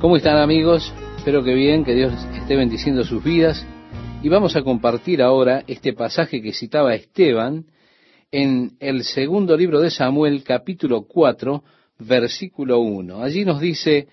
¿Cómo 0.00 0.16
están 0.16 0.38
amigos? 0.38 0.90
Espero 1.18 1.44
que 1.44 1.52
bien, 1.52 1.84
que 1.84 1.94
Dios 1.94 2.14
esté 2.34 2.56
bendiciendo 2.56 3.04
sus 3.04 3.22
vidas. 3.22 3.66
Y 4.22 4.30
vamos 4.30 4.56
a 4.56 4.62
compartir 4.62 5.20
ahora 5.20 5.62
este 5.66 5.92
pasaje 5.92 6.40
que 6.40 6.54
citaba 6.54 6.94
Esteban 6.94 7.66
en 8.32 8.78
el 8.80 9.04
segundo 9.04 9.54
libro 9.58 9.78
de 9.78 9.90
Samuel, 9.90 10.42
capítulo 10.42 11.02
4, 11.02 11.62
versículo 11.98 12.78
1. 12.78 13.22
Allí 13.22 13.44
nos 13.44 13.60
dice, 13.60 14.08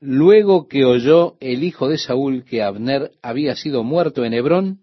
luego 0.00 0.68
que 0.68 0.84
oyó 0.84 1.34
el 1.40 1.64
hijo 1.64 1.88
de 1.88 1.98
Saúl 1.98 2.44
que 2.44 2.62
Abner 2.62 3.10
había 3.20 3.56
sido 3.56 3.82
muerto 3.82 4.24
en 4.24 4.34
Hebrón, 4.34 4.82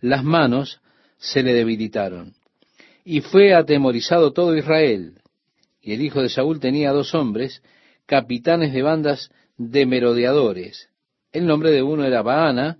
las 0.00 0.24
manos 0.24 0.80
se 1.18 1.44
le 1.44 1.52
debilitaron. 1.52 2.32
Y 3.04 3.20
fue 3.20 3.54
atemorizado 3.54 4.32
todo 4.32 4.56
Israel. 4.56 5.20
Y 5.80 5.92
el 5.92 6.02
hijo 6.02 6.20
de 6.20 6.30
Saúl 6.30 6.58
tenía 6.58 6.90
dos 6.90 7.14
hombres, 7.14 7.62
capitanes 8.06 8.72
de 8.72 8.82
bandas 8.82 9.30
de 9.56 9.86
merodeadores. 9.86 10.90
El 11.32 11.46
nombre 11.46 11.70
de 11.70 11.82
uno 11.82 12.04
era 12.04 12.22
Baana 12.22 12.78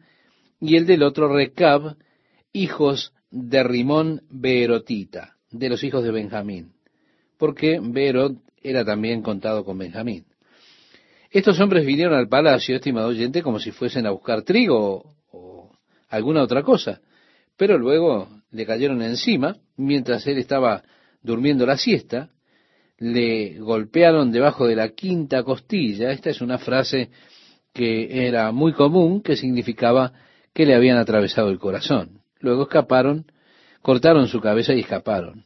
y 0.60 0.76
el 0.76 0.86
del 0.86 1.02
otro 1.02 1.32
Recab, 1.32 1.96
hijos 2.52 3.12
de 3.30 3.62
Rimón 3.64 4.22
Beerotita, 4.30 5.36
de 5.50 5.68
los 5.68 5.82
hijos 5.82 6.04
de 6.04 6.12
Benjamín, 6.12 6.72
porque 7.36 7.80
Beerot 7.82 8.38
era 8.62 8.84
también 8.84 9.22
contado 9.22 9.64
con 9.64 9.76
Benjamín. 9.76 10.24
Estos 11.30 11.58
hombres 11.58 11.84
vinieron 11.84 12.14
al 12.14 12.28
palacio, 12.28 12.77
estimado 12.77 13.08
oyente, 13.08 13.42
como 13.42 13.58
si 13.58 13.72
fuesen 13.72 14.06
a 14.06 14.12
buscar 14.12 14.42
trigo 14.42 15.16
o 15.32 15.72
alguna 16.08 16.42
otra 16.42 16.62
cosa, 16.62 17.00
pero 17.56 17.77
luego 17.77 18.28
le 18.52 18.64
cayeron 18.64 19.02
encima 19.02 19.56
mientras 19.77 20.27
él 20.28 20.38
estaba 20.38 20.84
durmiendo 21.22 21.66
la 21.66 21.77
siesta, 21.77 22.30
le 22.98 23.58
golpearon 23.58 24.30
debajo 24.30 24.66
de 24.66 24.76
la 24.76 24.90
quinta 24.90 25.42
costilla. 25.42 26.10
Esta 26.10 26.30
es 26.30 26.40
una 26.40 26.58
frase 26.58 27.10
que 27.72 28.26
era 28.28 28.52
muy 28.52 28.72
común, 28.72 29.22
que 29.22 29.36
significaba 29.36 30.12
que 30.52 30.64
le 30.64 30.74
habían 30.74 30.96
atravesado 30.96 31.50
el 31.50 31.58
corazón. 31.58 32.20
Luego 32.41 32.62
escaparon, 32.62 33.27
cortaron 33.82 34.28
su 34.28 34.41
cabeza 34.41 34.74
y 34.74 34.80
escaparon. 34.80 35.44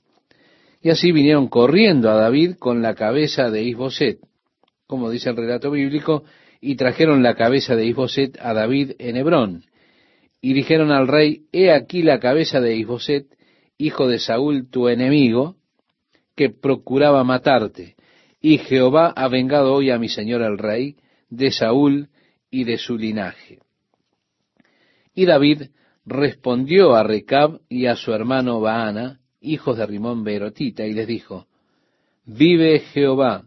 Y 0.83 0.91
así 0.91 1.11
vinieron 1.11 1.49
corriendo 1.49 2.11
a 2.11 2.15
David 2.15 2.57
con 2.59 2.83
la 2.83 2.95
cabeza 2.95 3.51
de 3.51 3.63
Isboset, 3.63 4.21
como 4.87 5.11
dice 5.11 5.31
el 5.31 5.37
relato 5.37 5.71
bíblico, 5.71 6.25
y 6.61 6.77
trajeron 6.77 7.23
la 7.23 7.35
cabeza 7.35 7.75
de 7.77 7.87
Isboset 7.87 8.39
a 8.41 8.53
David 8.53 8.93
en 8.99 9.17
Hebrón. 9.17 9.65
Y 10.41 10.53
dijeron 10.53 10.93
al 10.93 11.09
rey, 11.09 11.47
he 11.53 11.73
aquí 11.73 12.03
la 12.03 12.21
cabeza 12.21 12.61
de 12.61 12.77
Isboset, 12.77 13.27
hijo 13.77 14.07
de 14.07 14.19
Saúl, 14.19 14.69
tu 14.71 14.89
enemigo, 14.89 15.58
que 16.39 16.51
procuraba 16.51 17.25
matarte. 17.25 17.97
Y 18.41 18.59
Jehová 18.59 19.13
ha 19.17 19.27
vengado 19.27 19.75
hoy 19.75 19.91
a 19.91 19.99
mi 19.99 20.09
señor 20.09 20.41
el 20.43 20.57
rey 20.57 20.95
de 21.29 21.51
Saúl 21.51 22.11
y 22.49 22.63
de 22.63 22.79
su 22.79 22.97
linaje. 22.97 23.59
Y 25.17 25.27
David 25.27 25.63
respondió 26.07 26.95
a 26.95 27.03
Recab 27.03 27.59
y 27.69 27.87
a 27.87 27.97
su 27.97 28.13
hermano 28.13 28.61
Baana, 28.61 29.19
hijos 29.41 29.79
de 29.79 29.87
Rimón 29.87 30.23
Berotita, 30.23 30.87
y 30.87 30.93
les 30.93 31.09
dijo, 31.09 31.49
Vive 32.25 32.79
Jehová, 32.79 33.43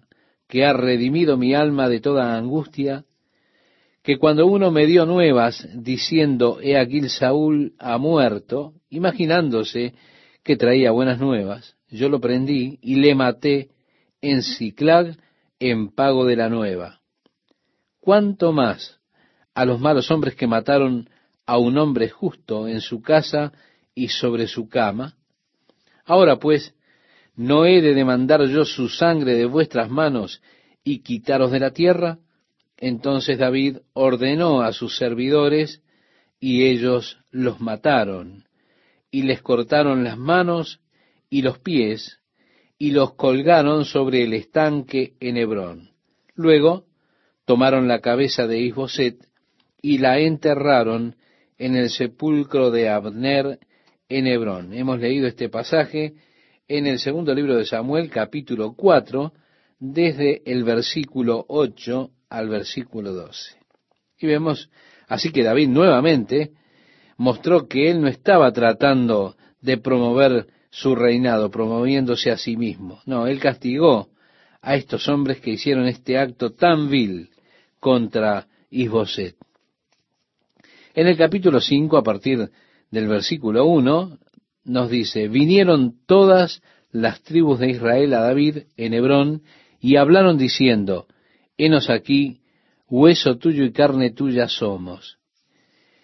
que 0.50 0.66
ha 0.66 0.73
redimido 0.73 1.38
mi 1.38 1.53
alma 1.53 1.88
de 1.88 2.02
toda 2.02 2.36
angustia, 2.36 3.05
que 4.03 4.17
cuando 4.17 4.48
uno 4.48 4.70
me 4.70 4.86
dio 4.86 5.05
nuevas 5.05 5.66
diciendo, 5.73 6.59
he 6.61 6.78
aquí 6.78 7.00
Saúl 7.08 7.73
ha 7.80 7.98
muerto, 7.98 8.73
imaginándose 8.89 9.94
que 10.44 10.58
traía 10.58 10.92
buenas 10.92 11.20
nuevas, 11.20 11.78
yo 11.92 12.09
lo 12.09 12.20
prendí 12.20 12.80
y 12.81 12.95
le 12.95 13.14
maté 13.14 13.70
en 14.22 14.42
Ciclag 14.42 15.17
en 15.59 15.92
pago 15.92 16.25
de 16.25 16.38
la 16.38 16.50
nueva. 16.50 17.02
¿Cuánto 18.00 18.52
más 18.52 19.00
a 19.53 19.66
los 19.66 19.80
malos 19.80 20.09
hombres 20.09 20.36
que 20.36 20.48
mataron 20.48 21.09
a 21.45 21.58
un 21.58 21.78
hombre 21.78 22.09
justo 22.09 22.67
en 22.67 22.81
su 22.81 23.02
casa 23.02 23.52
y 23.94 24.08
sobre 24.08 24.48
su 24.48 24.70
cama? 24.70 25.16
Ahora 26.06 26.38
pues, 26.38 26.73
¿no 27.36 27.66
he 27.66 27.82
de 27.82 27.93
demandar 27.93 28.43
yo 28.48 28.66
su 28.66 28.89
sangre 28.89 29.36
de 29.36 29.45
vuestras 29.45 29.89
manos 29.89 30.42
y 30.83 30.99
quitaros 30.99 31.52
de 31.52 31.60
la 31.60 31.71
tierra? 31.71 32.20
Entonces 32.77 33.37
David 33.37 33.77
ordenó 33.93 34.61
a 34.61 34.71
sus 34.71 34.98
servidores 34.98 35.83
y 36.39 36.64
ellos 36.64 37.20
los 37.30 37.60
mataron 37.60 38.45
y 39.11 39.23
les 39.23 39.42
cortaron 39.42 40.04
las 40.04 40.17
manos 40.17 40.80
y 41.31 41.42
los 41.42 41.58
pies, 41.59 42.19
y 42.77 42.92
los 42.92 43.14
colgaron 43.15 43.86
sobre 43.86 44.23
el 44.23 44.33
estanque 44.33 45.14
en 45.21 45.37
Hebrón. 45.37 45.92
Luego 46.36 46.86
tomaron 47.45 47.87
la 47.87 48.02
cabeza 48.02 48.47
de 48.47 48.59
Isboset 48.59 49.15
y 49.81 49.97
la 49.99 50.19
enterraron 50.19 51.15
en 51.58 51.75
el 51.75 51.89
sepulcro 51.89 52.69
de 52.69 52.89
Abner 52.89 53.59
en 54.09 54.27
Hebrón. 54.27 54.73
Hemos 54.73 54.99
leído 54.99 55.25
este 55.25 55.47
pasaje 55.47 56.15
en 56.67 56.86
el 56.86 56.99
segundo 56.99 57.33
libro 57.33 57.55
de 57.55 57.65
Samuel, 57.65 58.09
capítulo 58.09 58.73
4, 58.75 59.31
desde 59.80 60.42
el 60.52 60.65
versículo 60.65 61.45
8 61.48 62.11
al 62.30 62.49
versículo 62.49 63.13
12. 63.13 63.55
Y 64.19 64.27
vemos 64.27 64.69
así 65.08 65.31
que 65.31 65.43
David 65.43 65.69
nuevamente 65.69 66.52
mostró 67.15 67.69
que 67.69 67.89
él 67.89 68.02
no 68.02 68.09
estaba 68.09 68.52
tratando 68.52 69.37
de 69.61 69.77
promover 69.77 70.48
su 70.71 70.95
reinado, 70.95 71.52
promoviéndose 71.52 72.32
a 72.32 72.37
sí 72.37 72.55
mismo. 72.55 73.02
No, 73.05 73.27
él 73.27 73.39
castigó 73.39 74.09
a 74.61 74.76
estos 74.76 75.08
hombres 75.09 75.42
que 75.42 75.52
hicieron 75.52 75.86
este 75.86 76.17
acto 76.17 76.54
tan 76.54 76.89
vil 76.89 77.30
contra 77.80 78.48
Isboset. 78.70 79.36
En 80.93 81.08
el 81.08 81.17
capítulo 81.17 81.60
5, 81.60 81.98
a 81.98 82.04
partir 82.04 82.49
del 82.89 83.08
versículo 83.08 83.65
1, 83.65 84.17
nos 84.65 84.89
dice, 84.89 85.27
vinieron 85.27 85.95
todas 86.05 86.61
las 86.92 87.21
tribus 87.21 87.60
de 87.60 87.71
Israel 87.71 88.14
a 88.14 88.21
David 88.21 88.64
en 88.77 88.93
Hebrón 88.93 89.42
y 89.80 89.98
hablaron 89.98 90.37
diciendo, 90.37 91.08
henos 91.58 91.89
aquí, 91.89 92.42
hueso 92.87 93.37
tuyo 93.37 93.64
y 93.64 93.71
carne 93.71 94.11
tuya 94.11 94.48
somos. 94.48 95.17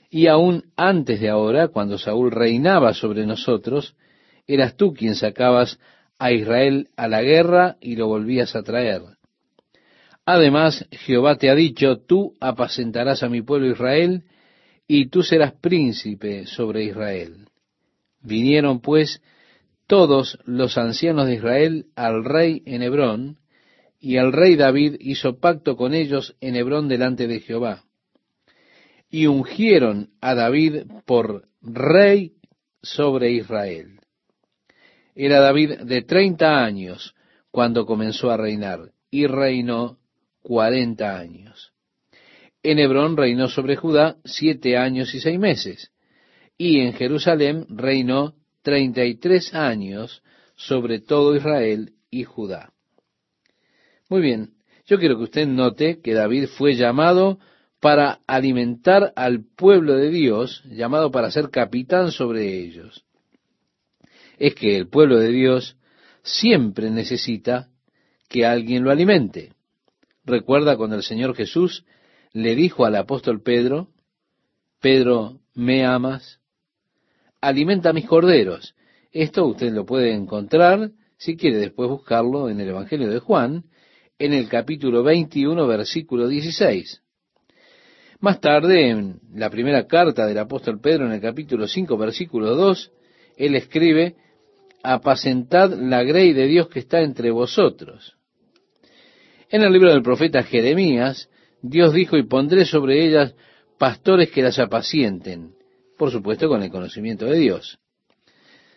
Y 0.10 0.28
aún 0.28 0.64
antes 0.76 1.20
de 1.20 1.30
ahora, 1.30 1.68
cuando 1.68 1.98
Saúl 1.98 2.32
reinaba 2.32 2.94
sobre 2.94 3.26
nosotros, 3.26 3.96
eras 4.48 4.76
tú 4.76 4.94
quien 4.94 5.16
sacabas 5.16 5.80
a 6.18 6.32
Israel 6.32 6.90
a 6.96 7.08
la 7.08 7.22
guerra 7.22 7.78
y 7.82 7.96
lo 7.96 8.08
volvías 8.08 8.56
a 8.56 8.64
traer. 8.64 9.02
Además, 10.26 10.86
Jehová 10.92 11.38
te 11.38 11.50
ha 11.50 11.56
dicho, 11.56 12.00
tú 12.00 12.34
apacentarás 12.40 13.24
a 13.24 13.30
mi 13.30 13.42
pueblo 13.42 13.72
Israel, 13.72 14.24
y 14.88 15.08
tú 15.08 15.22
serás 15.24 15.54
príncipe 15.54 16.46
sobre 16.46 16.84
Israel. 16.86 17.48
Vinieron 18.22 18.82
pues 18.82 19.22
todos 19.86 20.38
los 20.46 20.78
ancianos 20.78 21.28
de 21.28 21.36
Israel 21.36 21.86
al 21.96 22.26
rey 22.26 22.62
en 22.66 22.82
Hebrón, 22.82 23.38
y 24.00 24.18
el 24.18 24.34
rey 24.34 24.56
David 24.56 24.96
hizo 25.00 25.40
pacto 25.40 25.76
con 25.76 25.94
ellos 25.94 26.36
en 26.42 26.56
Hebrón 26.56 26.88
delante 26.88 27.28
de 27.28 27.40
Jehová. 27.40 27.84
Y 29.10 29.28
ungieron 29.28 30.10
a 30.20 30.36
David 30.36 30.84
por 31.06 31.48
rey 31.62 32.34
sobre 32.82 33.32
Israel. 33.32 33.97
Era 35.20 35.40
David 35.40 35.80
de 35.80 36.04
treinta 36.04 36.64
años 36.64 37.16
cuando 37.50 37.88
comenzó 37.88 38.30
a 38.30 38.38
reinar 38.38 38.92
y 39.10 39.26
reinó 39.26 39.98
cuarenta 40.44 41.18
años. 41.18 41.74
En 42.62 42.78
Hebrón 42.78 43.18
reinó 43.18 43.48
sobre 43.48 43.78
Judá 43.78 44.18
siete 44.24 44.78
años 44.78 45.16
y 45.16 45.20
seis 45.20 45.40
meses, 45.40 45.92
y 46.56 46.82
en 46.82 46.94
Jerusalén 46.94 47.66
reinó 47.68 48.36
treinta 48.62 49.06
y 49.06 49.16
tres 49.16 49.56
años 49.56 50.22
sobre 50.56 51.00
todo 51.00 51.36
Israel 51.36 51.94
y 52.12 52.24
Judá. 52.24 52.72
Muy 54.10 54.22
bien, 54.22 54.52
yo 54.86 55.00
quiero 55.00 55.18
que 55.18 55.24
usted 55.24 55.48
note 55.48 56.00
que 56.00 56.14
David 56.14 56.46
fue 56.46 56.76
llamado 56.76 57.40
para 57.80 58.20
alimentar 58.28 59.14
al 59.16 59.44
pueblo 59.44 59.96
de 59.96 60.12
Dios, 60.12 60.64
llamado 60.66 61.10
para 61.10 61.32
ser 61.32 61.50
capitán 61.50 62.12
sobre 62.12 62.60
ellos 62.60 63.07
es 64.38 64.56
que 64.56 64.78
el 64.78 64.88
pueblo 64.88 65.18
de 65.18 65.30
Dios 65.30 65.78
siempre 66.24 66.90
necesita 66.90 67.70
que 68.30 68.46
alguien 68.46 68.84
lo 68.84 68.92
alimente. 68.92 69.54
Recuerda 70.26 70.78
cuando 70.78 70.96
el 70.96 71.04
Señor 71.04 71.36
Jesús 71.36 71.86
le 72.34 72.56
dijo 72.56 72.86
al 72.86 72.96
apóstol 72.96 73.42
Pedro, 73.42 73.90
Pedro, 74.82 75.40
¿me 75.56 75.86
amas? 75.86 76.40
Alimenta 77.42 77.94
mis 77.94 78.06
corderos. 78.06 78.76
Esto 79.12 79.46
usted 79.46 79.72
lo 79.72 79.86
puede 79.86 80.14
encontrar, 80.14 80.92
si 81.18 81.36
quiere 81.36 81.58
después 81.58 81.90
buscarlo, 81.90 82.50
en 82.50 82.60
el 82.60 82.70
Evangelio 82.70 83.10
de 83.10 83.20
Juan, 83.20 83.64
en 84.20 84.34
el 84.34 84.50
capítulo 84.50 85.04
21, 85.04 85.66
versículo 85.66 86.28
16. 86.28 87.02
Más 88.20 88.42
tarde, 88.42 88.90
en 88.90 89.20
la 89.34 89.50
primera 89.50 89.88
carta 89.88 90.26
del 90.26 90.40
apóstol 90.40 90.80
Pedro, 90.82 91.06
en 91.06 91.14
el 91.14 91.22
capítulo 91.22 91.68
5, 91.68 91.98
versículo 91.98 92.56
2, 92.56 92.92
él 93.38 93.56
escribe, 93.56 94.16
apacentad 94.84 95.74
la 95.74 96.04
grey 96.04 96.34
de 96.34 96.48
Dios 96.48 96.70
que 96.70 96.80
está 96.80 97.02
entre 97.02 97.32
vosotros. 97.32 98.16
En 99.50 99.62
el 99.62 99.72
libro 99.72 99.92
del 99.92 100.04
profeta 100.04 100.44
Jeremías, 100.44 101.30
Dios 101.62 101.94
dijo, 101.94 102.18
y 102.18 102.24
pondré 102.24 102.66
sobre 102.66 103.06
ellas 103.06 103.34
pastores 103.78 104.32
que 104.32 104.42
las 104.42 104.60
apacienten, 104.60 105.54
por 105.98 106.12
supuesto 106.12 106.48
con 106.48 106.64
el 106.64 106.70
conocimiento 106.70 107.26
de 107.26 107.40
Dios. 107.40 107.80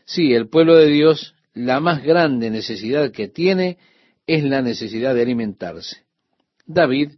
Sí, 0.05 0.32
el 0.32 0.49
pueblo 0.49 0.76
de 0.76 0.87
Dios, 0.87 1.35
la 1.55 1.81
más 1.81 2.03
grande 2.03 2.50
necesidad 2.50 3.11
que 3.11 3.29
tiene 3.29 3.79
es 4.26 4.44
la 4.44 4.62
necesidad 4.62 5.14
de 5.14 5.23
alimentarse. 5.23 6.05
David 6.67 7.12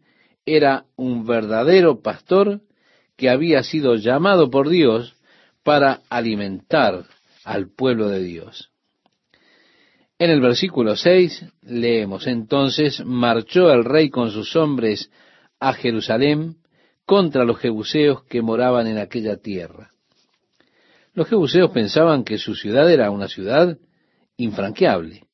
era 0.47 0.87
un 0.97 1.27
verdadero 1.27 2.01
pastor 2.01 2.63
que 3.17 3.31
había 3.31 3.63
sido 3.63 3.95
llamado 3.97 4.51
por 4.51 4.69
Dios 4.69 5.17
para 5.63 6.01
alimentar 6.09 7.05
al 7.45 7.69
pueblo 7.69 8.09
de 8.09 8.23
Dios. 8.23 8.72
En 10.23 10.31
el 10.31 10.41
versículo 10.41 10.95
6 10.95 11.47
leemos, 11.63 12.29
entonces 12.29 13.05
marchó 13.05 13.73
el 13.73 13.85
rey 13.85 14.09
con 14.09 14.31
sus 14.31 14.55
hombres 14.55 15.11
a 15.59 15.73
Jerusalén 15.73 16.59
contra 17.05 17.45
los 17.45 17.59
jebuseos 17.59 18.23
que 18.27 18.41
moraban 18.41 18.87
en 18.87 18.99
aquella 18.99 19.39
tierra. 19.39 19.91
Los 21.13 21.29
jebuseos 21.29 21.73
pensaban 21.73 22.23
que 22.23 22.39
su 22.39 22.55
ciudad 22.55 22.89
era 22.89 23.11
una 23.11 23.27
ciudad 23.27 23.77
infranqueable. 24.37 25.25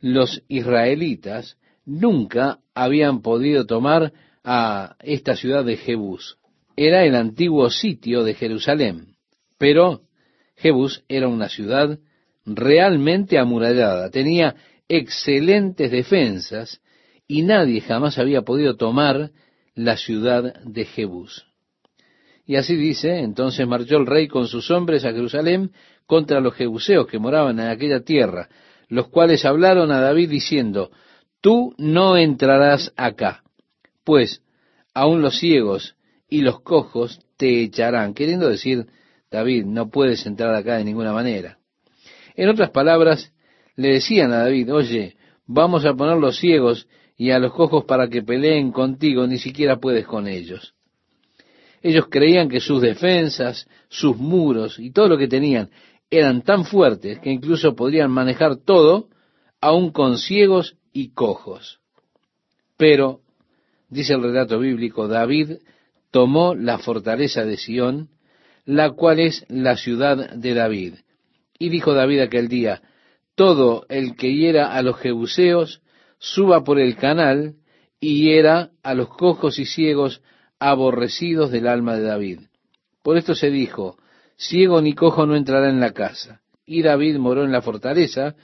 Los 0.00 0.44
israelitas 0.46 1.58
nunca 1.84 2.60
habían 2.76 3.20
podido 3.20 3.66
tomar 3.66 4.12
a 4.44 4.94
esta 5.00 5.34
ciudad 5.34 5.64
de 5.64 5.76
Jebús. 5.76 6.38
Era 6.76 7.04
el 7.04 7.16
antiguo 7.16 7.68
sitio 7.68 8.22
de 8.22 8.34
Jerusalén, 8.34 9.16
pero 9.58 10.02
Jebús 10.54 11.02
era 11.08 11.26
una 11.26 11.48
ciudad 11.48 11.98
realmente 12.54 13.38
amurallada, 13.38 14.10
tenía 14.10 14.56
excelentes 14.88 15.90
defensas 15.90 16.80
y 17.26 17.42
nadie 17.42 17.80
jamás 17.80 18.18
había 18.18 18.42
podido 18.42 18.76
tomar 18.76 19.30
la 19.74 19.96
ciudad 19.96 20.60
de 20.64 20.84
Jebús. 20.84 21.46
Y 22.46 22.56
así 22.56 22.76
dice, 22.76 23.18
entonces 23.18 23.66
marchó 23.68 23.98
el 23.98 24.06
rey 24.06 24.26
con 24.26 24.46
sus 24.46 24.70
hombres 24.70 25.04
a 25.04 25.12
Jerusalén 25.12 25.72
contra 26.06 26.40
los 26.40 26.54
jebuseos 26.54 27.06
que 27.06 27.18
moraban 27.18 27.60
en 27.60 27.68
aquella 27.68 28.00
tierra, 28.00 28.48
los 28.88 29.08
cuales 29.08 29.44
hablaron 29.44 29.90
a 29.90 30.00
David 30.00 30.30
diciendo, 30.30 30.90
Tú 31.42 31.74
no 31.76 32.16
entrarás 32.16 32.92
acá, 32.96 33.44
pues 34.02 34.42
aun 34.94 35.20
los 35.20 35.38
ciegos 35.38 35.94
y 36.28 36.40
los 36.40 36.62
cojos 36.62 37.20
te 37.36 37.62
echarán, 37.62 38.14
queriendo 38.14 38.48
decir, 38.48 38.86
David, 39.30 39.66
no 39.66 39.90
puedes 39.90 40.26
entrar 40.26 40.54
acá 40.54 40.78
de 40.78 40.84
ninguna 40.84 41.12
manera. 41.12 41.57
En 42.38 42.48
otras 42.48 42.70
palabras, 42.70 43.32
le 43.74 43.94
decían 43.94 44.32
a 44.32 44.44
David, 44.44 44.72
oye, 44.72 45.16
vamos 45.48 45.84
a 45.84 45.94
poner 45.94 46.18
los 46.18 46.38
ciegos 46.38 46.86
y 47.16 47.32
a 47.32 47.40
los 47.40 47.52
cojos 47.52 47.84
para 47.84 48.08
que 48.08 48.22
peleen 48.22 48.70
contigo, 48.70 49.26
ni 49.26 49.38
siquiera 49.38 49.80
puedes 49.80 50.06
con 50.06 50.28
ellos. 50.28 50.72
Ellos 51.82 52.06
creían 52.08 52.48
que 52.48 52.60
sus 52.60 52.80
defensas, 52.80 53.66
sus 53.88 54.16
muros 54.16 54.78
y 54.78 54.92
todo 54.92 55.08
lo 55.08 55.18
que 55.18 55.26
tenían 55.26 55.70
eran 56.10 56.42
tan 56.42 56.64
fuertes 56.64 57.18
que 57.18 57.32
incluso 57.32 57.74
podrían 57.74 58.12
manejar 58.12 58.54
todo, 58.54 59.08
aun 59.60 59.90
con 59.90 60.16
ciegos 60.16 60.76
y 60.92 61.08
cojos. 61.14 61.80
Pero, 62.76 63.18
dice 63.88 64.14
el 64.14 64.22
relato 64.22 64.60
bíblico, 64.60 65.08
David 65.08 65.56
tomó 66.12 66.54
la 66.54 66.78
fortaleza 66.78 67.44
de 67.44 67.56
Sión, 67.56 68.10
la 68.64 68.92
cual 68.92 69.18
es 69.18 69.44
la 69.48 69.76
ciudad 69.76 70.36
de 70.36 70.54
David. 70.54 70.94
Y 71.58 71.70
dijo 71.70 71.94
David 71.94 72.20
aquel 72.20 72.48
día, 72.48 72.82
todo 73.34 73.86
el 73.88 74.16
que 74.16 74.34
hiera 74.34 74.72
a 74.72 74.82
los 74.82 74.98
jebuseos, 74.98 75.80
suba 76.18 76.64
por 76.64 76.78
el 76.78 76.96
canal 76.96 77.54
y 78.00 78.22
hiera 78.22 78.70
a 78.82 78.94
los 78.94 79.08
cojos 79.08 79.58
y 79.58 79.64
ciegos 79.64 80.22
aborrecidos 80.58 81.50
del 81.50 81.66
alma 81.66 81.96
de 81.96 82.02
David. 82.02 82.40
Por 83.02 83.16
esto 83.16 83.34
se 83.34 83.50
dijo, 83.50 83.96
ciego 84.36 84.80
ni 84.80 84.94
cojo 84.94 85.26
no 85.26 85.36
entrará 85.36 85.68
en 85.70 85.80
la 85.80 85.92
casa. 85.92 86.40
Y 86.66 86.82
David 86.82 87.16
moró 87.16 87.44
en 87.44 87.52
la 87.52 87.62
fortaleza 87.62 88.34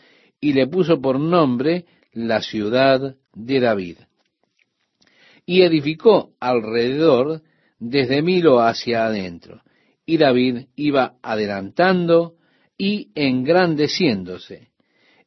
y 0.40 0.52
le 0.52 0.67
puso 0.67 1.00
por 1.00 1.19
nombre 1.19 1.84
la 2.12 2.40
ciudad 2.40 3.17
de 3.34 3.60
David. 3.60 3.99
Y 5.46 5.62
edificó 5.62 6.31
alrededor 6.40 7.43
desde 7.78 8.22
Milo 8.22 8.60
hacia 8.60 9.06
adentro. 9.06 9.62
Y 10.06 10.17
David 10.17 10.67
iba 10.76 11.14
adelantando 11.22 12.34
y 12.76 13.11
engrandeciéndose. 13.15 14.69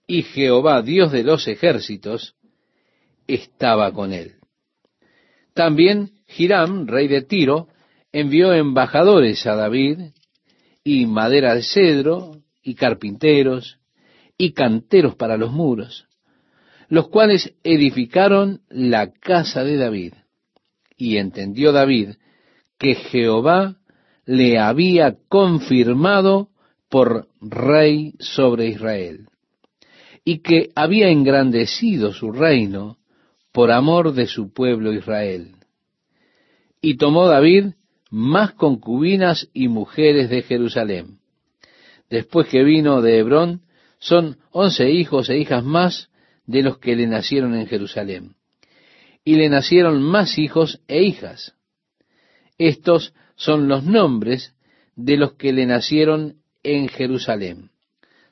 Y 0.06 0.24
Jehová, 0.24 0.82
Dios 0.82 1.12
de 1.12 1.24
los 1.24 1.48
ejércitos, 1.48 2.36
estaba 3.28 3.92
con 3.92 4.14
él. 4.14 4.36
También 5.54 6.12
Hiram, 6.38 6.88
rey 6.88 7.08
de 7.08 7.22
Tiro, 7.22 7.68
envió 8.12 8.54
embajadores 8.54 9.46
a 9.48 9.56
David, 9.56 10.00
y 10.84 11.06
madera 11.06 11.56
de 11.56 11.64
cedro, 11.64 12.42
y 12.64 12.76
carpinteros, 12.76 13.80
y 14.38 14.52
canteros 14.52 15.16
para 15.16 15.36
los 15.36 15.52
muros, 15.52 16.08
los 16.90 17.10
cuales 17.10 17.54
edificaron 17.64 18.62
la 18.70 19.12
casa 19.12 19.64
de 19.64 19.78
David. 19.78 20.14
Y 20.96 21.18
entendió 21.18 21.72
David 21.72 22.12
que 22.78 22.96
Jehová 22.96 23.78
le 24.26 24.60
había 24.60 25.18
confirmado 25.28 26.50
por 26.90 27.28
rey 27.42 28.14
sobre 28.20 28.68
Israel, 28.68 29.28
y 30.24 30.40
que 30.40 30.70
había 30.76 31.10
engrandecido 31.10 32.14
su 32.14 32.32
reino 32.32 32.98
por 33.52 33.72
amor 33.72 34.14
de 34.14 34.28
su 34.28 34.54
pueblo 34.54 34.94
Israel. 34.94 35.56
Y 36.82 36.98
tomó 36.98 37.28
David 37.28 37.74
más 38.10 38.54
concubinas 38.54 39.50
y 39.54 39.68
mujeres 39.68 40.30
de 40.30 40.44
Jerusalén. 40.44 41.20
Después 42.10 42.48
que 42.48 42.64
vino 42.64 43.02
de 43.02 43.18
Hebrón, 43.18 43.62
son 44.00 44.38
once 44.52 44.90
hijos 44.92 45.30
e 45.30 45.38
hijas 45.38 45.64
más 45.64 46.10
de 46.46 46.62
los 46.62 46.78
que 46.78 46.96
le 46.96 47.08
nacieron 47.08 47.56
en 47.56 47.68
Jerusalén. 47.68 48.36
Y 49.26 49.36
le 49.36 49.50
nacieron 49.50 50.02
más 50.02 50.38
hijos 50.38 50.82
e 50.88 51.04
hijas. 51.04 51.54
Estos 52.58 53.14
son 53.36 53.68
los 53.68 53.84
nombres 53.84 54.56
de 54.96 55.18
los 55.18 55.34
que 55.34 55.52
le 55.52 55.66
nacieron 55.66 56.38
en 56.64 56.88
Jerusalén. 56.88 57.72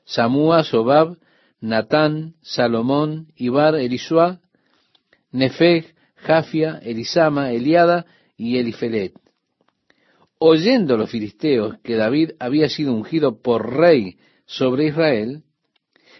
Samúa, 0.04 0.62
Sobab, 0.62 1.18
Natán, 1.60 2.34
Salomón, 2.42 3.32
Ibar, 3.36 3.74
Elisua, 3.74 4.40
Nefeg, 5.32 5.94
Jafia, 6.16 6.80
Elisama, 6.82 7.52
Eliada 7.52 8.06
y 8.36 8.58
Elifelet. 8.58 9.12
Oyendo 10.38 10.96
los 10.96 11.10
filisteos 11.10 11.78
que 11.82 11.96
David 11.96 12.32
había 12.38 12.68
sido 12.68 12.92
ungido 12.92 13.40
por 13.40 13.76
rey 13.76 14.18
sobre 14.44 14.86
Israel, 14.86 15.42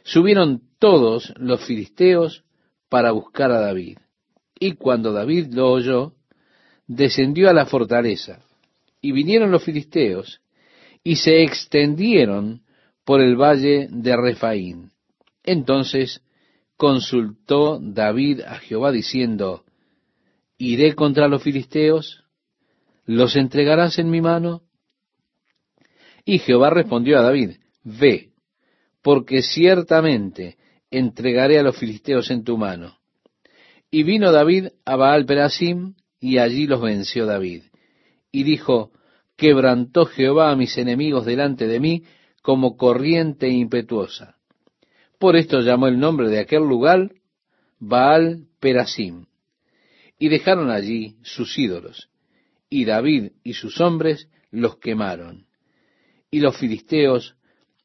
subieron 0.04 0.62
todos 0.78 1.34
los 1.36 1.64
filisteos 1.64 2.44
para 2.88 3.12
buscar 3.12 3.50
a 3.50 3.60
David. 3.60 3.98
Y 4.58 4.72
cuando 4.72 5.12
David 5.12 5.52
lo 5.52 5.70
oyó, 5.70 6.14
descendió 6.86 7.50
a 7.50 7.52
la 7.52 7.66
fortaleza, 7.66 8.40
y 9.00 9.12
vinieron 9.12 9.50
los 9.50 9.64
filisteos, 9.64 10.40
y 11.06 11.14
se 11.14 11.44
extendieron 11.44 12.62
por 13.04 13.20
el 13.20 13.36
valle 13.36 13.86
de 13.92 14.16
Refaín. 14.16 14.90
Entonces 15.44 16.20
consultó 16.76 17.78
David 17.80 18.40
a 18.40 18.56
Jehová 18.56 18.90
diciendo, 18.90 19.62
¿iré 20.58 20.96
contra 20.96 21.28
los 21.28 21.44
filisteos? 21.44 22.24
¿Los 23.04 23.36
entregarás 23.36 24.00
en 24.00 24.10
mi 24.10 24.20
mano? 24.20 24.62
Y 26.24 26.40
Jehová 26.40 26.70
respondió 26.70 27.20
a 27.20 27.22
David, 27.22 27.52
Ve, 27.84 28.30
porque 29.00 29.42
ciertamente 29.42 30.56
entregaré 30.90 31.60
a 31.60 31.62
los 31.62 31.78
filisteos 31.78 32.32
en 32.32 32.42
tu 32.42 32.58
mano. 32.58 32.98
Y 33.92 34.02
vino 34.02 34.32
David 34.32 34.70
a 34.84 34.96
Baal 34.96 35.24
Perasim, 35.24 35.94
y 36.18 36.38
allí 36.38 36.66
los 36.66 36.80
venció 36.80 37.26
David. 37.26 37.62
Y 38.32 38.42
dijo, 38.42 38.90
Quebrantó 39.36 40.06
Jehová 40.06 40.50
a 40.50 40.56
mis 40.56 40.76
enemigos 40.78 41.26
delante 41.26 41.66
de 41.66 41.80
mí 41.80 42.04
como 42.42 42.76
corriente 42.76 43.48
impetuosa. 43.48 44.36
Por 45.18 45.36
esto 45.36 45.60
llamó 45.60 45.88
el 45.88 45.98
nombre 45.98 46.28
de 46.28 46.40
aquel 46.40 46.62
lugar 46.62 47.10
Baal 47.78 48.46
Perasim. 48.60 49.26
Y 50.18 50.28
dejaron 50.28 50.70
allí 50.70 51.16
sus 51.22 51.58
ídolos. 51.58 52.08
Y 52.70 52.84
David 52.84 53.32
y 53.44 53.52
sus 53.52 53.80
hombres 53.80 54.28
los 54.50 54.78
quemaron. 54.78 55.46
Y 56.30 56.40
los 56.40 56.56
filisteos 56.56 57.36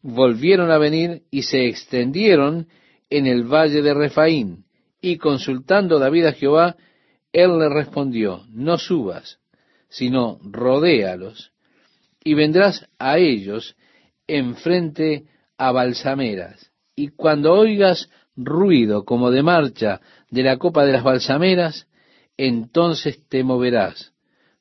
volvieron 0.01 0.72
a 0.72 0.77
venir 0.77 1.24
y 1.29 1.43
se 1.43 1.67
extendieron 1.67 2.67
en 3.10 3.27
el 3.27 3.43
valle 3.43 3.81
de 3.81 3.93
Refaín. 3.93 4.65
Y 5.01 5.17
consultando 5.17 6.00
David 6.00 6.25
a 6.25 6.34
Jehová, 6.34 6.77
él 7.34 7.60
le 7.60 7.70
respondió, 7.70 8.46
no 8.50 8.77
subas, 8.77 9.39
sino 9.91 10.39
rodéalos, 10.41 11.51
y 12.24 12.33
vendrás 12.33 12.89
a 12.98 13.19
ellos 13.19 13.75
enfrente 14.25 15.25
a 15.57 15.71
balsameras 15.71 16.71
y 16.95 17.10
cuando 17.10 17.53
oigas 17.53 18.10
ruido 18.36 19.05
como 19.05 19.31
de 19.31 19.41
marcha 19.41 20.01
de 20.29 20.43
la 20.43 20.57
copa 20.57 20.86
de 20.86 20.93
las 20.93 21.03
balsameras, 21.03 21.88
entonces 22.38 23.27
te 23.27 23.43
moverás, 23.43 24.13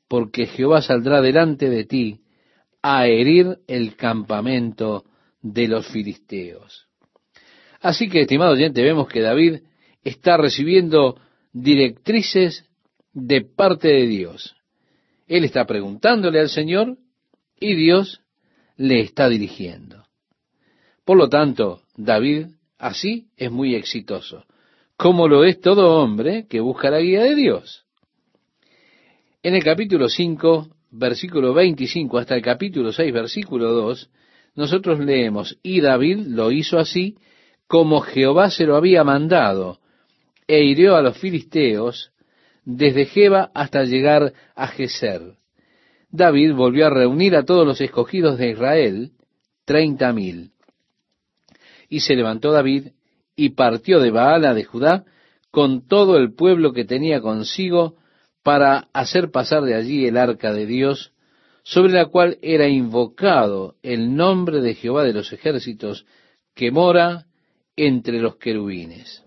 porque 0.08 0.46
Jehová 0.46 0.80
saldrá 0.80 1.20
delante 1.20 1.68
de 1.68 1.84
ti 1.84 2.20
a 2.82 3.06
herir 3.06 3.58
el 3.66 3.94
campamento 3.96 5.04
de 5.42 5.68
los 5.68 5.86
filisteos. 5.88 6.86
Así 7.80 8.08
que, 8.08 8.22
estimado 8.22 8.52
oyente, 8.52 8.82
vemos 8.82 9.08
que 9.08 9.20
David 9.20 9.60
está 10.02 10.36
recibiendo 10.36 11.20
directrices 11.52 12.64
de 13.12 13.42
parte 13.42 13.88
de 13.88 14.06
Dios. 14.06 14.56
Él 15.30 15.44
está 15.44 15.64
preguntándole 15.64 16.40
al 16.40 16.48
Señor 16.48 16.98
y 17.60 17.76
Dios 17.76 18.20
le 18.76 19.00
está 19.00 19.28
dirigiendo. 19.28 20.02
Por 21.04 21.18
lo 21.18 21.28
tanto, 21.28 21.82
David 21.96 22.46
así 22.78 23.28
es 23.36 23.48
muy 23.48 23.76
exitoso, 23.76 24.44
como 24.96 25.28
lo 25.28 25.44
es 25.44 25.60
todo 25.60 26.02
hombre 26.02 26.48
que 26.48 26.58
busca 26.58 26.90
la 26.90 26.98
guía 26.98 27.22
de 27.22 27.36
Dios. 27.36 27.84
En 29.44 29.54
el 29.54 29.62
capítulo 29.62 30.08
5, 30.08 30.68
versículo 30.90 31.54
25 31.54 32.18
hasta 32.18 32.34
el 32.34 32.42
capítulo 32.42 32.92
6, 32.92 33.12
versículo 33.12 33.70
2, 33.70 34.10
nosotros 34.56 34.98
leemos, 34.98 35.56
y 35.62 35.80
David 35.80 36.26
lo 36.26 36.50
hizo 36.50 36.76
así 36.76 37.16
como 37.68 38.00
Jehová 38.00 38.50
se 38.50 38.66
lo 38.66 38.74
había 38.74 39.04
mandado, 39.04 39.78
e 40.48 40.64
hirió 40.64 40.96
a 40.96 41.02
los 41.02 41.16
filisteos 41.18 42.10
desde 42.76 43.06
Jeba 43.06 43.50
hasta 43.54 43.84
llegar 43.84 44.32
a 44.54 44.68
Geser. 44.68 45.34
David 46.10 46.54
volvió 46.54 46.86
a 46.86 46.90
reunir 46.90 47.36
a 47.36 47.44
todos 47.44 47.66
los 47.66 47.80
escogidos 47.80 48.38
de 48.38 48.50
Israel, 48.50 49.12
treinta 49.64 50.12
mil. 50.12 50.52
Y 51.88 52.00
se 52.00 52.14
levantó 52.14 52.52
David 52.52 52.88
y 53.34 53.50
partió 53.50 54.00
de 54.00 54.10
Baala 54.10 54.54
de 54.54 54.64
Judá 54.64 55.04
con 55.50 55.86
todo 55.86 56.16
el 56.16 56.32
pueblo 56.34 56.72
que 56.72 56.84
tenía 56.84 57.20
consigo 57.20 57.96
para 58.42 58.88
hacer 58.92 59.30
pasar 59.30 59.62
de 59.64 59.74
allí 59.74 60.06
el 60.06 60.16
arca 60.16 60.52
de 60.52 60.66
Dios, 60.66 61.12
sobre 61.62 61.92
la 61.92 62.06
cual 62.06 62.38
era 62.40 62.68
invocado 62.68 63.74
el 63.82 64.14
nombre 64.14 64.60
de 64.60 64.74
Jehová 64.74 65.04
de 65.04 65.12
los 65.12 65.32
ejércitos, 65.32 66.06
que 66.54 66.70
mora 66.70 67.26
entre 67.76 68.20
los 68.20 68.36
querubines. 68.36 69.24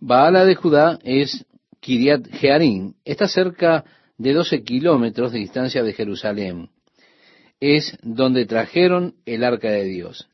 Baala 0.00 0.44
de 0.44 0.54
Judá 0.54 0.98
es 1.02 1.46
Kiriat 1.86 2.26
Jearim, 2.40 2.94
está 3.04 3.28
cerca 3.28 3.84
de 4.18 4.32
12 4.32 4.64
kilómetros 4.64 5.30
de 5.30 5.38
distancia 5.38 5.84
de 5.84 5.92
Jerusalén. 5.92 6.70
Es 7.60 7.96
donde 8.02 8.44
trajeron 8.44 9.14
el 9.24 9.44
arca 9.44 9.70
de 9.70 9.84
Dios. 9.84 10.28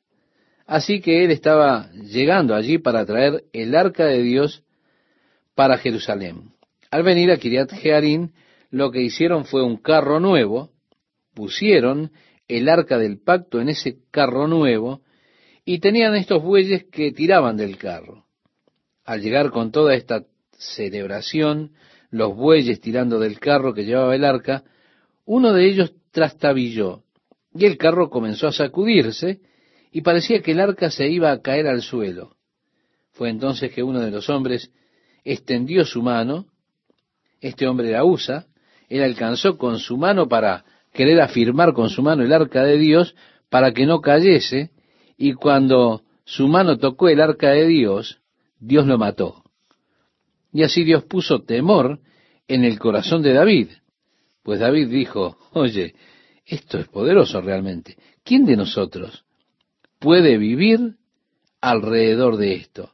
Así 0.67 1.03
que 1.03 1.25
él 1.25 1.31
estaba 1.31 1.91
llegando 1.93 2.55
allí 2.55 2.79
para 2.79 3.05
traer 3.05 3.45
el 3.53 3.75
arca 3.75 4.07
de 4.07 4.23
Dios 4.23 4.63
para 5.55 5.77
Jerusalén. 5.77 6.55
Al 6.91 7.03
venir 7.03 7.31
a 7.31 7.37
Kiriat 7.37 7.71
Jearim, 7.71 8.31
lo 8.71 8.91
que 8.91 9.03
hicieron 9.03 9.45
fue 9.45 9.63
un 9.63 9.77
carro 9.77 10.21
nuevo, 10.21 10.71
pusieron 11.35 12.13
el 12.49 12.67
arca 12.71 12.97
del 12.97 13.21
pacto 13.21 13.61
en 13.61 13.69
ese 13.69 13.99
carro 14.11 14.47
nuevo 14.49 15.03
y 15.67 15.81
tenían 15.81 16.15
estos 16.15 16.43
bueyes 16.43 16.85
que 16.85 17.13
tiraban 17.13 17.59
del 17.59 17.77
carro. 17.77 18.25
Al 19.05 19.21
llegar 19.21 19.51
con 19.51 19.71
toda 19.71 19.95
esta 19.95 20.25
celebración, 20.75 21.73
los 22.11 22.35
bueyes 22.37 22.81
tirando 22.81 23.19
del 23.19 23.39
carro 23.39 23.75
que 23.75 23.85
llevaba 23.85 24.15
el 24.15 24.25
arca, 24.25 24.65
uno 25.25 25.53
de 25.53 25.67
ellos 25.67 25.95
trastabilló 26.11 27.03
y 27.55 27.65
el 27.67 27.77
carro 27.77 28.11
comenzó 28.11 28.49
a 28.49 28.53
sacudirse 28.53 29.41
y 29.91 30.01
parecía 30.03 30.41
que 30.41 30.53
el 30.53 30.61
arca 30.61 30.91
se 30.91 31.09
iba 31.09 31.31
a 31.31 31.41
caer 31.41 31.67
al 31.67 31.83
suelo. 31.83 32.37
Fue 33.13 33.29
entonces 33.29 33.73
que 33.73 33.83
uno 33.83 34.01
de 34.01 34.11
los 34.11 34.31
hombres 34.31 34.71
extendió 35.25 35.85
su 35.85 36.03
mano, 36.03 36.47
este 37.41 37.67
hombre 37.67 37.91
era 37.91 38.05
Usa, 38.05 38.47
él 38.89 39.03
alcanzó 39.03 39.59
con 39.59 39.79
su 39.79 39.97
mano 39.97 40.29
para 40.29 40.65
querer 40.93 41.21
afirmar 41.21 41.73
con 41.73 41.91
su 41.91 42.03
mano 42.03 42.23
el 42.23 42.33
arca 42.33 42.63
de 42.63 42.79
Dios 42.79 43.15
para 43.49 43.73
que 43.73 43.87
no 43.87 44.01
cayese, 44.01 44.71
y 45.17 45.35
cuando 45.35 46.03
su 46.25 46.49
mano 46.49 46.79
tocó 46.79 47.09
el 47.09 47.21
arca 47.21 47.51
de 47.51 47.67
Dios, 47.67 48.21
Dios 48.59 48.87
lo 48.87 48.97
mató. 48.97 49.42
Y 50.53 50.63
así 50.63 50.85
Dios 50.85 51.05
puso 51.05 51.43
temor 51.43 52.01
en 52.47 52.65
el 52.65 52.79
corazón 52.79 53.23
de 53.23 53.33
David. 53.33 53.69
Pues 54.43 54.61
David 54.61 54.89
dijo, 54.89 55.39
oye, 55.53 55.95
esto 56.45 56.79
es 56.79 56.89
poderoso 56.89 57.41
realmente. 57.41 57.97
¿Quién 58.25 58.45
de 58.45 58.57
nosotros 58.57 59.25
puede 59.99 60.37
vivir 60.37 60.97
alrededor 61.61 62.37
de 62.37 62.55
esto? 62.55 62.93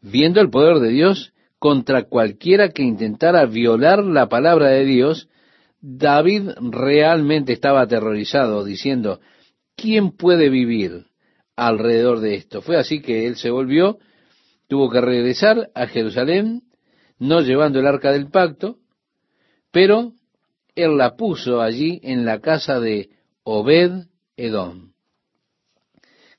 Viendo 0.00 0.40
el 0.40 0.50
poder 0.50 0.78
de 0.78 0.88
Dios 0.88 1.32
contra 1.58 2.04
cualquiera 2.04 2.70
que 2.70 2.82
intentara 2.82 3.44
violar 3.46 4.02
la 4.02 4.28
palabra 4.28 4.68
de 4.68 4.84
Dios, 4.84 5.28
David 5.80 6.50
realmente 6.60 7.52
estaba 7.52 7.82
aterrorizado, 7.82 8.64
diciendo, 8.64 9.20
¿quién 9.76 10.12
puede 10.12 10.48
vivir 10.48 11.06
alrededor 11.56 12.20
de 12.20 12.36
esto? 12.36 12.62
Fue 12.62 12.76
así 12.76 13.00
que 13.00 13.26
él 13.26 13.36
se 13.36 13.50
volvió 13.50 13.98
tuvo 14.72 14.88
que 14.88 15.02
regresar 15.02 15.68
a 15.74 15.86
Jerusalén, 15.86 16.62
no 17.18 17.42
llevando 17.42 17.78
el 17.78 17.86
arca 17.86 18.10
del 18.10 18.30
pacto, 18.30 18.78
pero 19.70 20.14
él 20.74 20.96
la 20.96 21.14
puso 21.14 21.60
allí 21.60 22.00
en 22.02 22.24
la 22.24 22.40
casa 22.40 22.80
de 22.80 23.10
Obed 23.42 24.06
Edom. 24.34 24.92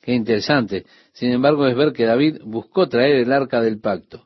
Qué 0.01 0.13
interesante. 0.15 0.87
Sin 1.11 1.29
embargo, 1.29 1.67
es 1.67 1.75
ver 1.75 1.93
que 1.93 2.05
David 2.05 2.37
buscó 2.43 2.89
traer 2.89 3.17
el 3.17 3.31
arca 3.31 3.61
del 3.61 3.79
pacto. 3.79 4.25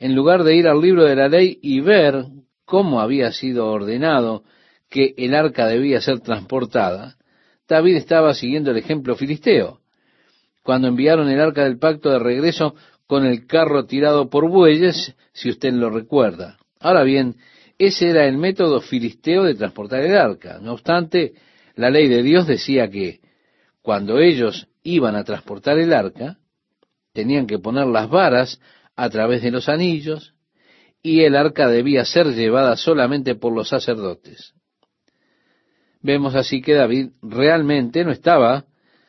En 0.00 0.16
lugar 0.16 0.42
de 0.42 0.56
ir 0.56 0.66
al 0.66 0.80
libro 0.80 1.04
de 1.04 1.14
la 1.14 1.28
ley 1.28 1.60
y 1.62 1.78
ver 1.78 2.24
cómo 2.64 3.00
había 3.00 3.30
sido 3.30 3.68
ordenado 3.68 4.42
que 4.90 5.14
el 5.16 5.36
arca 5.36 5.68
debía 5.68 6.00
ser 6.00 6.18
transportada, 6.18 7.14
David 7.68 7.94
estaba 7.94 8.34
siguiendo 8.34 8.72
el 8.72 8.78
ejemplo 8.78 9.14
filisteo. 9.14 9.78
Cuando 10.64 10.88
enviaron 10.88 11.28
el 11.30 11.40
arca 11.40 11.62
del 11.62 11.78
pacto 11.78 12.10
de 12.10 12.18
regreso 12.18 12.74
con 13.06 13.24
el 13.24 13.46
carro 13.46 13.86
tirado 13.86 14.28
por 14.28 14.48
bueyes, 14.48 15.14
si 15.32 15.50
usted 15.50 15.72
lo 15.72 15.90
recuerda. 15.90 16.58
Ahora 16.80 17.02
bien, 17.02 17.36
ese 17.78 18.10
era 18.10 18.26
el 18.26 18.38
método 18.38 18.80
filisteo 18.80 19.44
de 19.44 19.54
transportar 19.54 20.02
el 20.02 20.16
arca. 20.16 20.58
No 20.60 20.72
obstante, 20.72 21.34
la 21.74 21.90
ley 21.90 22.08
de 22.08 22.22
Dios 22.22 22.46
decía 22.46 22.90
que 22.90 23.20
cuando 23.82 24.18
ellos 24.18 24.68
iban 24.82 25.14
a 25.14 25.24
transportar 25.24 25.78
el 25.78 25.92
arca, 25.92 26.38
tenían 27.12 27.46
que 27.46 27.58
poner 27.58 27.86
las 27.86 28.08
varas 28.08 28.60
a 28.96 29.08
través 29.10 29.42
de 29.42 29.50
los 29.50 29.68
anillos, 29.68 30.34
y 31.02 31.22
el 31.22 31.36
arca 31.36 31.68
debía 31.68 32.04
ser 32.04 32.26
llevada 32.34 32.76
solamente 32.76 33.36
por 33.36 33.54
los 33.54 33.68
sacerdotes. 33.68 34.54
Vemos 36.00 36.34
así 36.34 36.60
que 36.60 36.74
David 36.74 37.10
realmente 37.22 38.04
no 38.04 38.10
estaba 38.10 38.64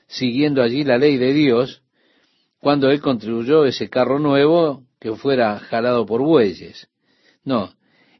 siguiendo 0.08 0.62
allí 0.62 0.84
la 0.84 0.98
ley 0.98 1.18
de 1.18 1.34
Dios, 1.34 1.82
cuando 2.60 2.90
él 2.90 3.02
contribuyó 3.02 3.66
ese 3.66 3.90
carro 3.90 4.20
nuevo 4.20 4.84
que 5.00 5.14
fuera 5.14 5.60
jalado 5.60 6.06
por 6.06 6.22
bueyes. 6.22 6.88
No, 7.44 7.74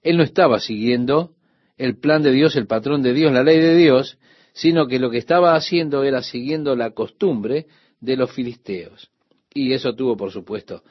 él 0.04 0.18
no 0.18 0.24
estaba 0.24 0.60
siguiendo 0.60 1.32
el 1.78 2.00
plan 2.00 2.24
de 2.24 2.32
Dios, 2.32 2.56
el 2.56 2.68
patrón 2.68 3.02
de 3.02 3.14
Dios, 3.14 3.32
la 3.32 3.44
ley 3.44 3.60
de 3.60 3.76
Dios, 3.76 4.18
sino 4.54 4.88
que 4.88 5.00
lo 5.00 5.10
que 5.10 5.18
estaba 5.18 5.56
haciendo 5.56 6.04
era 6.04 6.22
siguiendo 6.24 6.76
la 6.76 6.92
costumbre 6.92 7.68
de 8.00 8.16
los 8.16 8.32
filisteos. 8.32 9.10
Y 9.54 9.74
eso 9.74 9.94
tuvo, 9.94 10.16
por 10.18 10.32
supuesto, 10.32 10.84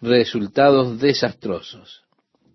resultados 0.00 1.00
desastrosos. 1.00 2.04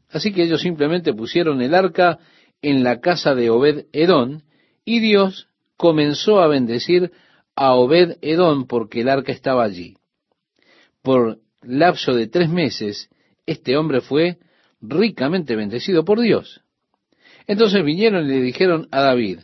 Así 0.10 0.34
que 0.34 0.44
ellos 0.44 0.62
simplemente 0.62 1.14
pusieron 1.14 1.62
el 1.62 1.74
arca 1.74 2.20
en 2.62 2.84
la 2.84 3.00
casa 3.00 3.34
de 3.34 3.50
Obed 3.50 3.86
Edón 3.94 4.44
y 4.84 5.00
Dios 5.00 5.48
comenzó 5.78 6.42
a 6.42 6.48
bendecir 6.48 7.12
a 7.56 7.74
Obed 7.74 8.18
Edón 8.22 8.68
porque 8.68 9.02
el 9.02 9.10
arca 9.10 9.32
estaba 9.32 9.64
allí 9.64 9.98
por 11.02 11.40
lapso 11.62 12.14
de 12.14 12.28
tres 12.28 12.50
meses, 12.50 13.10
este 13.46 13.78
hombre 13.78 14.02
fue 14.02 14.38
ricamente 14.82 15.56
bendecido 15.56 16.06
por 16.06 16.20
Dios. 16.20 16.62
Entonces 17.48 17.84
vinieron 17.84 18.26
y 18.26 18.30
le 18.30 18.42
dijeron 18.42 18.88
a 18.92 19.02
David, 19.02 19.40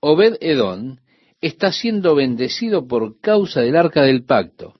Obed 0.00 0.36
Edom 0.40 0.98
está 1.40 1.72
siendo 1.72 2.14
bendecido 2.14 2.86
por 2.86 3.20
causa 3.20 3.60
del 3.60 3.76
arca 3.76 4.02
del 4.02 4.24
pacto. 4.24 4.74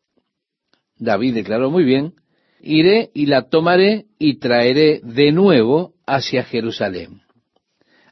David 0.97 1.35
declaró 1.35 1.71
muy 1.71 1.85
bien, 1.85 2.15
iré 2.61 3.11
y 3.15 3.27
la 3.27 3.49
tomaré 3.49 4.07
y 4.19 4.39
traeré 4.39 5.01
de 5.03 5.33
nuevo 5.33 5.95
hacia 6.07 6.45
Jerusalén. 6.45 7.23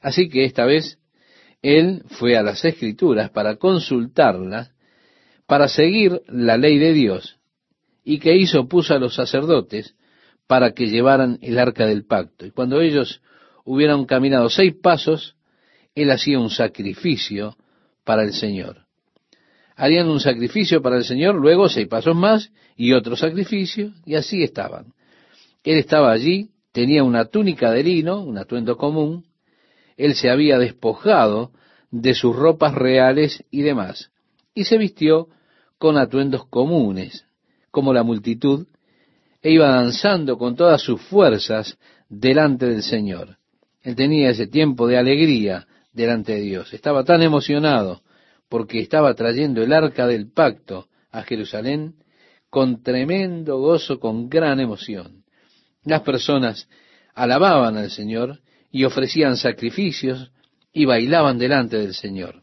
Así 0.01 0.29
que 0.29 0.45
esta 0.45 0.65
vez 0.65 0.99
él 1.61 2.03
fue 2.07 2.37
a 2.37 2.43
las 2.43 2.65
escrituras 2.65 3.31
para 3.31 3.57
consultarlas, 3.57 4.73
para 5.47 5.69
seguir 5.69 6.23
la 6.29 6.57
ley 6.57 6.79
de 6.79 6.93
Dios 6.93 7.38
¿Y 8.09 8.21
qué 8.21 8.35
hizo? 8.35 8.67
Puso 8.67 8.95
a 8.95 8.99
los 8.99 9.15
sacerdotes 9.15 9.95
para 10.47 10.73
que 10.73 10.87
llevaran 10.87 11.39
el 11.43 11.59
arca 11.59 11.85
del 11.85 12.07
pacto. 12.07 12.47
Y 12.47 12.53
cuando 12.53 12.81
ellos 12.81 13.21
hubieran 13.67 14.07
caminado 14.07 14.49
seis 14.49 14.73
pasos, 14.83 15.37
él 15.95 16.11
hacía 16.11 16.39
un 16.39 16.49
sacrificio 16.49 17.59
para 18.05 18.23
el 18.23 18.33
Señor. 18.33 18.87
Harían 19.77 20.09
un 20.09 20.21
sacrificio 20.21 20.81
para 20.81 20.97
el 20.97 21.05
Señor, 21.05 21.35
luego 21.35 21.69
seis 21.69 21.87
pasos 21.87 22.17
más 22.17 22.51
y 22.77 22.95
otro 22.95 23.15
sacrificio, 23.15 23.93
y 24.07 24.15
así 24.15 24.43
estaban. 24.43 24.95
Él 25.63 25.77
estaba 25.77 26.11
allí 26.11 26.49
tenía 26.73 27.05
una 27.05 27.27
túnica 27.27 27.73
de 27.73 27.83
lino, 27.83 28.23
un 28.23 28.39
atuendo 28.39 28.79
común, 28.79 29.27
él 29.99 30.15
se 30.15 30.31
había 30.31 30.59
despojado 30.59 31.53
de 31.91 32.15
sus 32.15 32.35
ropas 32.35 32.73
reales 32.73 33.45
y 33.51 33.61
demás, 33.61 34.11
y 34.55 34.65
se 34.65 34.79
vistió 34.79 35.29
con 35.77 35.99
atuendos 35.99 36.47
comunes, 36.47 37.28
como 37.71 37.93
la 37.93 38.03
multitud, 38.03 38.67
e 39.43 39.53
iba 39.53 39.69
danzando 39.69 40.37
con 40.37 40.57
todas 40.57 40.83
sus 40.83 41.01
fuerzas 41.01 41.79
delante 42.09 42.67
del 42.67 42.83
Señor. 42.83 43.39
Él 43.83 43.95
tenía 43.95 44.31
ese 44.31 44.47
tiempo 44.47 44.87
de 44.87 44.99
alegría 44.99 45.67
delante 45.93 46.35
de 46.35 46.41
Dios. 46.41 46.73
Estaba 46.73 47.05
tan 47.05 47.23
emocionado 47.23 48.03
porque 48.49 48.81
estaba 48.81 49.15
trayendo 49.15 49.63
el 49.63 49.73
arca 49.73 50.07
del 50.07 50.31
pacto 50.31 50.89
a 51.11 51.23
Jerusalén 51.23 51.95
con 52.51 52.83
tremendo 52.83 53.59
gozo, 53.59 54.01
con 54.01 54.29
gran 54.29 54.59
emoción. 54.59 55.25
Las 55.85 56.03
personas 56.03 56.69
alababan 57.15 57.77
al 57.77 57.91
Señor 57.91 58.41
y 58.71 58.85
ofrecían 58.85 59.37
sacrificios 59.37 60.31
y 60.73 60.85
bailaban 60.85 61.39
delante 61.39 61.77
del 61.77 61.95
Señor. 61.95 62.43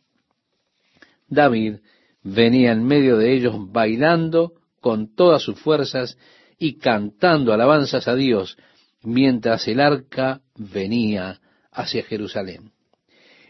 David 1.27 1.77
venía 2.23 2.71
en 2.71 2.83
medio 2.83 3.17
de 3.17 3.33
ellos 3.33 3.55
bailando 3.71 4.53
con 4.85 5.15
todas 5.15 5.41
sus 5.41 5.59
fuerzas 5.59 6.15
y 6.59 6.77
cantando 6.77 7.51
alabanzas 7.51 8.07
a 8.07 8.13
Dios 8.13 8.55
mientras 9.01 9.67
el 9.67 9.79
arca 9.79 10.41
venía 10.55 11.41
hacia 11.71 12.03
Jerusalén. 12.03 12.71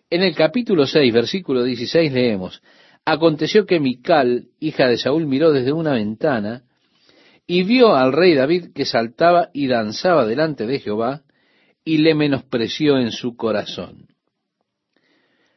En 0.09 0.23
el 0.23 0.33
capítulo 0.33 0.87
6, 0.87 1.13
versículo 1.13 1.65
16 1.65 2.13
leemos, 2.13 2.61
Aconteció 3.03 3.65
que 3.65 3.81
Mical, 3.81 4.47
hija 4.61 4.87
de 4.87 4.97
Saúl, 4.97 5.25
miró 5.25 5.51
desde 5.51 5.73
una 5.73 5.91
ventana 5.91 6.63
y 7.45 7.63
vio 7.63 7.97
al 7.97 8.13
rey 8.13 8.33
David 8.33 8.67
que 8.73 8.85
saltaba 8.85 9.49
y 9.51 9.67
danzaba 9.67 10.25
delante 10.25 10.65
de 10.65 10.79
Jehová 10.79 11.23
y 11.83 11.97
le 11.97 12.15
menospreció 12.15 12.97
en 12.97 13.11
su 13.11 13.35
corazón. 13.35 14.07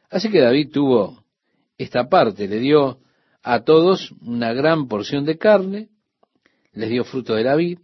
Así 0.09 0.29
que 0.29 0.41
David 0.41 0.71
tuvo 0.73 1.23
esta 1.77 2.09
parte, 2.09 2.49
le 2.49 2.59
dio 2.59 2.99
a 3.51 3.63
todos 3.63 4.13
una 4.21 4.53
gran 4.53 4.87
porción 4.87 5.25
de 5.25 5.39
carne, 5.39 5.89
les 6.71 6.87
dio 6.87 7.03
fruto 7.03 7.33
de 7.33 7.43
la 7.43 7.55
vid 7.55 7.79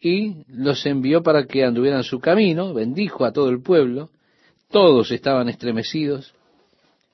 y 0.00 0.44
los 0.48 0.84
envió 0.84 1.22
para 1.22 1.46
que 1.46 1.64
anduvieran 1.64 2.02
su 2.02 2.18
camino, 2.18 2.74
bendijo 2.74 3.24
a 3.24 3.32
todo 3.32 3.50
el 3.50 3.62
pueblo, 3.62 4.10
todos 4.68 5.12
estaban 5.12 5.48
estremecidos, 5.48 6.34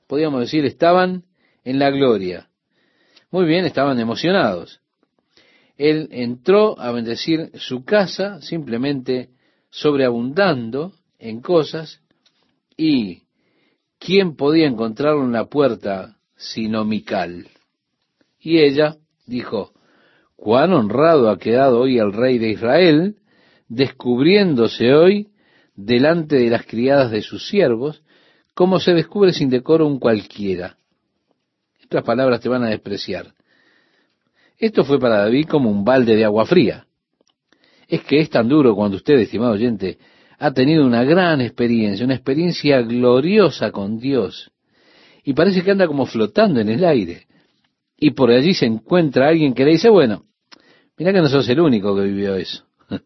podríamos 0.06 0.40
decir, 0.40 0.64
estaban 0.64 1.24
en 1.64 1.78
la 1.78 1.90
gloria. 1.90 2.48
Muy 3.30 3.44
bien, 3.44 3.66
estaban 3.66 4.00
emocionados. 4.00 4.80
Él 5.76 6.08
entró 6.12 6.80
a 6.80 6.92
bendecir 6.92 7.50
su 7.56 7.84
casa 7.84 8.40
simplemente 8.40 9.28
sobreabundando 9.68 10.94
en 11.18 11.42
cosas 11.42 12.00
y 12.74 13.24
¿quién 13.98 14.34
podía 14.34 14.66
encontrarlo 14.66 15.24
en 15.24 15.32
la 15.32 15.44
puerta 15.44 16.16
sino 16.36 16.86
Mical? 16.86 17.48
Y 18.46 18.60
ella 18.60 18.98
dijo, 19.26 19.72
cuán 20.36 20.72
honrado 20.72 21.30
ha 21.30 21.36
quedado 21.36 21.80
hoy 21.80 21.98
el 21.98 22.12
rey 22.12 22.38
de 22.38 22.50
Israel, 22.50 23.16
descubriéndose 23.66 24.94
hoy 24.94 25.30
delante 25.74 26.36
de 26.36 26.48
las 26.48 26.64
criadas 26.64 27.10
de 27.10 27.22
sus 27.22 27.48
siervos, 27.48 28.04
como 28.54 28.78
se 28.78 28.94
descubre 28.94 29.32
sin 29.32 29.50
decoro 29.50 29.84
un 29.84 29.98
cualquiera. 29.98 30.76
Estas 31.80 32.04
palabras 32.04 32.40
te 32.40 32.48
van 32.48 32.62
a 32.62 32.68
despreciar. 32.68 33.34
Esto 34.58 34.84
fue 34.84 35.00
para 35.00 35.22
David 35.22 35.46
como 35.48 35.68
un 35.68 35.84
balde 35.84 36.14
de 36.14 36.24
agua 36.24 36.46
fría. 36.46 36.86
Es 37.88 38.02
que 38.02 38.20
es 38.20 38.30
tan 38.30 38.48
duro 38.48 38.76
cuando 38.76 38.96
usted, 38.96 39.14
estimado 39.14 39.54
oyente, 39.54 39.98
ha 40.38 40.52
tenido 40.52 40.86
una 40.86 41.02
gran 41.02 41.40
experiencia, 41.40 42.04
una 42.04 42.14
experiencia 42.14 42.80
gloriosa 42.82 43.72
con 43.72 43.98
Dios, 43.98 44.52
y 45.24 45.32
parece 45.32 45.64
que 45.64 45.72
anda 45.72 45.88
como 45.88 46.06
flotando 46.06 46.60
en 46.60 46.68
el 46.68 46.84
aire. 46.84 47.25
Y 47.98 48.10
por 48.10 48.30
allí 48.30 48.54
se 48.54 48.66
encuentra 48.66 49.28
alguien 49.28 49.54
que 49.54 49.64
le 49.64 49.72
dice, 49.72 49.88
bueno, 49.88 50.24
mira 50.98 51.12
que 51.12 51.20
no 51.20 51.28
sos 51.28 51.48
el 51.48 51.60
único 51.60 51.94
que 51.96 52.02
vivió 52.02 52.36
eso. 52.36 52.64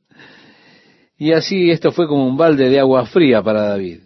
y 1.19 1.33
así 1.33 1.71
esto 1.71 1.93
fue 1.93 2.09
como 2.09 2.27
un 2.27 2.37
balde 2.37 2.69
de 2.69 2.81
agua 2.81 3.07
fría 3.07 3.43
para 3.43 3.69
David. 3.69 4.01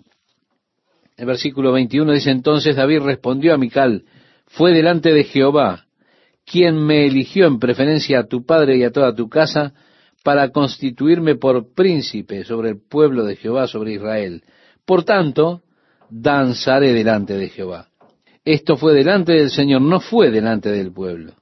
El 1.17 1.27
versículo 1.27 1.73
21 1.73 2.13
dice 2.13 2.31
entonces 2.31 2.77
David 2.77 3.01
respondió 3.01 3.55
a 3.55 3.59
Mical, 3.59 4.05
fue 4.47 4.73
delante 4.73 5.13
de 5.13 5.25
Jehová, 5.25 5.87
quien 6.45 6.77
me 6.85 7.07
eligió 7.07 7.47
en 7.47 7.59
preferencia 7.59 8.21
a 8.21 8.27
tu 8.27 8.45
padre 8.45 8.77
y 8.77 8.85
a 8.85 8.91
toda 8.91 9.15
tu 9.15 9.29
casa, 9.29 9.75
para 10.23 10.51
constituirme 10.51 11.37
por 11.37 11.75
príncipe 11.75 12.45
sobre 12.45 12.71
el 12.71 12.81
pueblo 12.81 13.25
de 13.25 13.37
Jehová, 13.37 13.69
sobre 13.69 13.93
Israel. 13.93 14.43
Por 14.85 15.05
tanto, 15.05 15.63
danzaré 16.11 16.93
delante 16.93 17.35
de 17.35 17.49
Jehová. 17.51 17.89
Esto 18.45 18.77
fue 18.77 18.93
delante 18.93 19.33
del 19.33 19.51
Señor, 19.51 19.81
no 19.81 20.01
fue 20.01 20.31
delante 20.31 20.71
del 20.71 20.93
pueblo. 20.93 21.35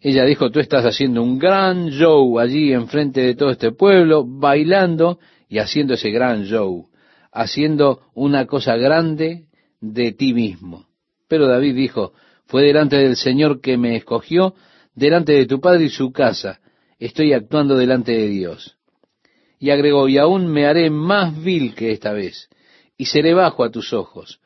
Ella 0.00 0.24
dijo, 0.24 0.50
tú 0.50 0.60
estás 0.60 0.84
haciendo 0.84 1.22
un 1.22 1.38
gran 1.38 1.90
show 1.90 2.38
allí 2.38 2.72
enfrente 2.72 3.20
de 3.20 3.34
todo 3.34 3.50
este 3.50 3.72
pueblo, 3.72 4.24
bailando 4.24 5.18
y 5.48 5.58
haciendo 5.58 5.94
ese 5.94 6.10
gran 6.10 6.44
show, 6.44 6.88
haciendo 7.32 8.00
una 8.14 8.46
cosa 8.46 8.76
grande 8.76 9.46
de 9.80 10.12
ti 10.12 10.32
mismo. 10.32 10.86
Pero 11.28 11.46
David 11.46 11.74
dijo, 11.74 12.12
fue 12.46 12.62
delante 12.62 12.96
del 12.96 13.16
Señor 13.16 13.60
que 13.60 13.76
me 13.76 13.96
escogió, 13.96 14.54
delante 14.94 15.32
de 15.32 15.46
tu 15.46 15.60
padre 15.60 15.84
y 15.84 15.90
su 15.90 16.12
casa. 16.12 16.60
Estoy 16.98 17.32
actuando 17.32 17.76
delante 17.76 18.12
de 18.12 18.28
Dios. 18.28 18.76
Y 19.58 19.70
agregó, 19.70 20.08
y 20.08 20.18
aún 20.18 20.46
me 20.46 20.66
haré 20.66 20.88
más 20.88 21.42
vil 21.42 21.74
que 21.74 21.92
esta 21.92 22.12
vez, 22.12 22.48
y 22.96 23.06
seré 23.06 23.34
bajo 23.34 23.64
a 23.64 23.70
tus 23.70 23.92
ojos, 23.92 24.40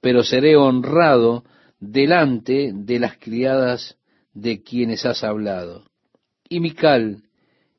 pero 0.00 0.22
seré 0.22 0.56
honrado 0.56 1.44
delante 1.80 2.72
de 2.74 2.98
las 2.98 3.18
criadas 3.18 3.96
de 4.32 4.62
quienes 4.62 5.04
has 5.06 5.24
hablado. 5.24 5.84
Y 6.48 6.60
Mical, 6.60 7.22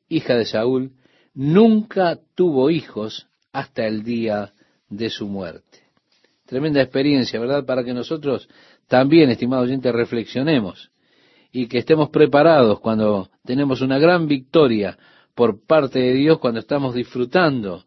hija 0.08 0.36
de 0.36 0.44
Saúl, 0.44 0.92
nunca 1.34 2.18
tuvo 2.34 2.70
hijos 2.70 3.26
hasta 3.52 3.86
el 3.86 4.02
día 4.02 4.52
de 4.88 5.10
su 5.10 5.26
muerte. 5.26 5.78
Tremenda 6.46 6.82
experiencia, 6.82 7.38
¿verdad? 7.38 7.64
Para 7.64 7.84
que 7.84 7.94
nosotros 7.94 8.48
también, 8.88 9.30
estimado 9.30 9.62
oyente, 9.62 9.92
reflexionemos 9.92 10.90
y 11.52 11.66
que 11.66 11.78
estemos 11.78 12.10
preparados 12.10 12.80
cuando 12.80 13.30
tenemos 13.44 13.80
una 13.80 13.98
gran 13.98 14.26
victoria 14.26 14.98
por 15.34 15.64
parte 15.64 16.00
de 16.00 16.14
Dios, 16.14 16.38
cuando 16.38 16.60
estamos 16.60 16.94
disfrutando 16.94 17.84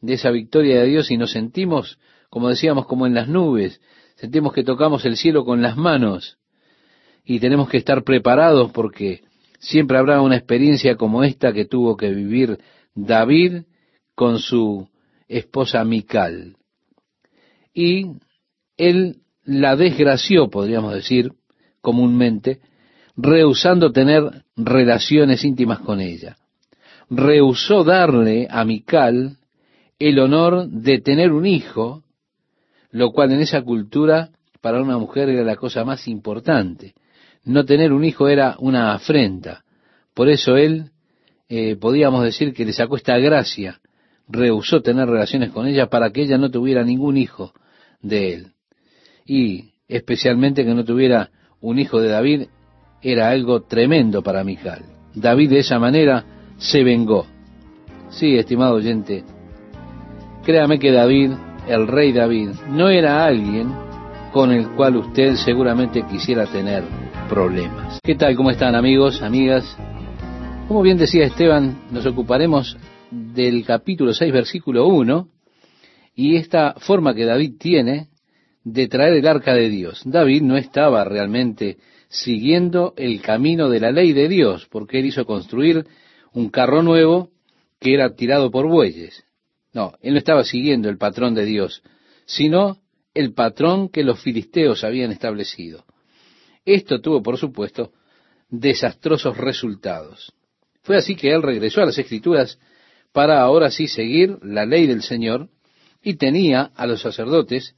de 0.00 0.14
esa 0.14 0.30
victoria 0.30 0.80
de 0.80 0.86
Dios 0.86 1.10
y 1.10 1.16
nos 1.16 1.32
sentimos, 1.32 1.98
como 2.34 2.48
decíamos, 2.48 2.86
como 2.86 3.06
en 3.06 3.14
las 3.14 3.28
nubes, 3.28 3.80
sentimos 4.16 4.52
que 4.52 4.64
tocamos 4.64 5.04
el 5.04 5.16
cielo 5.16 5.44
con 5.44 5.62
las 5.62 5.76
manos 5.76 6.36
y 7.24 7.38
tenemos 7.38 7.68
que 7.68 7.76
estar 7.76 8.02
preparados 8.02 8.72
porque 8.72 9.22
siempre 9.60 9.98
habrá 9.98 10.20
una 10.20 10.34
experiencia 10.34 10.96
como 10.96 11.22
esta 11.22 11.52
que 11.52 11.64
tuvo 11.64 11.96
que 11.96 12.10
vivir 12.10 12.58
David 12.92 13.62
con 14.16 14.40
su 14.40 14.88
esposa 15.28 15.84
Mical. 15.84 16.56
Y 17.72 18.16
él 18.76 19.18
la 19.44 19.76
desgració, 19.76 20.50
podríamos 20.50 20.92
decir 20.92 21.34
comúnmente, 21.80 22.58
rehusando 23.16 23.92
tener 23.92 24.42
relaciones 24.56 25.44
íntimas 25.44 25.78
con 25.78 26.00
ella. 26.00 26.36
Rehusó 27.08 27.84
darle 27.84 28.48
a 28.50 28.64
Mical 28.64 29.36
el 30.00 30.18
honor 30.18 30.66
de 30.66 30.98
tener 30.98 31.30
un 31.30 31.46
hijo, 31.46 32.03
lo 32.94 33.10
cual 33.10 33.32
en 33.32 33.40
esa 33.40 33.60
cultura 33.62 34.30
para 34.60 34.80
una 34.80 34.96
mujer 34.96 35.28
era 35.28 35.42
la 35.42 35.56
cosa 35.56 35.84
más 35.84 36.08
importante. 36.08 36.94
No 37.44 37.64
tener 37.64 37.92
un 37.92 38.04
hijo 38.04 38.28
era 38.28 38.56
una 38.58 38.94
afrenta. 38.94 39.64
Por 40.14 40.28
eso 40.28 40.56
él, 40.56 40.90
eh, 41.48 41.76
podíamos 41.76 42.24
decir 42.24 42.54
que 42.54 42.64
le 42.64 42.72
sacó 42.72 42.96
esta 42.96 43.18
gracia, 43.18 43.80
rehusó 44.28 44.80
tener 44.80 45.06
relaciones 45.08 45.50
con 45.50 45.66
ella 45.66 45.88
para 45.88 46.10
que 46.10 46.22
ella 46.22 46.38
no 46.38 46.50
tuviera 46.50 46.82
ningún 46.84 47.16
hijo 47.18 47.52
de 48.00 48.32
él 48.32 48.54
y 49.26 49.72
especialmente 49.88 50.64
que 50.64 50.74
no 50.74 50.84
tuviera 50.84 51.30
un 51.60 51.78
hijo 51.78 52.00
de 52.00 52.08
David, 52.08 52.42
era 53.02 53.30
algo 53.30 53.62
tremendo 53.62 54.22
para 54.22 54.44
Mical. 54.44 54.84
David 55.14 55.50
de 55.50 55.58
esa 55.58 55.78
manera 55.78 56.24
se 56.58 56.82
vengó. 56.84 57.26
Sí, 58.10 58.36
estimado 58.36 58.74
oyente, 58.74 59.24
créame 60.44 60.78
que 60.78 60.92
David, 60.92 61.32
el 61.68 61.86
rey 61.86 62.12
David, 62.12 62.50
no 62.68 62.88
era 62.88 63.24
alguien 63.24 63.72
con 64.32 64.50
el 64.52 64.70
cual 64.70 64.96
usted 64.96 65.34
seguramente 65.36 66.04
quisiera 66.06 66.46
tener 66.46 66.84
problemas. 67.28 68.00
¿Qué 68.02 68.14
tal? 68.16 68.36
¿Cómo 68.36 68.50
están 68.50 68.74
amigos, 68.74 69.22
amigas? 69.22 69.64
Como 70.68 70.82
bien 70.82 70.98
decía 70.98 71.24
Esteban, 71.24 71.84
nos 71.90 72.04
ocuparemos 72.06 72.76
del 73.10 73.64
capítulo 73.64 74.12
6, 74.12 74.32
versículo 74.32 74.86
1, 74.88 75.28
y 76.16 76.36
esta 76.36 76.74
forma 76.74 77.14
que 77.14 77.24
David 77.24 77.54
tiene 77.58 78.08
de 78.64 78.88
traer 78.88 79.14
el 79.14 79.26
arca 79.26 79.54
de 79.54 79.68
Dios. 79.68 80.02
David 80.04 80.42
no 80.42 80.56
estaba 80.56 81.04
realmente 81.04 81.78
siguiendo 82.08 82.94
el 82.96 83.20
camino 83.20 83.68
de 83.68 83.80
la 83.80 83.90
ley 83.90 84.12
de 84.12 84.28
Dios, 84.28 84.66
porque 84.70 84.98
él 85.00 85.06
hizo 85.06 85.24
construir 85.26 85.86
un 86.32 86.48
carro 86.50 86.82
nuevo 86.82 87.30
que 87.80 87.94
era 87.94 88.14
tirado 88.14 88.50
por 88.50 88.66
bueyes. 88.68 89.24
No, 89.74 89.92
él 90.00 90.12
no 90.12 90.18
estaba 90.18 90.44
siguiendo 90.44 90.88
el 90.88 90.96
patrón 90.96 91.34
de 91.34 91.44
Dios, 91.44 91.82
sino 92.24 92.78
el 93.12 93.34
patrón 93.34 93.88
que 93.88 94.04
los 94.04 94.20
filisteos 94.20 94.84
habían 94.84 95.10
establecido. 95.10 95.84
Esto 96.64 97.00
tuvo, 97.00 97.22
por 97.22 97.36
supuesto, 97.36 97.92
desastrosos 98.48 99.36
resultados. 99.36 100.32
Fue 100.82 100.96
así 100.96 101.16
que 101.16 101.32
él 101.32 101.42
regresó 101.42 101.82
a 101.82 101.86
las 101.86 101.98
escrituras 101.98 102.58
para 103.12 103.40
ahora 103.40 103.70
sí 103.70 103.88
seguir 103.88 104.38
la 104.42 104.64
ley 104.64 104.86
del 104.86 105.02
Señor 105.02 105.48
y 106.02 106.14
tenía 106.14 106.70
a 106.74 106.86
los 106.86 107.02
sacerdotes 107.02 107.74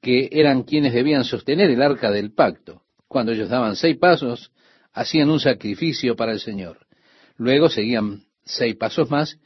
que 0.00 0.28
eran 0.32 0.62
quienes 0.62 0.92
debían 0.92 1.24
sostener 1.24 1.70
el 1.70 1.82
arca 1.82 2.10
del 2.10 2.32
pacto. 2.32 2.82
Cuando 3.06 3.32
ellos 3.32 3.48
daban 3.48 3.76
seis 3.76 3.96
pasos, 3.96 4.50
hacían 4.92 5.30
un 5.30 5.40
sacrificio 5.40 6.16
para 6.16 6.32
el 6.32 6.40
Señor. 6.40 6.86
Luego 7.36 7.68
seguían 7.68 8.24
seis 8.44 8.76
pasos 8.76 9.10
más 9.10 9.38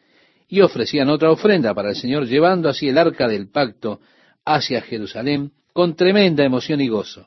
y 0.53 0.61
ofrecían 0.61 1.09
otra 1.09 1.31
ofrenda 1.31 1.73
para 1.73 1.89
el 1.89 1.97
Señor, 1.97 2.27
llevando 2.27 2.69
así 2.69 2.87
el 2.87 2.99
arca 2.99 3.27
del 3.27 3.49
pacto 3.49 4.01
hacia 4.45 4.83
Jerusalén 4.83 5.53
con 5.73 5.97
tremenda 5.97 6.45
emoción 6.45 6.83
y 6.83 6.89
gozo. 6.89 7.27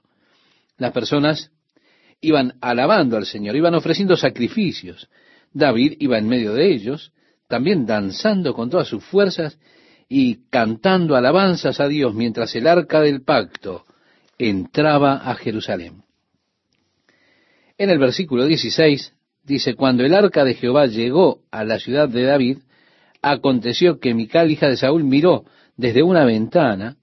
Las 0.78 0.92
personas 0.92 1.50
iban 2.22 2.54
alabando 2.62 3.18
al 3.18 3.26
Señor, 3.26 3.56
iban 3.56 3.74
ofreciendo 3.74 4.16
sacrificios. 4.16 5.10
David 5.52 5.96
iba 6.02 6.20
en 6.20 6.28
medio 6.28 6.54
de 6.54 6.72
ellos, 6.72 7.14
también 7.48 7.88
danzando 7.88 8.54
con 8.54 8.70
todas 8.70 8.90
sus 8.90 9.04
fuerzas 9.04 9.58
y 10.08 10.48
cantando 10.52 11.16
alabanzas 11.16 11.80
a 11.80 11.88
Dios 11.88 12.14
mientras 12.14 12.54
el 12.54 12.68
arca 12.68 13.02
del 13.02 13.24
pacto 13.24 13.86
entraba 14.38 15.16
a 15.16 15.34
Jerusalén. 15.34 16.04
En 17.76 17.90
el 17.90 17.98
versículo 17.98 18.46
16 18.46 19.14
dice, 19.42 19.74
cuando 19.74 20.06
el 20.06 20.14
arca 20.14 20.44
de 20.44 20.54
Jehová 20.54 20.86
llegó 20.86 21.40
a 21.50 21.64
la 21.64 21.80
ciudad 21.80 22.08
de 22.08 22.22
David, 22.22 22.60
aconteció 23.32 24.00
que 24.00 24.14
Mical, 24.14 24.52
hija 24.52 24.70
de 24.70 24.78
Saúl, 24.78 25.04
miró 25.04 25.46
desde 25.78 26.04
una 26.04 26.26
ventana 26.26 26.98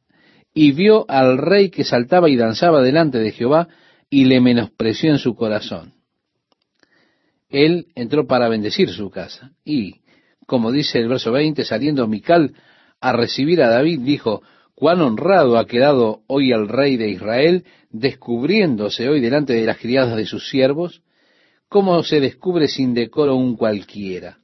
y 0.55 0.71
vio 0.71 1.05
al 1.09 1.37
rey 1.37 1.69
que 1.69 1.83
saltaba 1.83 2.31
y 2.31 2.37
danzaba 2.37 2.81
delante 2.81 3.19
de 3.19 3.33
Jehová 3.33 3.69
y 4.09 4.27
le 4.27 4.41
menospreció 4.41 5.11
en 5.11 5.19
su 5.19 5.35
corazón. 5.35 5.95
Él 7.49 7.89
entró 7.97 8.27
para 8.29 8.49
bendecir 8.49 8.91
su 8.91 9.11
casa 9.11 9.51
y, 9.65 9.97
como 10.47 10.71
dice 10.71 11.01
el 11.01 11.09
verso 11.09 11.33
20, 11.33 11.65
saliendo 11.65 12.07
Mical 12.07 12.55
a 13.01 13.13
recibir 13.13 13.61
a 13.61 13.69
David, 13.69 14.01
dijo, 14.03 14.43
cuán 14.77 15.01
honrado 15.01 15.59
ha 15.59 15.67
quedado 15.67 16.23
hoy 16.29 16.53
el 16.53 16.69
rey 16.69 16.97
de 16.97 17.09
Israel, 17.09 17.65
descubriéndose 17.91 19.09
hoy 19.09 19.21
delante 19.21 19.55
de 19.55 19.67
las 19.67 19.79
criadas 19.79 20.17
de 20.17 20.27
sus 20.27 20.49
siervos, 20.49 21.03
¿cómo 21.69 22.01
se 22.05 22.21
descubre 22.21 22.69
sin 22.69 22.95
decoro 22.95 23.35
un 23.35 23.57
cualquiera? 23.57 24.39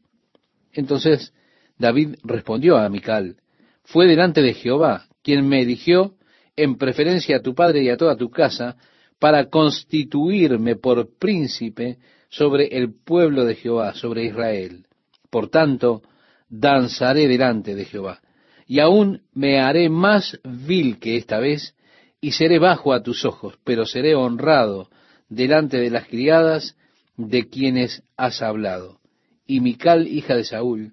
Entonces 0.73 1.33
David 1.79 2.17
respondió 2.25 2.77
a 2.77 2.89
Mical, 2.89 3.37
fue 3.85 4.07
delante 4.07 4.43
de 4.43 4.55
Jehová, 4.55 5.07
quien 5.23 5.49
me 5.49 5.63
eligió 5.63 6.15
en 6.57 6.77
preferencia 6.77 7.37
a 7.37 7.43
tu 7.43 7.55
padre 7.55 7.83
y 7.83 7.89
a 7.89 7.97
toda 7.97 8.17
tu 8.17 8.31
casa, 8.31 8.77
para 9.19 9.49
constituirme 9.49 10.77
por 10.77 11.17
príncipe 11.19 11.99
sobre 12.29 12.67
el 12.67 12.93
pueblo 12.93 13.45
de 13.45 13.55
Jehová, 13.55 13.95
sobre 13.95 14.25
Israel. 14.25 14.87
Por 15.31 15.49
tanto, 15.49 16.03
danzaré 16.49 17.29
delante 17.29 17.75
de 17.75 17.85
Jehová, 17.85 18.21
y 18.67 18.81
aún 18.81 19.23
me 19.33 19.61
haré 19.61 19.89
más 19.89 20.39
vil 20.45 20.99
que 20.99 21.17
esta 21.17 21.39
vez, 21.39 21.75
y 22.21 22.33
seré 22.33 22.59
bajo 22.59 22.93
a 22.93 23.03
tus 23.03 23.25
ojos, 23.25 23.55
pero 23.65 23.87
seré 23.87 24.15
honrado 24.15 24.89
delante 25.29 25.79
de 25.79 25.91
las 25.91 26.07
criadas 26.07 26.77
de 27.17 27.49
quienes 27.49 28.03
has 28.17 28.43
hablado. 28.43 29.01
Y 29.47 29.61
Mical, 29.61 30.07
hija 30.07 30.35
de 30.35 30.45
Saúl, 30.45 30.93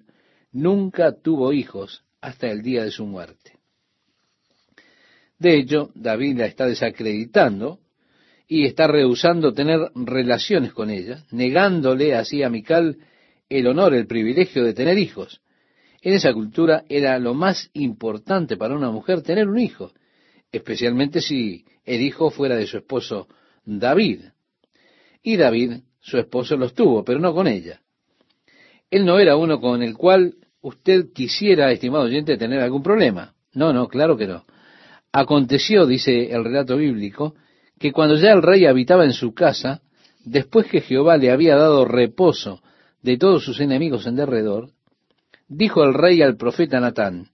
nunca 0.56 1.12
tuvo 1.12 1.52
hijos 1.52 2.02
hasta 2.20 2.50
el 2.50 2.62
día 2.62 2.82
de 2.82 2.90
su 2.90 3.04
muerte. 3.06 3.58
De 5.38 5.58
hecho, 5.58 5.90
David 5.94 6.38
la 6.38 6.46
está 6.46 6.66
desacreditando 6.66 7.78
y 8.48 8.64
está 8.64 8.86
rehusando 8.86 9.52
tener 9.52 9.90
relaciones 9.94 10.72
con 10.72 10.88
ella, 10.88 11.24
negándole 11.30 12.14
así 12.14 12.42
a 12.42 12.48
Mical 12.48 12.96
el 13.50 13.66
honor, 13.66 13.94
el 13.94 14.06
privilegio 14.06 14.64
de 14.64 14.72
tener 14.72 14.96
hijos. 14.96 15.42
En 16.00 16.14
esa 16.14 16.32
cultura 16.32 16.84
era 16.88 17.18
lo 17.18 17.34
más 17.34 17.68
importante 17.74 18.56
para 18.56 18.76
una 18.76 18.90
mujer 18.90 19.22
tener 19.22 19.48
un 19.48 19.58
hijo, 19.58 19.92
especialmente 20.52 21.20
si 21.20 21.66
el 21.84 22.00
hijo 22.00 22.30
fuera 22.30 22.56
de 22.56 22.66
su 22.66 22.78
esposo 22.78 23.28
David. 23.64 24.20
Y 25.22 25.36
David, 25.36 25.80
su 26.00 26.16
esposo, 26.16 26.56
los 26.56 26.72
tuvo, 26.72 27.04
pero 27.04 27.18
no 27.18 27.34
con 27.34 27.46
ella. 27.46 27.82
Él 28.90 29.04
no 29.04 29.18
era 29.18 29.36
uno 29.36 29.60
con 29.60 29.82
el 29.82 29.96
cual 29.96 30.36
usted 30.66 31.12
quisiera, 31.12 31.70
estimado 31.70 32.04
oyente, 32.04 32.36
tener 32.36 32.60
algún 32.60 32.82
problema. 32.82 33.34
No, 33.54 33.72
no, 33.72 33.86
claro 33.86 34.16
que 34.16 34.26
no. 34.26 34.44
Aconteció, 35.12 35.86
dice 35.86 36.32
el 36.32 36.42
relato 36.42 36.76
bíblico, 36.76 37.34
que 37.78 37.92
cuando 37.92 38.16
ya 38.16 38.32
el 38.32 38.42
rey 38.42 38.66
habitaba 38.66 39.04
en 39.04 39.12
su 39.12 39.32
casa, 39.32 39.80
después 40.24 40.66
que 40.66 40.80
Jehová 40.80 41.18
le 41.18 41.30
había 41.30 41.54
dado 41.54 41.84
reposo 41.84 42.62
de 43.00 43.16
todos 43.16 43.44
sus 43.44 43.60
enemigos 43.60 44.08
en 44.08 44.16
derredor, 44.16 44.70
dijo 45.46 45.84
el 45.84 45.94
rey 45.94 46.20
al 46.20 46.36
profeta 46.36 46.80
Natán, 46.80 47.28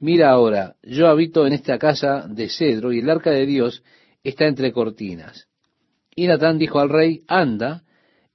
mira 0.00 0.30
ahora, 0.30 0.74
yo 0.82 1.06
habito 1.06 1.46
en 1.46 1.52
esta 1.52 1.78
casa 1.78 2.26
de 2.28 2.48
cedro 2.48 2.92
y 2.92 2.98
el 2.98 3.08
arca 3.08 3.30
de 3.30 3.46
Dios 3.46 3.84
está 4.24 4.46
entre 4.46 4.72
cortinas. 4.72 5.46
Y 6.16 6.26
Natán 6.26 6.58
dijo 6.58 6.80
al 6.80 6.88
rey, 6.88 7.22
anda 7.28 7.84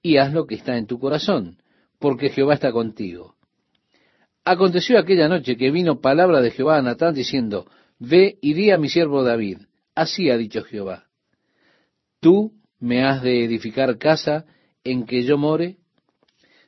y 0.01 0.17
haz 0.17 0.31
lo 0.31 0.47
que 0.47 0.55
está 0.55 0.77
en 0.77 0.87
tu 0.87 0.99
corazón, 0.99 1.57
porque 1.99 2.29
Jehová 2.29 2.53
está 2.53 2.71
contigo. 2.71 3.35
Aconteció 4.43 4.97
aquella 4.97 5.27
noche 5.27 5.55
que 5.55 5.71
vino 5.71 6.01
palabra 6.01 6.41
de 6.41 6.51
Jehová 6.51 6.77
a 6.77 6.81
Natán 6.81 7.13
diciendo, 7.13 7.67
ve 7.99 8.37
y 8.41 8.53
di 8.53 8.71
a 8.71 8.77
mi 8.77 8.89
siervo 8.89 9.23
David, 9.23 9.59
así 9.93 10.31
ha 10.31 10.37
dicho 10.37 10.63
Jehová, 10.63 11.05
tú 12.19 12.53
me 12.79 13.03
has 13.05 13.21
de 13.21 13.45
edificar 13.45 13.97
casa 13.99 14.45
en 14.83 15.05
que 15.05 15.23
yo 15.23 15.37
more. 15.37 15.77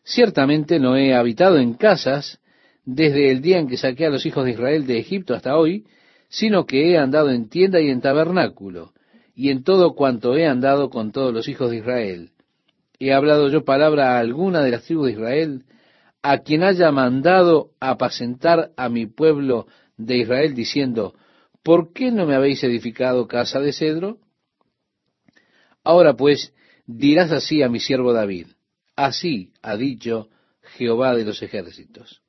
Ciertamente 0.04 0.80
no 0.80 0.96
he 0.96 1.16
habitado 1.16 1.58
en 1.58 1.74
casas 1.74 2.40
desde 2.86 3.32
el 3.32 3.42
día 3.42 3.58
en 3.58 3.68
que 3.68 3.78
saqué 3.78 4.06
a 4.06 4.10
los 4.10 4.26
hijos 4.26 4.46
de 4.46 4.52
Israel 4.52 4.86
de 4.86 5.00
Egipto 5.00 5.34
hasta 5.34 5.58
hoy, 5.58 5.86
sino 6.30 6.66
que 6.66 6.92
he 6.92 6.98
andado 6.98 7.32
en 7.32 7.50
tienda 7.50 7.82
y 7.82 7.90
en 7.90 8.02
tabernáculo, 8.02 8.94
y 9.36 9.50
en 9.50 9.64
todo 9.64 9.96
cuanto 9.96 10.36
he 10.36 10.46
andado 10.46 10.90
con 10.90 11.12
todos 11.12 11.34
los 11.34 11.48
hijos 11.48 11.72
de 11.72 11.78
Israel. 11.78 12.30
He 13.00 13.14
hablado 13.14 13.50
yo 13.50 13.64
palabra 13.66 14.16
a 14.16 14.20
alguna 14.20 14.62
de 14.62 14.72
las 14.72 14.84
tribus 14.84 15.08
de 15.08 15.14
Israel, 15.14 15.64
a 16.24 16.40
quien 16.40 16.64
haya 16.64 16.90
mandado 16.92 17.72
apacentar 17.82 18.72
a 18.78 18.88
mi 18.88 19.06
pueblo 19.06 19.68
de 19.98 20.18
Israel, 20.20 20.56
diciendo, 20.56 21.14
¿por 21.64 21.92
qué 21.94 22.12
no 22.12 22.26
me 22.26 22.34
habéis 22.34 22.64
edificado 22.64 23.28
casa 23.28 23.60
de 23.60 23.74
cedro? 23.74 24.20
Ahora 25.84 26.16
pues 26.16 26.54
dirás 26.86 27.32
así 27.32 27.62
a 27.62 27.70
mi 27.70 27.80
siervo 27.80 28.14
David, 28.14 28.48
así 28.96 29.52
ha 29.62 29.76
dicho 29.76 30.30
Jehová 30.78 31.14
de 31.14 31.26
los 31.26 31.42
ejércitos. 31.44 32.22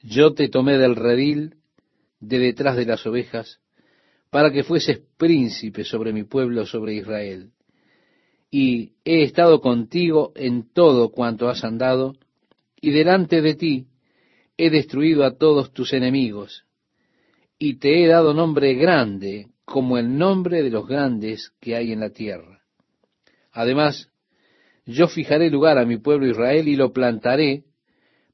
Yo 0.00 0.32
te 0.32 0.48
tomé 0.48 0.78
del 0.78 0.96
redil, 0.96 1.56
de 2.20 2.38
detrás 2.38 2.76
de 2.76 2.86
las 2.86 3.06
ovejas, 3.06 3.60
para 4.30 4.50
que 4.50 4.64
fueses 4.64 5.02
príncipe 5.18 5.84
sobre 5.84 6.14
mi 6.14 6.24
pueblo, 6.24 6.64
sobre 6.64 6.94
Israel. 6.94 7.50
Y 8.50 8.94
he 9.04 9.22
estado 9.22 9.60
contigo 9.60 10.32
en 10.34 10.72
todo 10.72 11.10
cuanto 11.10 11.48
has 11.48 11.64
andado, 11.64 12.16
y 12.82 12.90
delante 12.90 13.40
de 13.40 13.54
ti 13.54 13.86
he 14.58 14.68
destruido 14.68 15.24
a 15.24 15.38
todos 15.38 15.72
tus 15.72 15.94
enemigos, 15.94 16.64
y 17.58 17.78
te 17.78 18.04
he 18.04 18.08
dado 18.08 18.34
nombre 18.34 18.74
grande 18.74 19.46
como 19.64 19.96
el 19.96 20.18
nombre 20.18 20.62
de 20.62 20.70
los 20.70 20.86
grandes 20.86 21.52
que 21.60 21.76
hay 21.76 21.92
en 21.92 22.00
la 22.00 22.10
tierra. 22.10 22.60
Además, 23.52 24.10
yo 24.84 25.06
fijaré 25.06 25.48
lugar 25.48 25.78
a 25.78 25.86
mi 25.86 25.98
pueblo 25.98 26.26
Israel 26.26 26.66
y 26.66 26.74
lo 26.74 26.92
plantaré 26.92 27.62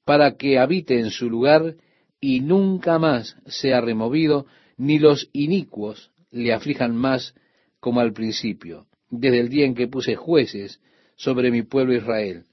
para 0.06 0.36
que 0.36 0.58
habite 0.58 0.98
en 0.98 1.10
su 1.10 1.28
lugar 1.28 1.76
y 2.18 2.40
nunca 2.40 2.98
más 2.98 3.36
sea 3.46 3.82
removido, 3.82 4.46
ni 4.78 4.98
los 4.98 5.28
inicuos 5.34 6.10
le 6.30 6.54
aflijan 6.54 6.96
más 6.96 7.34
como 7.80 8.00
al 8.00 8.14
principio, 8.14 8.86
desde 9.10 9.40
el 9.40 9.50
día 9.50 9.66
en 9.66 9.74
que 9.74 9.88
puse 9.88 10.16
jueces 10.16 10.80
sobre 11.16 11.50
mi 11.50 11.62
pueblo 11.62 11.94
Israel. 11.94 12.44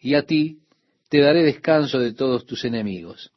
Y 0.00 0.14
a 0.14 0.22
ti 0.22 0.60
te 1.14 1.20
daré 1.20 1.44
descanso 1.44 2.00
de 2.00 2.12
todos 2.12 2.44
tus 2.44 2.64
enemigos. 2.64 3.30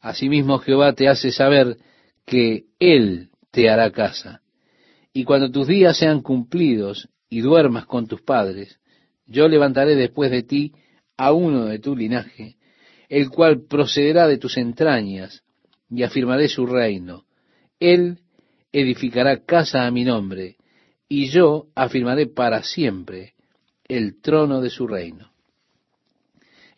Asimismo 0.00 0.58
Jehová 0.58 0.94
te 0.94 1.06
hace 1.06 1.30
saber 1.30 1.76
que 2.26 2.64
Él 2.80 3.28
te 3.52 3.70
hará 3.70 3.92
casa. 3.92 4.42
Y 5.12 5.22
cuando 5.22 5.48
tus 5.48 5.68
días 5.68 5.96
sean 5.96 6.22
cumplidos 6.22 7.08
y 7.30 7.40
duermas 7.40 7.86
con 7.86 8.08
tus 8.08 8.20
padres, 8.22 8.80
yo 9.26 9.46
levantaré 9.46 9.94
después 9.94 10.32
de 10.32 10.42
ti 10.42 10.72
a 11.16 11.32
uno 11.32 11.66
de 11.66 11.78
tu 11.78 11.94
linaje, 11.94 12.56
el 13.08 13.30
cual 13.30 13.62
procederá 13.68 14.26
de 14.26 14.38
tus 14.38 14.56
entrañas, 14.56 15.44
y 15.88 16.02
afirmaré 16.02 16.48
su 16.48 16.66
reino. 16.66 17.26
Él 17.78 18.18
edificará 18.72 19.44
casa 19.44 19.86
a 19.86 19.92
mi 19.92 20.02
nombre, 20.04 20.56
y 21.08 21.28
yo 21.30 21.68
afirmaré 21.76 22.26
para 22.26 22.64
siempre 22.64 23.34
el 23.86 24.20
trono 24.20 24.60
de 24.60 24.70
su 24.70 24.88
reino. 24.88 25.31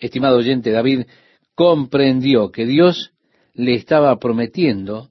Estimado 0.04 0.36
oyente, 0.36 0.70
David 0.70 1.06
comprendió 1.54 2.52
que 2.52 2.66
Dios 2.66 3.14
le 3.54 3.74
estaba 3.74 4.18
prometiendo 4.18 5.08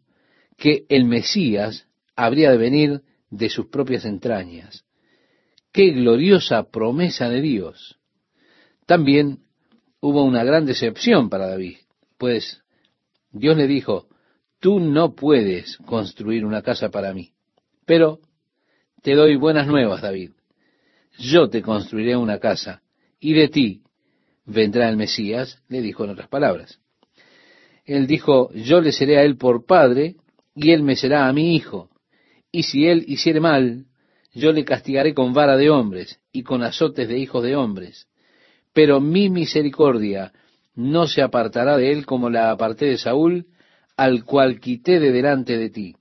que 0.56 0.86
el 0.88 1.06
Mesías 1.06 1.88
habría 2.16 2.52
de 2.52 2.58
venir 2.58 3.02
de 3.32 3.50
sus 3.50 3.70
propias 3.70 4.06
entrañas. 4.06 4.86
Qué 5.72 5.90
gloriosa 5.94 6.70
promesa 6.70 7.28
de 7.28 7.42
Dios. 7.42 7.98
También 8.86 9.40
hubo 10.00 10.24
una 10.24 10.44
gran 10.44 10.68
decepción 10.68 11.28
para 11.28 11.48
David, 11.48 11.78
pues 12.20 12.62
Dios 13.32 13.58
le 13.58 13.66
dijo, 13.66 14.06
tú 14.60 14.80
no 14.80 15.16
puedes 15.16 15.78
construir 15.88 16.46
una 16.46 16.62
casa 16.62 16.90
para 16.90 17.16
mí, 17.16 17.32
pero 17.88 18.20
te 19.02 19.16
doy 19.16 19.38
buenas 19.38 19.66
nuevas, 19.66 20.04
David. 20.04 20.34
Yo 21.18 21.50
te 21.50 21.64
construiré 21.64 22.16
una 22.16 22.38
casa, 22.38 22.84
y 23.20 23.34
de 23.34 23.48
ti 23.48 23.83
vendrá 24.46 24.90
el 24.90 24.98
Mesías, 24.98 25.62
le 25.68 25.82
dijo 25.82 26.04
en 26.04 26.12
otras 26.12 26.28
palabras. 26.28 26.80
Él 27.86 28.08
dijo, 28.08 28.52
yo 28.54 28.82
le 28.82 28.92
seré 28.92 29.18
a 29.18 29.24
él 29.24 29.38
por 29.38 29.66
padre, 29.66 30.16
y 30.56 30.72
él 30.72 30.84
me 30.84 30.96
será 30.96 31.28
a 31.28 31.34
mi 31.34 31.56
hijo. 31.56 31.90
Y 32.52 32.64
si 32.64 32.88
él 32.88 33.04
hiciere 33.08 33.40
mal, 33.40 33.86
yo 34.34 34.52
le 34.52 34.64
castigaré 34.66 35.14
con 35.14 35.34
vara 35.34 35.58
de 35.58 35.70
hombres 35.70 36.20
y 36.32 36.44
con 36.44 36.64
azotes 36.64 37.08
de 37.08 37.18
hijos 37.18 37.44
de 37.44 37.56
hombres. 37.56 38.08
Pero 38.74 39.00
mi 39.00 39.30
misericordia 39.30 40.32
no 40.76 41.08
se 41.08 41.22
apartará 41.22 41.78
de 41.78 41.92
él 41.92 42.06
como 42.06 42.30
la 42.30 42.52
aparté 42.52 42.86
de 42.86 42.98
Saúl, 42.98 43.48
al 43.96 44.24
cual 44.24 44.60
quité 44.60 45.00
de 45.00 45.12
delante 45.12 45.58
de 45.58 45.70
ti. 45.70 45.96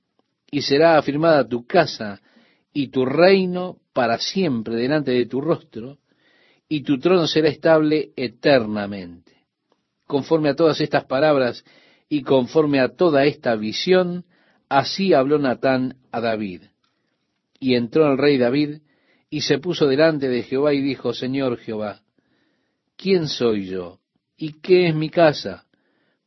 Y 0.50 0.62
será 0.62 0.98
afirmada 0.98 1.46
tu 1.46 1.66
casa 1.66 2.20
y 2.72 2.88
tu 2.88 3.04
reino 3.04 3.78
para 3.92 4.18
siempre 4.18 4.76
delante 4.76 5.10
de 5.10 5.26
tu 5.26 5.40
rostro, 5.40 5.98
y 6.72 6.84
tu 6.84 6.98
trono 6.98 7.26
será 7.26 7.50
estable 7.50 8.12
eternamente. 8.16 9.44
Conforme 10.06 10.48
a 10.48 10.54
todas 10.54 10.80
estas 10.80 11.04
palabras 11.04 11.66
y 12.08 12.22
conforme 12.22 12.80
a 12.80 12.96
toda 12.96 13.26
esta 13.26 13.54
visión, 13.56 14.24
así 14.70 15.12
habló 15.12 15.38
Natán 15.38 15.98
a 16.12 16.22
David. 16.22 16.62
Y 17.60 17.74
entró 17.74 18.10
el 18.10 18.16
rey 18.16 18.38
David 18.38 18.78
y 19.28 19.42
se 19.42 19.58
puso 19.58 19.86
delante 19.86 20.30
de 20.30 20.44
Jehová 20.44 20.72
y 20.72 20.80
dijo, 20.80 21.12
Señor 21.12 21.58
Jehová, 21.58 22.00
¿quién 22.96 23.28
soy 23.28 23.66
yo? 23.66 23.98
¿Y 24.38 24.54
qué 24.62 24.88
es 24.88 24.94
mi 24.94 25.10
casa 25.10 25.66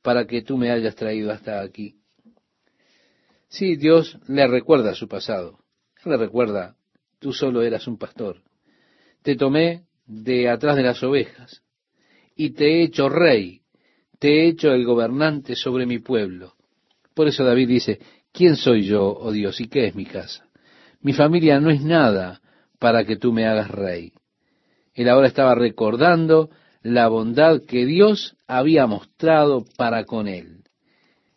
para 0.04 0.28
que 0.28 0.44
tú 0.44 0.58
me 0.58 0.70
hayas 0.70 0.94
traído 0.94 1.32
hasta 1.32 1.60
aquí? 1.60 1.96
Sí, 3.48 3.78
Dios 3.78 4.20
le 4.28 4.46
recuerda 4.46 4.94
su 4.94 5.08
pasado. 5.08 5.58
Le 6.04 6.18
recuerda, 6.18 6.76
tú 7.18 7.34
solo 7.34 7.64
eras 7.64 7.88
un 7.88 7.98
pastor. 7.98 8.44
Te 9.24 9.36
tomé 9.36 9.85
de 10.06 10.50
atrás 10.50 10.76
de 10.76 10.84
las 10.84 11.02
ovejas 11.04 11.62
y 12.36 12.52
te 12.52 12.66
he 12.66 12.84
hecho 12.84 13.10
rey, 13.10 13.62
te 14.20 14.30
he 14.30 14.48
hecho 14.50 14.72
el 14.72 14.86
gobernante 14.86 15.56
sobre 15.56 15.86
mi 15.86 16.00
pueblo. 16.00 16.54
Por 17.14 17.28
eso 17.28 17.44
David 17.44 17.68
dice, 17.68 18.00
¿quién 18.32 18.56
soy 18.56 18.84
yo, 18.84 19.08
oh 19.08 19.32
Dios, 19.32 19.60
y 19.62 19.68
qué 19.68 19.88
es 19.88 19.96
mi 19.96 20.06
casa? 20.06 20.46
Mi 21.02 21.14
familia 21.14 21.60
no 21.60 21.70
es 21.70 21.82
nada 21.82 22.42
para 22.80 23.06
que 23.06 23.16
tú 23.16 23.32
me 23.32 23.46
hagas 23.46 23.70
rey. 23.72 24.12
Él 24.94 25.10
ahora 25.10 25.28
estaba 25.28 25.56
recordando 25.56 26.50
la 26.82 27.08
bondad 27.08 27.62
que 27.68 27.86
Dios 27.86 28.36
había 28.48 28.86
mostrado 28.86 29.66
para 29.78 30.06
con 30.06 30.28
él. 30.28 30.64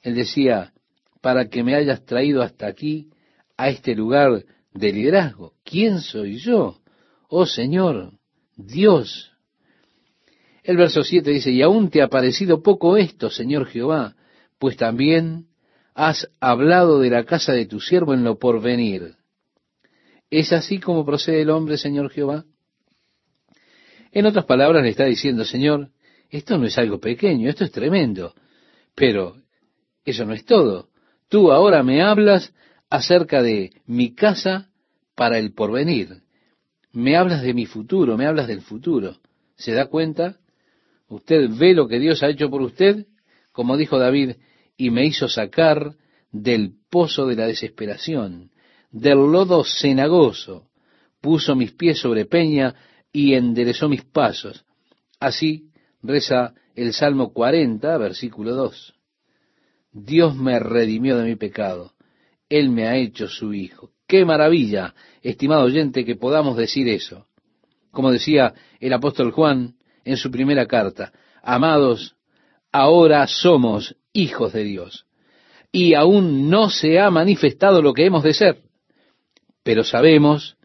Él 0.02 0.14
decía, 0.14 0.72
para 1.20 1.48
que 1.48 1.62
me 1.62 1.74
hayas 1.74 2.04
traído 2.04 2.42
hasta 2.42 2.66
aquí, 2.66 3.10
a 3.56 3.68
este 3.68 3.94
lugar 3.94 4.44
de 4.72 4.92
liderazgo. 4.92 5.54
¿Quién 5.64 6.00
soy 6.00 6.38
yo? 6.38 6.78
Oh 7.28 7.44
Señor, 7.44 8.12
Dios. 8.58 9.30
El 10.64 10.76
verso 10.76 11.02
7 11.02 11.30
dice, 11.30 11.50
y 11.50 11.62
aún 11.62 11.88
te 11.88 12.02
ha 12.02 12.08
parecido 12.08 12.62
poco 12.62 12.96
esto, 12.96 13.30
Señor 13.30 13.66
Jehová, 13.66 14.16
pues 14.58 14.76
también 14.76 15.46
has 15.94 16.28
hablado 16.40 17.00
de 17.00 17.08
la 17.08 17.24
casa 17.24 17.52
de 17.52 17.66
tu 17.66 17.80
siervo 17.80 18.12
en 18.12 18.24
lo 18.24 18.38
porvenir. 18.38 19.14
¿Es 20.28 20.52
así 20.52 20.78
como 20.78 21.06
procede 21.06 21.42
el 21.42 21.50
hombre, 21.50 21.78
Señor 21.78 22.10
Jehová? 22.10 22.44
En 24.12 24.26
otras 24.26 24.44
palabras 24.44 24.82
le 24.82 24.90
está 24.90 25.04
diciendo, 25.04 25.44
Señor, 25.44 25.90
esto 26.28 26.58
no 26.58 26.66
es 26.66 26.76
algo 26.76 26.98
pequeño, 26.98 27.48
esto 27.48 27.64
es 27.64 27.70
tremendo, 27.70 28.34
pero 28.94 29.36
eso 30.04 30.24
no 30.24 30.34
es 30.34 30.44
todo. 30.44 30.88
Tú 31.28 31.52
ahora 31.52 31.82
me 31.82 32.02
hablas 32.02 32.52
acerca 32.90 33.42
de 33.42 33.70
mi 33.86 34.14
casa 34.14 34.68
para 35.14 35.38
el 35.38 35.52
porvenir. 35.52 36.27
Me 36.98 37.16
hablas 37.16 37.42
de 37.42 37.54
mi 37.54 37.64
futuro, 37.64 38.16
me 38.16 38.26
hablas 38.26 38.48
del 38.48 38.60
futuro. 38.60 39.18
¿Se 39.54 39.72
da 39.72 39.86
cuenta? 39.86 40.40
Usted 41.06 41.48
ve 41.48 41.72
lo 41.72 41.86
que 41.86 42.00
Dios 42.00 42.24
ha 42.24 42.28
hecho 42.28 42.50
por 42.50 42.60
usted, 42.60 43.06
como 43.52 43.76
dijo 43.76 44.00
David, 44.00 44.32
y 44.76 44.90
me 44.90 45.06
hizo 45.06 45.28
sacar 45.28 45.94
del 46.32 46.72
pozo 46.90 47.26
de 47.26 47.36
la 47.36 47.46
desesperación 47.46 48.50
del 48.90 49.18
lodo 49.18 49.62
cenagoso, 49.62 50.70
puso 51.20 51.54
mis 51.54 51.70
pies 51.70 52.00
sobre 52.00 52.24
peña 52.24 52.74
y 53.12 53.34
enderezó 53.34 53.88
mis 53.88 54.04
pasos. 54.04 54.64
Así 55.20 55.70
reza 56.02 56.52
el 56.74 56.92
Salmo 56.92 57.32
40, 57.32 57.96
versículo 57.98 58.56
2. 58.56 58.94
Dios 59.92 60.34
me 60.34 60.58
redimió 60.58 61.16
de 61.16 61.26
mi 61.26 61.36
pecado. 61.36 61.92
Él 62.48 62.70
me 62.70 62.88
ha 62.88 62.96
hecho 62.96 63.28
su 63.28 63.54
hijo. 63.54 63.92
Qué 64.08 64.24
maravilla, 64.24 64.94
estimado 65.22 65.62
oyente, 65.62 66.04
que 66.04 66.16
podamos 66.16 66.56
decir 66.56 66.88
eso. 66.88 67.26
Como 67.92 68.10
decía 68.10 68.54
el 68.80 68.92
apóstol 68.92 69.30
Juan 69.30 69.76
en 70.04 70.16
su 70.16 70.30
primera 70.30 70.66
carta, 70.66 71.12
amados, 71.42 72.16
ahora 72.72 73.26
somos 73.28 73.94
hijos 74.12 74.52
de 74.52 74.64
Dios. 74.64 75.06
Y 75.70 75.94
aún 75.94 76.50
no 76.50 76.70
se 76.70 76.98
ha 76.98 77.10
manifestado 77.10 77.82
lo 77.82 77.92
que 77.92 78.06
hemos 78.06 78.24
de 78.24 78.34
ser 78.34 78.68
pero 79.68 79.84
sabemos 79.84 80.56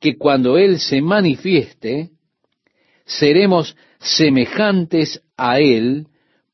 que 0.00 0.16
cuando 0.16 0.56
Él 0.56 0.80
se 0.80 1.02
manifieste, 1.02 2.08
seremos 3.04 3.76
semejantes 3.98 5.22
a 5.36 5.60
Él 5.60 6.06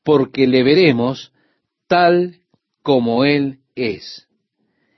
porque 0.03 0.47
le 0.47 0.63
veremos 0.63 1.31
tal 1.87 2.41
como 2.83 3.23
Él 3.23 3.59
es. 3.73 4.27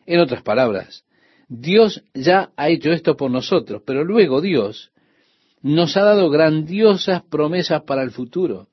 En 0.07 0.19
otras 0.19 0.41
palabras, 0.41 1.05
Dios 1.49 2.03
ya 2.13 2.51
ha 2.55 2.69
hecho 2.69 2.91
esto 2.91 3.17
por 3.17 3.31
nosotros, 3.31 3.81
pero 3.85 4.03
luego 4.05 4.39
Dios 4.39 4.91
nos 5.62 5.97
ha 5.97 6.03
dado 6.03 6.29
grandiosas 6.29 7.23
promesas 7.23 7.81
para 7.83 8.03
el 8.03 8.12
futuro, 8.12 8.69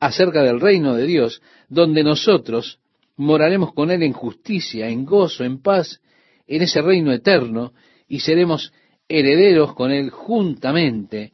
acerca 0.00 0.42
del 0.42 0.60
reino 0.60 0.94
de 0.94 1.06
Dios, 1.06 1.42
donde 1.68 2.02
nosotros 2.02 2.80
moraremos 3.16 3.72
con 3.74 3.90
Él 3.90 4.02
en 4.02 4.12
justicia, 4.12 4.88
en 4.88 5.04
gozo, 5.04 5.44
en 5.44 5.60
paz 5.60 6.00
en 6.48 6.62
ese 6.62 6.80
reino 6.80 7.12
eterno 7.12 7.74
y 8.08 8.20
seremos 8.20 8.72
herederos 9.06 9.74
con 9.74 9.92
Él 9.92 10.10
juntamente, 10.10 11.32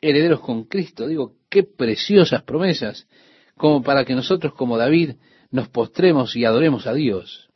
herederos 0.00 0.40
con 0.40 0.64
Cristo. 0.64 1.06
Digo, 1.06 1.34
qué 1.48 1.62
preciosas 1.62 2.42
promesas, 2.42 3.08
como 3.56 3.82
para 3.82 4.04
que 4.04 4.14
nosotros 4.14 4.52
como 4.54 4.76
David 4.76 5.12
nos 5.50 5.68
postremos 5.68 6.36
y 6.36 6.44
adoremos 6.44 6.86
a 6.86 6.92
Dios. 6.92 7.49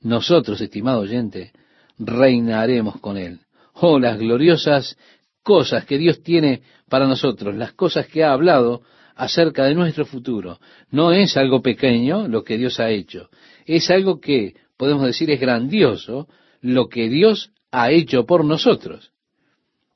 Nosotros, 0.00 0.60
estimado 0.60 1.00
oyente, 1.00 1.52
reinaremos 1.98 3.00
con 3.00 3.16
Él. 3.16 3.40
Oh, 3.74 3.98
las 3.98 4.18
gloriosas 4.18 4.96
cosas 5.42 5.84
que 5.84 5.98
Dios 5.98 6.22
tiene 6.22 6.62
para 6.88 7.06
nosotros, 7.06 7.54
las 7.54 7.72
cosas 7.72 8.06
que 8.06 8.24
ha 8.24 8.32
hablado 8.32 8.82
acerca 9.14 9.64
de 9.64 9.74
nuestro 9.74 10.04
futuro. 10.04 10.60
No 10.90 11.12
es 11.12 11.36
algo 11.36 11.62
pequeño 11.62 12.28
lo 12.28 12.44
que 12.44 12.56
Dios 12.56 12.78
ha 12.80 12.90
hecho, 12.90 13.30
es 13.66 13.90
algo 13.90 14.20
que 14.20 14.54
podemos 14.76 15.04
decir 15.04 15.30
es 15.30 15.40
grandioso 15.40 16.28
lo 16.60 16.88
que 16.88 17.08
Dios 17.08 17.50
ha 17.70 17.90
hecho 17.90 18.24
por 18.26 18.44
nosotros. 18.44 19.12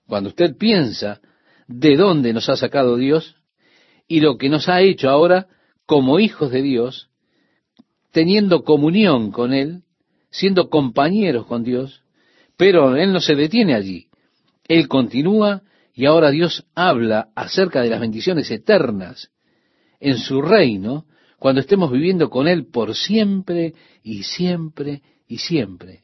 Cuando 0.07 0.31
usted 0.31 0.57
piensa 0.57 1.21
de 1.69 1.97
dónde 1.97 2.33
nos 2.33 2.49
ha 2.49 2.57
sacado 2.57 2.97
Dios 2.97 3.37
y 4.09 4.21
lo 4.21 4.37
que 4.37 4.49
nos 4.49 4.69
ha 4.69 4.83
hecho 4.83 5.09
ahora 5.09 5.47
como 5.87 6.19
hijos 6.19 6.51
de 6.51 6.63
Dios, 6.63 7.09
teniendo 8.11 8.63
comunión 8.63 9.31
con 9.31 9.55
Él, 9.55 9.83
siendo 10.33 10.69
compañeros 10.69 11.47
con 11.47 11.63
Dios, 11.63 12.03
pero 12.57 12.97
Él 12.97 13.13
no 13.13 13.21
se 13.21 13.37
detiene 13.37 13.75
allí. 13.75 14.09
Él 14.67 14.89
continúa 14.89 15.63
y 15.95 16.07
ahora 16.07 16.31
Dios 16.31 16.65
habla 16.75 17.29
acerca 17.37 17.83
de 17.83 17.91
las 17.91 18.01
bendiciones 18.01 18.51
eternas 18.51 19.31
en 20.01 20.19
su 20.19 20.43
reino 20.43 21.05
cuando 21.39 21.61
estemos 21.61 21.93
viviendo 21.93 22.31
con 22.31 22.49
Él 22.49 22.67
por 22.67 22.97
siempre 22.97 23.75
y 24.03 24.23
siempre 24.23 25.03
y 25.29 25.39
siempre. 25.39 26.03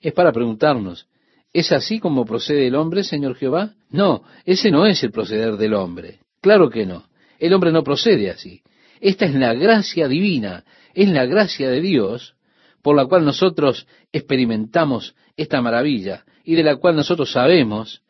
Es 0.00 0.12
para 0.12 0.32
preguntarnos, 0.32 1.06
¿es 1.52 1.70
así 1.72 2.00
como 2.00 2.24
procede 2.24 2.66
el 2.66 2.76
hombre, 2.76 3.04
Señor 3.04 3.36
Jehová? 3.36 3.74
No, 3.90 4.22
ese 4.44 4.70
no 4.70 4.86
es 4.86 5.02
el 5.02 5.10
proceder 5.10 5.56
del 5.56 5.74
hombre. 5.74 6.20
Claro 6.40 6.70
que 6.70 6.86
no. 6.86 7.08
El 7.38 7.52
hombre 7.52 7.72
no 7.72 7.82
procede 7.84 8.30
así. 8.30 8.62
Esta 9.00 9.26
es 9.26 9.34
la 9.34 9.54
gracia 9.54 10.08
divina, 10.08 10.64
es 10.94 11.08
la 11.08 11.26
gracia 11.26 11.68
de 11.68 11.80
Dios 11.80 12.34
por 12.82 12.96
la 12.96 13.06
cual 13.06 13.24
nosotros 13.24 13.86
experimentamos 14.12 15.14
esta 15.36 15.60
maravilla 15.60 16.24
y 16.44 16.54
de 16.54 16.62
la 16.62 16.76
cual 16.76 16.96
nosotros 16.96 17.32
sabemos 17.32 18.02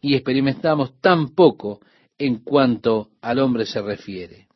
y 0.00 0.14
experimentamos 0.14 1.00
tan 1.00 1.34
poco 1.34 1.80
en 2.18 2.36
cuanto 2.38 3.08
al 3.20 3.38
hombre 3.38 3.66
se 3.66 3.80
refiere. 3.82 4.48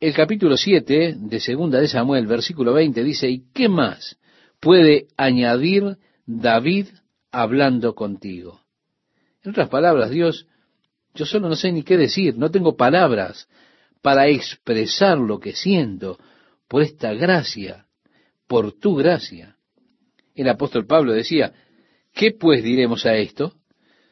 El 0.00 0.14
capítulo 0.14 0.56
7 0.56 1.14
de 1.16 1.40
Segunda 1.40 1.80
de 1.80 1.88
Samuel, 1.88 2.26
versículo 2.26 2.72
20, 2.72 3.04
dice, 3.04 3.30
¿y 3.30 3.44
qué 3.52 3.68
más 3.68 4.18
puede 4.60 5.06
añadir 5.16 5.96
David 6.26 6.88
hablando 7.30 7.94
contigo? 7.94 8.60
En 9.44 9.52
otras 9.52 9.68
palabras, 9.68 10.10
Dios, 10.10 10.46
yo 11.14 11.24
solo 11.24 11.48
no 11.48 11.56
sé 11.56 11.72
ni 11.72 11.82
qué 11.82 11.96
decir, 11.96 12.36
no 12.36 12.50
tengo 12.50 12.76
palabras 12.76 13.48
para 14.02 14.26
expresar 14.28 15.18
lo 15.18 15.38
que 15.38 15.52
siento 15.52 16.18
por 16.68 16.82
esta 16.82 17.12
gracia, 17.14 17.86
por 18.52 18.74
tu 18.74 18.96
gracia. 18.96 19.56
El 20.34 20.46
apóstol 20.46 20.84
Pablo 20.84 21.14
decía, 21.14 21.54
¿qué 22.12 22.32
pues 22.32 22.62
diremos 22.62 23.06
a 23.06 23.16
esto? 23.16 23.54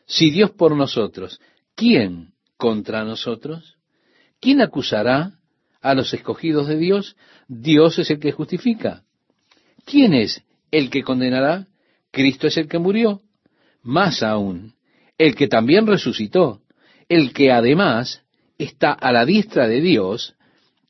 Si 0.06 0.30
Dios 0.30 0.52
por 0.52 0.74
nosotros, 0.74 1.42
¿quién 1.74 2.32
contra 2.56 3.04
nosotros? 3.04 3.76
¿Quién 4.40 4.62
acusará 4.62 5.34
a 5.82 5.92
los 5.92 6.14
escogidos 6.14 6.68
de 6.68 6.78
Dios? 6.78 7.16
Dios 7.48 7.98
es 7.98 8.10
el 8.10 8.18
que 8.18 8.32
justifica. 8.32 9.04
¿Quién 9.84 10.14
es 10.14 10.42
el 10.70 10.88
que 10.88 11.02
condenará? 11.02 11.66
Cristo 12.10 12.46
es 12.46 12.56
el 12.56 12.66
que 12.66 12.78
murió. 12.78 13.20
Más 13.82 14.22
aún, 14.22 14.72
el 15.18 15.34
que 15.34 15.48
también 15.48 15.86
resucitó, 15.86 16.62
el 17.10 17.34
que 17.34 17.52
además 17.52 18.22
está 18.56 18.92
a 18.92 19.12
la 19.12 19.26
diestra 19.26 19.68
de 19.68 19.82
Dios, 19.82 20.34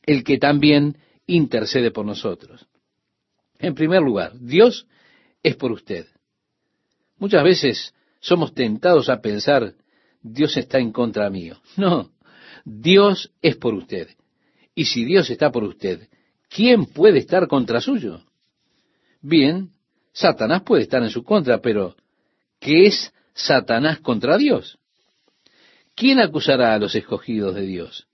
el 0.06 0.22
que 0.22 0.38
también 0.38 0.98
intercede 1.26 1.90
por 1.90 2.06
nosotros. 2.06 2.69
En 3.60 3.74
primer 3.74 4.00
lugar, 4.00 4.32
Dios 4.40 4.86
es 5.42 5.54
por 5.56 5.70
usted. 5.70 6.06
Muchas 7.18 7.44
veces 7.44 7.94
somos 8.20 8.54
tentados 8.54 9.08
a 9.08 9.20
pensar, 9.20 9.74
Dios 10.22 10.56
está 10.56 10.78
en 10.78 10.92
contra 10.92 11.30
mío. 11.30 11.60
No, 11.76 12.10
Dios 12.64 13.32
es 13.42 13.56
por 13.56 13.74
usted. 13.74 14.08
Y 14.74 14.86
si 14.86 15.04
Dios 15.04 15.30
está 15.30 15.50
por 15.50 15.64
usted, 15.64 16.08
¿quién 16.48 16.86
puede 16.86 17.18
estar 17.18 17.46
contra 17.48 17.80
suyo? 17.80 18.22
Bien, 19.20 19.70
Satanás 20.12 20.62
puede 20.62 20.82
estar 20.82 21.02
en 21.02 21.10
su 21.10 21.22
contra, 21.22 21.60
pero 21.60 21.96
¿qué 22.58 22.86
es 22.86 23.12
Satanás 23.34 24.00
contra 24.00 24.38
Dios? 24.38 24.78
¿Quién 25.94 26.18
acusará 26.18 26.74
a 26.74 26.78
los 26.78 26.94
escogidos 26.94 27.54
de 27.54 27.62
Dios? 27.62 28.06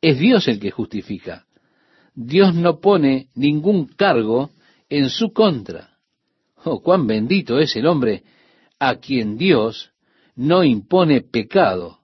Es 0.00 0.18
Dios 0.18 0.48
el 0.48 0.58
que 0.58 0.70
justifica. 0.70 1.46
Dios 2.14 2.54
no 2.54 2.80
pone 2.80 3.28
ningún 3.34 3.86
cargo 3.86 4.50
en 4.88 5.10
su 5.10 5.32
contra. 5.32 5.96
Oh, 6.64 6.82
cuán 6.82 7.06
bendito 7.06 7.58
es 7.58 7.76
el 7.76 7.86
hombre 7.86 8.24
a 8.78 8.96
quien 8.96 9.36
Dios 9.36 9.92
no 10.34 10.64
impone 10.64 11.22
pecado, 11.22 12.00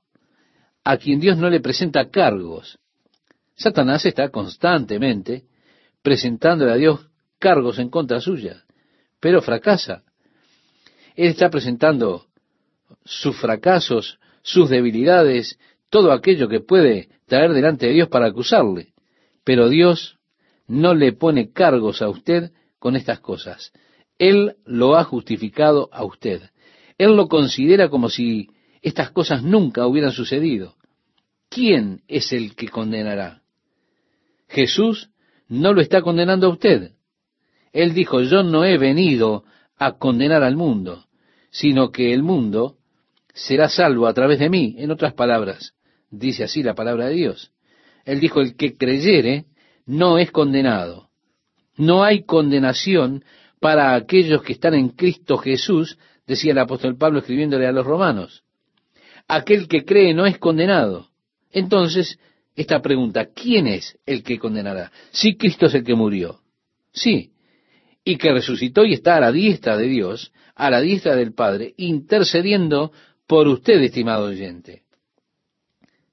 a 0.84 0.96
quien 0.96 1.20
Dios 1.20 1.36
no 1.36 1.50
le 1.50 1.60
presenta 1.60 2.08
cargos. 2.10 2.78
Satanás 3.54 4.06
está 4.06 4.30
constantemente 4.30 5.44
presentándole 6.02 6.72
a 6.72 6.76
Dios 6.76 7.08
cargos 7.38 7.78
en 7.78 7.90
contra 7.90 8.20
suya, 8.20 8.64
pero 9.20 9.42
fracasa. 9.42 10.02
Él 11.14 11.28
está 11.28 11.50
presentando 11.50 12.26
sus 13.04 13.36
fracasos 13.36 14.18
sus 14.42 14.68
debilidades, 14.68 15.58
todo 15.88 16.12
aquello 16.12 16.48
que 16.48 16.60
puede 16.60 17.08
traer 17.26 17.52
delante 17.52 17.86
de 17.86 17.92
Dios 17.92 18.08
para 18.08 18.26
acusarle. 18.26 18.92
Pero 19.44 19.68
Dios 19.68 20.18
no 20.66 20.94
le 20.94 21.12
pone 21.12 21.52
cargos 21.52 22.02
a 22.02 22.08
usted 22.08 22.50
con 22.82 22.96
estas 22.96 23.20
cosas. 23.20 23.70
Él 24.18 24.56
lo 24.66 24.96
ha 24.96 25.04
justificado 25.04 25.88
a 25.92 26.04
usted. 26.04 26.42
Él 26.98 27.14
lo 27.14 27.28
considera 27.28 27.88
como 27.88 28.08
si 28.08 28.48
estas 28.82 29.12
cosas 29.12 29.44
nunca 29.44 29.86
hubieran 29.86 30.10
sucedido. 30.10 30.74
¿Quién 31.48 32.02
es 32.08 32.32
el 32.32 32.56
que 32.56 32.66
condenará? 32.66 33.42
Jesús 34.48 35.10
no 35.46 35.72
lo 35.72 35.80
está 35.80 36.02
condenando 36.02 36.48
a 36.48 36.50
usted. 36.50 36.90
Él 37.72 37.94
dijo, 37.94 38.20
yo 38.20 38.42
no 38.42 38.64
he 38.64 38.76
venido 38.78 39.44
a 39.76 39.92
condenar 39.92 40.42
al 40.42 40.56
mundo, 40.56 41.04
sino 41.52 41.92
que 41.92 42.12
el 42.12 42.24
mundo 42.24 42.78
será 43.32 43.68
salvo 43.68 44.08
a 44.08 44.12
través 44.12 44.40
de 44.40 44.50
mí. 44.50 44.74
En 44.76 44.90
otras 44.90 45.14
palabras, 45.14 45.74
dice 46.10 46.42
así 46.42 46.64
la 46.64 46.74
palabra 46.74 47.06
de 47.06 47.14
Dios. 47.14 47.52
Él 48.04 48.18
dijo, 48.18 48.40
el 48.40 48.56
que 48.56 48.76
creyere 48.76 49.44
no 49.86 50.18
es 50.18 50.32
condenado. 50.32 51.11
No 51.76 52.04
hay 52.04 52.24
condenación 52.24 53.24
para 53.60 53.94
aquellos 53.94 54.42
que 54.42 54.52
están 54.52 54.74
en 54.74 54.90
Cristo 54.90 55.38
Jesús, 55.38 55.98
decía 56.26 56.52
el 56.52 56.58
apóstol 56.58 56.96
Pablo 56.96 57.20
escribiéndole 57.20 57.66
a 57.66 57.72
los 57.72 57.86
romanos. 57.86 58.42
Aquel 59.28 59.68
que 59.68 59.84
cree 59.84 60.14
no 60.14 60.26
es 60.26 60.38
condenado. 60.38 61.08
Entonces, 61.50 62.18
esta 62.54 62.82
pregunta, 62.82 63.28
¿quién 63.34 63.66
es 63.66 63.98
el 64.04 64.22
que 64.22 64.38
condenará? 64.38 64.90
Si 65.10 65.36
Cristo 65.36 65.66
es 65.66 65.74
el 65.74 65.84
que 65.84 65.94
murió. 65.94 66.40
Sí, 66.92 67.32
y 68.04 68.16
que 68.16 68.32
resucitó 68.32 68.84
y 68.84 68.94
está 68.94 69.16
a 69.16 69.20
la 69.20 69.32
diestra 69.32 69.76
de 69.76 69.86
Dios, 69.86 70.32
a 70.54 70.70
la 70.70 70.80
diestra 70.80 71.14
del 71.16 71.32
Padre, 71.32 71.74
intercediendo 71.76 72.92
por 73.26 73.48
usted, 73.48 73.80
estimado 73.80 74.26
oyente. 74.26 74.82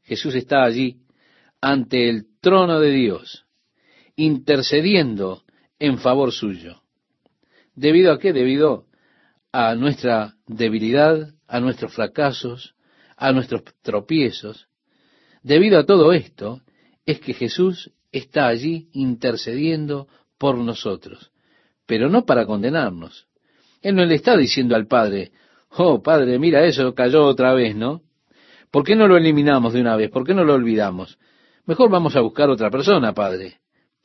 Jesús 0.03 0.35
está 0.35 0.63
allí 0.63 0.97
ante 1.61 2.09
el 2.09 2.25
trono 2.39 2.79
de 2.79 2.91
Dios, 2.91 3.45
intercediendo 4.15 5.43
en 5.79 5.97
favor 5.97 6.31
suyo. 6.31 6.81
¿Debido 7.75 8.11
a 8.11 8.19
qué? 8.19 8.33
Debido 8.33 8.85
a 9.51 9.75
nuestra 9.75 10.35
debilidad, 10.45 11.33
a 11.47 11.59
nuestros 11.59 11.93
fracasos, 11.93 12.75
a 13.17 13.31
nuestros 13.31 13.63
tropiezos. 13.81 14.67
Debido 15.41 15.79
a 15.79 15.85
todo 15.85 16.13
esto, 16.13 16.61
es 17.05 17.19
que 17.19 17.33
Jesús 17.33 17.91
está 18.11 18.47
allí 18.47 18.89
intercediendo 18.93 20.07
por 20.37 20.57
nosotros, 20.57 21.31
pero 21.85 22.09
no 22.09 22.25
para 22.25 22.45
condenarnos. 22.45 23.27
Él 23.81 23.95
no 23.95 24.05
le 24.05 24.15
está 24.15 24.35
diciendo 24.35 24.75
al 24.75 24.87
Padre, 24.87 25.31
Oh, 25.71 26.01
padre, 26.01 26.39
mira 26.39 26.65
eso, 26.65 26.93
cayó 26.95 27.25
otra 27.25 27.53
vez, 27.53 27.75
¿no? 27.75 28.01
¿Por 28.71 28.83
qué 28.83 28.95
no 28.95 29.07
lo 29.07 29.17
eliminamos 29.17 29.73
de 29.73 29.81
una 29.81 29.95
vez? 29.95 30.09
¿Por 30.09 30.25
qué 30.25 30.33
no 30.33 30.43
lo 30.43 30.55
olvidamos? 30.55 31.17
Mejor 31.65 31.89
vamos 31.89 32.15
a 32.15 32.21
buscar 32.21 32.49
otra 32.49 32.69
persona, 32.71 33.13
padre. 33.13 33.59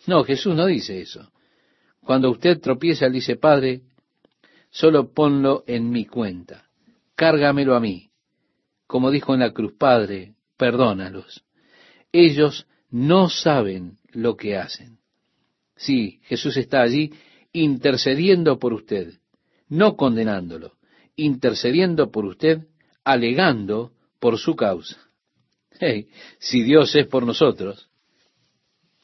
No, 0.06 0.24
Jesús 0.24 0.54
no 0.54 0.66
dice 0.66 1.00
eso. 1.00 1.30
Cuando 2.04 2.30
usted 2.30 2.60
tropieza, 2.60 3.06
él 3.06 3.12
dice, 3.12 3.36
Padre, 3.36 3.82
solo 4.70 5.12
ponlo 5.12 5.64
en 5.66 5.90
mi 5.90 6.04
cuenta. 6.04 6.68
Cárgamelo 7.14 7.74
a 7.74 7.80
mí. 7.80 8.10
Como 8.86 9.10
dijo 9.10 9.34
en 9.34 9.40
la 9.40 9.52
cruz, 9.52 9.72
Padre, 9.78 10.34
perdónalos. 10.56 11.44
Ellos 12.12 12.66
no 12.90 13.28
saben 13.28 13.98
lo 14.12 14.36
que 14.36 14.56
hacen. 14.56 14.98
Sí, 15.76 16.20
Jesús 16.24 16.56
está 16.56 16.82
allí 16.82 17.12
intercediendo 17.52 18.58
por 18.58 18.72
usted, 18.72 19.14
no 19.68 19.96
condenándolo 19.96 20.74
intercediendo 21.16 22.10
por 22.10 22.24
usted, 22.24 22.66
alegando 23.04 23.92
por 24.18 24.38
su 24.38 24.56
causa. 24.56 24.96
Hey, 25.78 26.08
si 26.38 26.62
Dios 26.62 26.94
es 26.94 27.06
por 27.06 27.26
nosotros, 27.26 27.88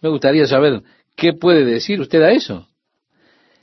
me 0.00 0.08
gustaría 0.08 0.46
saber 0.46 0.82
qué 1.16 1.32
puede 1.32 1.64
decir 1.64 2.00
usted 2.00 2.22
a 2.22 2.32
eso. 2.32 2.68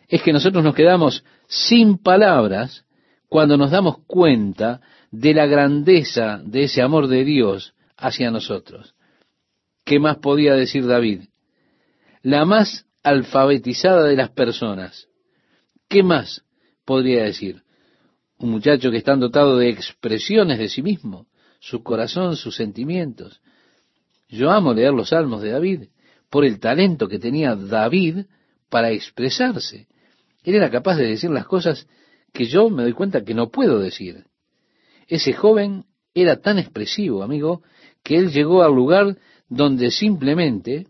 Es 0.07 0.21
que 0.21 0.33
nosotros 0.33 0.63
nos 0.63 0.75
quedamos 0.75 1.23
sin 1.47 1.97
palabras 1.97 2.85
cuando 3.27 3.57
nos 3.57 3.71
damos 3.71 3.97
cuenta 4.05 4.81
de 5.11 5.33
la 5.33 5.45
grandeza 5.45 6.41
de 6.43 6.63
ese 6.63 6.81
amor 6.81 7.07
de 7.07 7.25
Dios 7.25 7.73
hacia 7.97 8.31
nosotros. 8.31 8.95
¿Qué 9.83 9.99
más 9.99 10.17
podía 10.17 10.53
decir 10.53 10.85
David? 10.85 11.23
La 12.21 12.45
más 12.45 12.85
alfabetizada 13.03 14.03
de 14.03 14.15
las 14.15 14.29
personas. 14.31 15.07
¿Qué 15.87 16.03
más 16.03 16.43
podría 16.85 17.23
decir? 17.23 17.63
un 18.39 18.51
muchacho 18.51 18.91
que 18.91 18.97
está 18.97 19.15
dotado 19.15 19.57
de 19.57 19.69
expresiones 19.69 20.59
de 20.59 20.69
sí 20.69 20.81
mismo, 20.81 21.27
su 21.59 21.83
corazón, 21.83 22.35
sus 22.35 22.55
sentimientos. 22.55 23.41
Yo 24.29 24.51
amo 24.51 24.73
leer 24.73 24.93
los 24.93 25.09
salmos 25.09 25.41
de 25.41 25.51
David 25.51 25.83
por 26.29 26.45
el 26.45 26.59
talento 26.59 27.07
que 27.07 27.19
tenía 27.19 27.55
David 27.55 28.25
para 28.69 28.91
expresarse. 28.91 29.87
Él 30.47 30.55
era 30.55 30.71
capaz 30.71 30.95
de 30.95 31.07
decir 31.07 31.29
las 31.29 31.45
cosas 31.45 31.89
que 32.31 32.45
yo 32.45 32.69
me 32.69 32.83
doy 32.83 32.93
cuenta 32.93 33.25
que 33.25 33.33
no 33.33 33.51
puedo 33.51 33.79
decir. 33.79 34.27
Ese 35.05 35.33
joven 35.33 35.83
era 36.13 36.39
tan 36.39 36.57
expresivo, 36.57 37.21
amigo, 37.21 37.63
que 38.01 38.15
él 38.15 38.31
llegó 38.31 38.63
al 38.63 38.73
lugar 38.73 39.17
donde 39.49 39.91
simplemente 39.91 40.87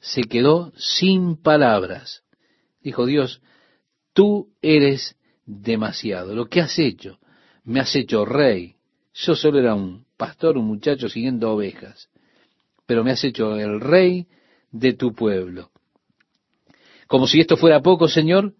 se 0.00 0.22
quedó 0.22 0.72
sin 0.76 1.36
palabras. 1.36 2.24
Dijo 2.82 3.06
Dios, 3.06 3.40
tú 4.12 4.48
eres 4.60 5.14
demasiado. 5.46 6.34
Lo 6.34 6.48
que 6.48 6.60
has 6.60 6.76
hecho, 6.76 7.20
me 7.62 7.78
has 7.78 7.94
hecho 7.94 8.24
rey. 8.24 8.74
Yo 9.14 9.36
solo 9.36 9.60
era 9.60 9.72
un 9.72 10.04
pastor, 10.16 10.58
un 10.58 10.66
muchacho 10.66 11.08
siguiendo 11.08 11.52
ovejas, 11.52 12.08
pero 12.86 13.04
me 13.04 13.12
has 13.12 13.22
hecho 13.22 13.54
el 13.56 13.80
rey 13.80 14.26
de 14.72 14.94
tu 14.94 15.14
pueblo. 15.14 15.70
Como 17.06 17.28
si 17.28 17.38
esto 17.38 17.56
fuera 17.56 17.82
poco, 17.82 18.08
Señor, 18.08 18.54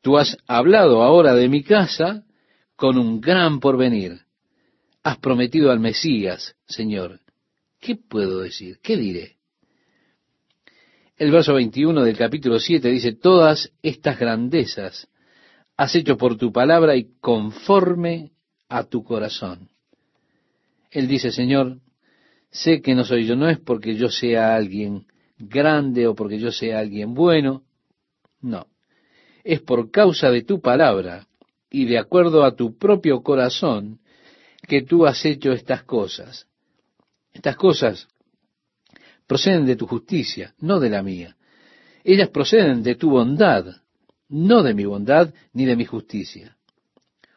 tú 0.00 0.18
has 0.18 0.36
hablado 0.46 1.02
ahora 1.02 1.34
de 1.34 1.48
mi 1.48 1.62
casa 1.62 2.24
con 2.76 2.98
un 2.98 3.20
gran 3.20 3.60
porvenir. 3.60 4.20
has 5.02 5.18
prometido 5.18 5.70
al 5.70 5.80
Mesías, 5.80 6.56
Señor. 6.66 7.20
¿Qué 7.80 7.96
puedo 7.96 8.40
decir? 8.40 8.78
¿Qué 8.82 8.96
diré? 8.96 9.36
El 11.16 11.30
verso 11.30 11.54
21 11.54 12.02
del 12.02 12.16
capítulo 12.16 12.58
7 12.58 12.88
dice, 12.88 13.12
todas 13.12 13.72
estas 13.82 14.18
grandezas 14.18 15.08
has 15.76 15.94
hecho 15.94 16.16
por 16.16 16.36
tu 16.36 16.52
palabra 16.52 16.96
y 16.96 17.12
conforme 17.20 18.32
a 18.68 18.84
tu 18.84 19.02
corazón. 19.02 19.68
Él 20.90 21.08
dice, 21.08 21.30
Señor, 21.30 21.78
sé 22.50 22.82
que 22.82 22.94
no 22.94 23.04
soy 23.04 23.26
yo, 23.26 23.36
no 23.36 23.48
es 23.48 23.58
porque 23.58 23.94
yo 23.94 24.08
sea 24.08 24.54
alguien 24.54 25.06
grande 25.38 26.06
o 26.06 26.14
porque 26.14 26.38
yo 26.38 26.52
sea 26.52 26.78
alguien 26.78 27.14
bueno, 27.14 27.64
no, 28.40 28.66
es 29.44 29.60
por 29.60 29.90
causa 29.90 30.30
de 30.30 30.42
tu 30.42 30.60
palabra 30.60 31.26
y 31.70 31.86
de 31.86 31.98
acuerdo 31.98 32.44
a 32.44 32.56
tu 32.56 32.76
propio 32.76 33.22
corazón 33.22 34.00
que 34.66 34.82
tú 34.82 35.06
has 35.06 35.24
hecho 35.24 35.52
estas 35.52 35.84
cosas. 35.84 36.46
Estas 37.32 37.56
cosas 37.56 38.08
proceden 39.26 39.66
de 39.66 39.76
tu 39.76 39.86
justicia, 39.86 40.54
no 40.58 40.80
de 40.80 40.90
la 40.90 41.02
mía. 41.02 41.36
Ellas 42.02 42.28
proceden 42.28 42.82
de 42.82 42.96
tu 42.96 43.10
bondad, 43.10 43.66
no 44.28 44.62
de 44.62 44.74
mi 44.74 44.84
bondad 44.84 45.32
ni 45.52 45.64
de 45.64 45.76
mi 45.76 45.84
justicia. 45.84 46.56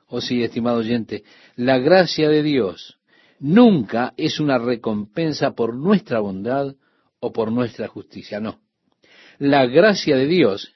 Oh 0.07 0.21
sí, 0.21 0.43
estimado 0.43 0.77
oyente, 0.77 1.23
la 1.55 1.77
gracia 1.79 2.29
de 2.29 2.43
Dios 2.43 2.99
nunca 3.39 4.13
es 4.17 4.39
una 4.39 4.57
recompensa 4.57 5.51
por 5.51 5.75
nuestra 5.75 6.19
bondad 6.19 6.75
o 7.19 7.31
por 7.31 7.51
nuestra 7.51 7.87
justicia, 7.87 8.39
no. 8.39 8.59
La 9.39 9.65
gracia 9.65 10.15
de 10.15 10.27
Dios 10.27 10.73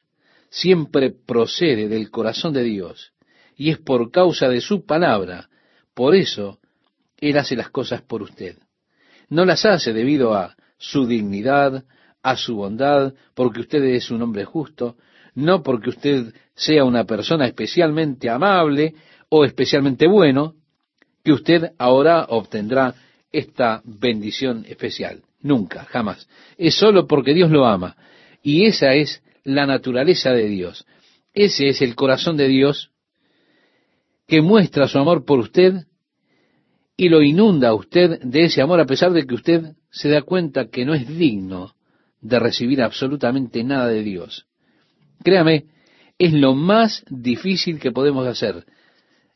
siempre 0.58 1.12
procede 1.12 1.88
del 1.88 2.10
corazón 2.10 2.54
de 2.54 2.64
Dios 2.64 3.14
y 3.56 3.70
es 3.70 3.78
por 3.78 4.12
causa 4.12 4.50
de 4.50 4.62
su 4.62 4.86
palabra. 4.86 5.50
Por 5.94 6.16
eso 6.16 6.60
Él 7.18 7.38
hace 7.38 7.56
las 7.56 7.70
cosas 7.70 8.02
por 8.02 8.24
usted. 8.24 8.58
No 9.30 9.46
las 9.46 9.66
hace 9.66 9.94
debido 9.94 10.34
a 10.34 10.56
su 10.78 11.06
dignidad, 11.06 11.86
a 12.24 12.36
su 12.36 12.56
bondad, 12.56 13.14
porque 13.36 13.62
usted 13.62 13.84
es 13.84 14.10
un 14.10 14.22
hombre 14.22 14.46
justo, 14.46 14.98
no 15.36 15.62
porque 15.62 15.90
usted 15.90 16.34
sea 16.56 16.84
una 16.84 17.04
persona 17.04 17.46
especialmente 17.46 18.30
amable 18.30 18.96
o 19.30 19.46
especialmente 19.46 20.08
bueno, 20.08 20.56
que 21.24 21.34
usted 21.34 21.72
ahora 21.78 22.26
obtendrá 22.30 22.96
esta 23.32 23.82
bendición 23.84 24.66
especial. 24.68 25.22
Nunca, 25.42 25.84
jamás. 25.86 26.28
Es 26.58 26.76
solo 26.76 27.06
porque 27.06 27.34
Dios 27.34 27.52
lo 27.52 27.68
ama. 27.68 27.96
Y 28.42 28.66
esa 28.66 28.94
es 28.94 29.22
la 29.48 29.66
naturaleza 29.66 30.32
de 30.32 30.50
Dios. 30.50 30.86
Ese 31.34 31.70
es 31.70 31.82
el 31.82 31.96
corazón 31.96 32.36
de 32.36 32.50
Dios 32.50 32.92
que 34.28 34.42
muestra 34.42 34.90
su 34.90 35.00
amor 35.00 35.24
por 35.24 35.40
usted 35.40 35.86
y 36.98 37.08
lo 37.08 37.22
inunda 37.22 37.70
a 37.70 37.74
usted 37.74 38.20
de 38.22 38.44
ese 38.44 38.62
amor 38.62 38.82
a 38.82 38.86
pesar 38.86 39.14
de 39.14 39.26
que 39.26 39.36
usted 39.36 39.76
se 39.90 40.10
da 40.10 40.22
cuenta 40.22 40.68
que 40.68 40.84
no 40.84 40.94
es 40.94 41.08
digno 41.08 41.76
de 42.20 42.40
recibir 42.40 42.82
absolutamente 42.82 43.64
nada 43.64 43.88
de 43.88 44.04
Dios. 44.04 44.48
Créame, 45.24 45.68
es 46.20 46.34
lo 46.34 46.54
más 46.54 47.06
difícil 47.10 47.80
que 47.80 47.94
podemos 47.94 48.28
hacer, 48.28 48.66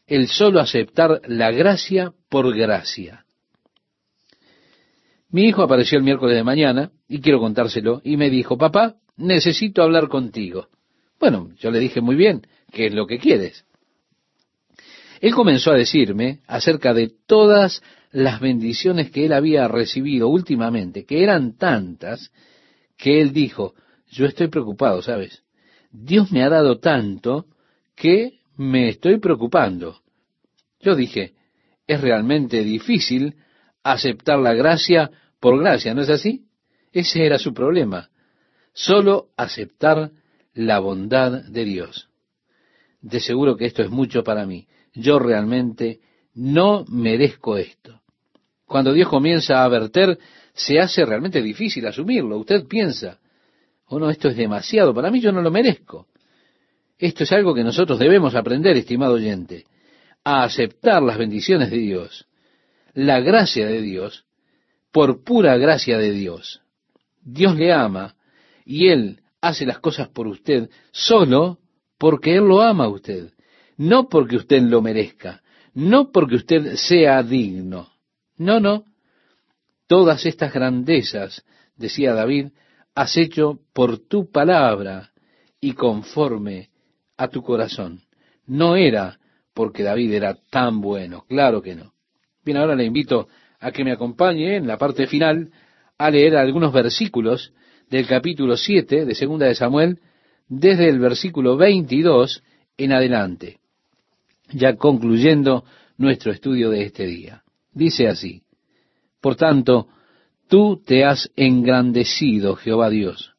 el 0.07 0.27
solo 0.27 0.59
aceptar 0.59 1.21
la 1.25 1.51
gracia 1.51 2.11
por 2.27 2.53
gracia. 2.53 3.25
Mi 5.29 5.43
hijo 5.43 5.63
apareció 5.63 5.97
el 5.97 6.03
miércoles 6.03 6.35
de 6.35 6.43
mañana, 6.43 6.91
y 7.07 7.21
quiero 7.21 7.39
contárselo, 7.39 8.01
y 8.03 8.17
me 8.17 8.29
dijo, 8.29 8.57
papá, 8.57 8.97
necesito 9.17 9.81
hablar 9.83 10.07
contigo. 10.07 10.67
Bueno, 11.19 11.51
yo 11.59 11.71
le 11.71 11.79
dije 11.79 12.01
muy 12.01 12.15
bien, 12.15 12.41
¿qué 12.71 12.87
es 12.87 12.93
lo 12.93 13.05
que 13.05 13.19
quieres? 13.19 13.65
Él 15.19 15.35
comenzó 15.35 15.71
a 15.71 15.77
decirme 15.77 16.39
acerca 16.47 16.93
de 16.93 17.11
todas 17.27 17.83
las 18.11 18.39
bendiciones 18.39 19.11
que 19.11 19.25
él 19.25 19.33
había 19.33 19.67
recibido 19.67 20.27
últimamente, 20.27 21.05
que 21.05 21.23
eran 21.23 21.57
tantas, 21.57 22.31
que 22.97 23.21
él 23.21 23.31
dijo, 23.31 23.75
yo 24.09 24.25
estoy 24.25 24.47
preocupado, 24.47 25.01
¿sabes? 25.01 25.43
Dios 25.91 26.31
me 26.31 26.43
ha 26.43 26.49
dado 26.49 26.79
tanto 26.79 27.45
que 27.95 28.39
me 28.57 28.89
estoy 28.89 29.19
preocupando. 29.19 30.01
Yo 30.79 30.95
dije, 30.95 31.33
es 31.87 32.01
realmente 32.01 32.63
difícil 32.63 33.35
aceptar 33.83 34.39
la 34.39 34.53
gracia 34.53 35.11
por 35.39 35.59
gracia, 35.59 35.93
¿no 35.93 36.01
es 36.01 36.09
así? 36.09 36.45
Ese 36.91 37.25
era 37.25 37.37
su 37.37 37.53
problema. 37.53 38.09
Solo 38.73 39.27
aceptar 39.37 40.11
la 40.53 40.79
bondad 40.79 41.43
de 41.43 41.65
Dios. 41.65 42.09
De 43.01 43.19
seguro 43.19 43.57
que 43.57 43.65
esto 43.65 43.81
es 43.81 43.89
mucho 43.89 44.23
para 44.23 44.45
mí. 44.45 44.67
Yo 44.93 45.19
realmente 45.19 45.99
no 46.33 46.85
merezco 46.87 47.57
esto. 47.57 48.01
Cuando 48.65 48.93
Dios 48.93 49.09
comienza 49.09 49.63
a 49.63 49.67
verter, 49.67 50.17
se 50.53 50.79
hace 50.79 51.05
realmente 51.05 51.41
difícil 51.41 51.85
asumirlo. 51.85 52.37
Usted 52.37 52.65
piensa, 52.67 53.19
oh 53.87 53.99
no, 53.99 54.09
esto 54.09 54.29
es 54.29 54.37
demasiado, 54.37 54.93
para 54.93 55.11
mí 55.11 55.19
yo 55.19 55.31
no 55.31 55.41
lo 55.41 55.51
merezco. 55.51 56.07
Esto 56.97 57.23
es 57.23 57.31
algo 57.31 57.53
que 57.53 57.63
nosotros 57.63 57.99
debemos 57.99 58.35
aprender, 58.35 58.77
estimado 58.77 59.13
oyente, 59.13 59.65
a 60.23 60.43
aceptar 60.43 61.01
las 61.01 61.17
bendiciones 61.17 61.71
de 61.71 61.77
Dios, 61.77 62.27
la 62.93 63.19
gracia 63.19 63.65
de 63.65 63.81
Dios, 63.81 64.25
por 64.91 65.23
pura 65.23 65.57
gracia 65.57 65.97
de 65.97 66.11
Dios. 66.11 66.61
Dios 67.23 67.55
le 67.55 67.73
ama 67.73 68.15
y 68.71 68.87
Él 68.87 69.19
hace 69.41 69.65
las 69.65 69.79
cosas 69.79 70.07
por 70.07 70.27
usted 70.27 70.69
solo 70.91 71.59
porque 71.97 72.35
Él 72.35 72.45
lo 72.45 72.61
ama 72.61 72.85
a 72.85 72.89
usted, 72.89 73.33
no 73.75 74.07
porque 74.07 74.37
usted 74.37 74.61
lo 74.61 74.81
merezca, 74.81 75.41
no 75.73 76.09
porque 76.13 76.35
usted 76.35 76.75
sea 76.75 77.21
digno. 77.21 77.89
No, 78.37 78.61
no. 78.61 78.85
Todas 79.87 80.25
estas 80.25 80.53
grandezas, 80.53 81.43
decía 81.75 82.13
David, 82.13 82.51
has 82.95 83.17
hecho 83.17 83.59
por 83.73 83.97
tu 83.97 84.31
palabra 84.31 85.11
y 85.59 85.73
conforme 85.73 86.69
a 87.17 87.27
tu 87.27 87.43
corazón. 87.43 88.03
No 88.45 88.77
era 88.77 89.19
porque 89.53 89.83
David 89.83 90.13
era 90.13 90.37
tan 90.49 90.79
bueno, 90.79 91.25
claro 91.27 91.61
que 91.61 91.75
no. 91.75 91.93
Bien, 92.45 92.57
ahora 92.57 92.75
le 92.75 92.85
invito 92.85 93.27
a 93.59 93.73
que 93.73 93.83
me 93.83 93.91
acompañe 93.91 94.55
en 94.55 94.65
la 94.65 94.77
parte 94.77 95.07
final 95.07 95.51
a 95.97 96.09
leer 96.09 96.37
algunos 96.37 96.71
versículos 96.71 97.53
del 97.91 98.07
capítulo 98.07 98.55
7 98.55 99.05
de 99.05 99.13
Segunda 99.13 99.47
de 99.47 99.55
Samuel, 99.55 99.99
desde 100.47 100.87
el 100.87 100.97
versículo 100.97 101.57
22 101.57 102.41
en 102.77 102.93
adelante, 102.93 103.59
ya 104.53 104.77
concluyendo 104.77 105.65
nuestro 105.97 106.31
estudio 106.31 106.69
de 106.69 106.83
este 106.83 107.05
día. 107.05 107.43
Dice 107.73 108.07
así, 108.07 108.43
Por 109.19 109.35
tanto, 109.35 109.89
tú 110.47 110.81
te 110.83 111.03
has 111.03 111.29
engrandecido, 111.35 112.55
Jehová 112.55 112.89
Dios, 112.89 113.33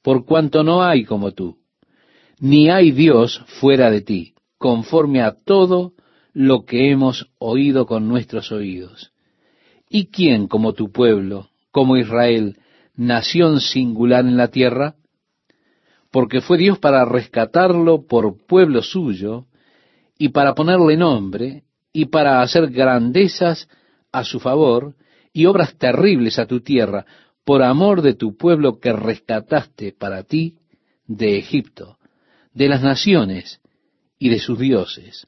por 0.00 0.24
cuanto 0.24 0.64
no 0.64 0.82
hay 0.82 1.04
como 1.04 1.32
tú, 1.32 1.58
ni 2.38 2.70
hay 2.70 2.92
Dios 2.92 3.44
fuera 3.60 3.90
de 3.90 4.00
ti, 4.00 4.32
conforme 4.56 5.20
a 5.20 5.32
todo 5.32 5.92
lo 6.32 6.64
que 6.64 6.90
hemos 6.90 7.30
oído 7.38 7.84
con 7.84 8.08
nuestros 8.08 8.50
oídos. 8.50 9.12
¿Y 9.90 10.06
quién 10.06 10.48
como 10.48 10.72
tu 10.72 10.90
pueblo, 10.90 11.50
como 11.70 11.98
Israel, 11.98 12.56
nación 13.00 13.60
singular 13.60 14.26
en 14.26 14.36
la 14.36 14.48
tierra? 14.48 14.96
Porque 16.10 16.42
fue 16.42 16.58
Dios 16.58 16.78
para 16.78 17.04
rescatarlo 17.06 18.06
por 18.06 18.36
pueblo 18.46 18.82
suyo, 18.82 19.46
y 20.18 20.28
para 20.28 20.54
ponerle 20.54 20.98
nombre, 20.98 21.64
y 21.94 22.06
para 22.06 22.42
hacer 22.42 22.70
grandezas 22.70 23.68
a 24.12 24.22
su 24.22 24.38
favor 24.38 24.94
y 25.32 25.46
obras 25.46 25.78
terribles 25.78 26.38
a 26.38 26.46
tu 26.46 26.60
tierra, 26.60 27.06
por 27.44 27.62
amor 27.62 28.02
de 28.02 28.14
tu 28.14 28.36
pueblo 28.36 28.78
que 28.78 28.92
rescataste 28.92 29.92
para 29.98 30.22
ti 30.24 30.56
de 31.06 31.38
Egipto, 31.38 31.96
de 32.52 32.68
las 32.68 32.82
naciones 32.82 33.60
y 34.18 34.28
de 34.28 34.40
sus 34.40 34.58
dioses. 34.58 35.26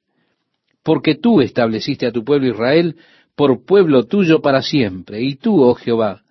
Porque 0.83 1.15
tú 1.15 1.41
estableciste 1.41 2.07
a 2.07 2.13
tu 2.13 2.23
pueblo 2.23 2.49
Israel 2.49 2.97
por 3.35 3.65
pueblo 3.65 4.05
tuyo 4.05 4.43
para 4.43 4.61
siempre, 4.61 5.23
y 5.23 5.37
tú, 5.37 5.63
oh 5.63 5.75
Jehová, 5.75 6.22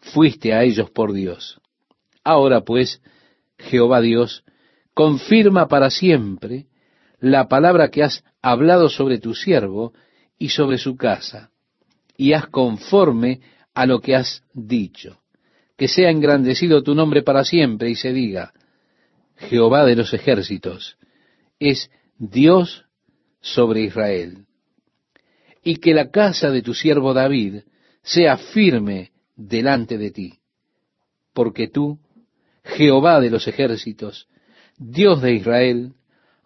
fuiste 0.00 0.52
a 0.52 0.62
ellos 0.62 0.90
por 0.90 1.12
Dios. 1.12 1.60
Ahora 2.24 2.62
pues, 2.62 3.00
Jehová 3.58 4.00
Dios, 4.00 4.44
confirma 4.94 5.68
para 5.68 5.90
siempre 5.90 6.66
la 7.20 7.48
palabra 7.48 7.90
que 7.90 8.02
has 8.02 8.24
hablado 8.42 8.88
sobre 8.88 9.18
tu 9.18 9.34
siervo 9.34 9.92
y 10.38 10.50
sobre 10.50 10.78
su 10.78 10.96
casa, 10.96 11.50
y 12.16 12.32
haz 12.32 12.46
conforme 12.48 13.40
a 13.74 13.86
lo 13.86 14.00
que 14.00 14.14
has 14.14 14.42
dicho. 14.52 15.20
Que 15.76 15.88
sea 15.88 16.10
engrandecido 16.10 16.82
tu 16.82 16.94
nombre 16.94 17.22
para 17.22 17.44
siempre 17.44 17.90
y 17.90 17.96
se 17.96 18.12
diga, 18.12 18.52
Jehová 19.36 19.84
de 19.84 19.96
los 19.96 20.14
ejércitos 20.14 20.96
es 21.58 21.90
Dios 22.18 22.86
sobre 23.40 23.82
Israel. 23.82 24.46
Y 25.62 25.76
que 25.76 25.92
la 25.92 26.10
casa 26.10 26.50
de 26.50 26.62
tu 26.62 26.74
siervo 26.74 27.12
David 27.12 27.62
sea 28.02 28.36
firme 28.36 29.10
delante 29.36 29.98
de 29.98 30.10
ti, 30.10 30.34
porque 31.32 31.68
tú, 31.68 31.98
Jehová 32.64 33.20
de 33.20 33.30
los 33.30 33.46
ejércitos, 33.46 34.26
Dios 34.78 35.22
de 35.22 35.34
Israel, 35.34 35.92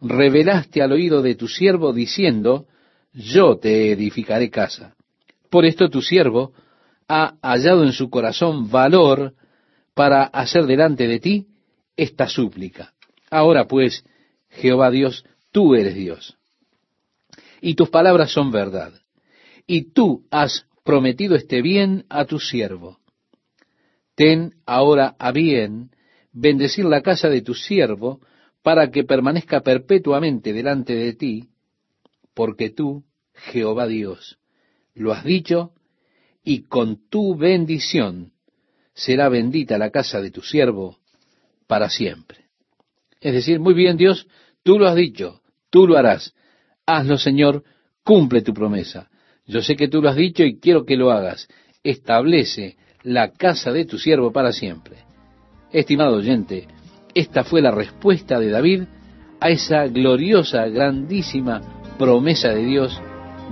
revelaste 0.01 0.83
al 0.83 0.93
oído 0.93 1.23
de 1.23 1.35
tu 1.35 1.49
siervo 1.49 1.93
diciendo, 1.93 2.67
yo 3.13 3.57
te 3.59 3.93
edificaré 3.93 4.51
casa. 4.51 4.95
Por 5.49 5.65
esto 5.65 5.89
tu 5.89 6.03
siervo 6.03 6.53
ha 7.09 7.35
hallado 7.43 7.85
en 7.85 7.93
su 7.93 8.09
corazón 8.09 8.71
valor 8.71 9.35
para 9.95 10.25
hacer 10.25 10.67
delante 10.67 11.07
de 11.07 11.19
ti 11.19 11.47
esta 11.97 12.29
súplica. 12.29 12.95
Ahora 13.31 13.67
pues, 13.67 14.05
Jehová 14.49 14.91
Dios, 14.91 15.25
tú 15.51 15.75
eres 15.75 15.95
Dios. 15.95 16.37
Y 17.61 17.75
tus 17.75 17.91
palabras 17.91 18.33
son 18.33 18.51
verdad. 18.51 18.93
Y 19.67 19.93
tú 19.93 20.25
has 20.31 20.67
prometido 20.91 21.37
este 21.37 21.63
bien 21.63 22.05
a 22.09 22.25
tu 22.25 22.41
siervo. 22.41 22.99
Ten 24.17 24.55
ahora 24.67 25.15
a 25.21 25.31
bien 25.31 25.93
bendecir 26.33 26.85
la 26.85 27.01
casa 27.01 27.29
de 27.29 27.43
tu 27.43 27.55
siervo 27.55 28.21
para 28.65 28.91
que 28.91 29.05
permanezca 29.05 29.61
perpetuamente 29.61 30.53
delante 30.53 30.97
de 30.97 31.13
ti, 31.13 31.49
porque 32.35 32.71
tú, 32.71 33.05
Jehová 33.35 33.87
Dios, 33.87 34.41
lo 34.93 35.13
has 35.13 35.23
dicho, 35.23 35.75
y 36.43 36.63
con 36.63 37.09
tu 37.09 37.37
bendición 37.37 38.33
será 38.93 39.29
bendita 39.29 39.79
la 39.79 39.91
casa 39.91 40.21
de 40.21 40.33
tu 40.33 40.43
siervo 40.43 40.99
para 41.69 41.89
siempre. 41.89 42.47
Es 43.21 43.33
decir, 43.33 43.61
muy 43.61 43.75
bien 43.75 43.97
Dios, 43.97 44.27
tú 44.65 44.77
lo 44.77 44.89
has 44.89 44.97
dicho, 44.97 45.41
tú 45.71 45.87
lo 45.87 45.97
harás. 45.97 46.35
Hazlo 46.85 47.17
Señor, 47.17 47.63
cumple 48.03 48.43
tu 48.43 48.53
promesa. 48.53 49.09
Yo 49.51 49.63
sé 49.63 49.75
que 49.75 49.89
tú 49.89 50.01
lo 50.01 50.09
has 50.09 50.17
dicho 50.17 50.45
y 50.45 50.61
quiero 50.61 50.85
que 50.85 50.97
lo 50.97 51.11
hagas. 51.11 51.49
Establece 51.83 52.77
la 53.03 53.33
casa 53.33 53.73
de 53.73 53.85
tu 53.85 53.99
siervo 53.99 54.31
para 54.31 54.53
siempre. 54.53 54.99
Estimado 55.73 56.17
oyente, 56.17 56.69
esta 57.15 57.43
fue 57.43 57.61
la 57.61 57.73
respuesta 57.73 58.39
de 58.39 58.49
David 58.49 58.83
a 59.41 59.49
esa 59.49 59.89
gloriosa, 59.89 60.69
grandísima 60.69 61.61
promesa 61.99 62.51
de 62.51 62.65
Dios 62.65 63.01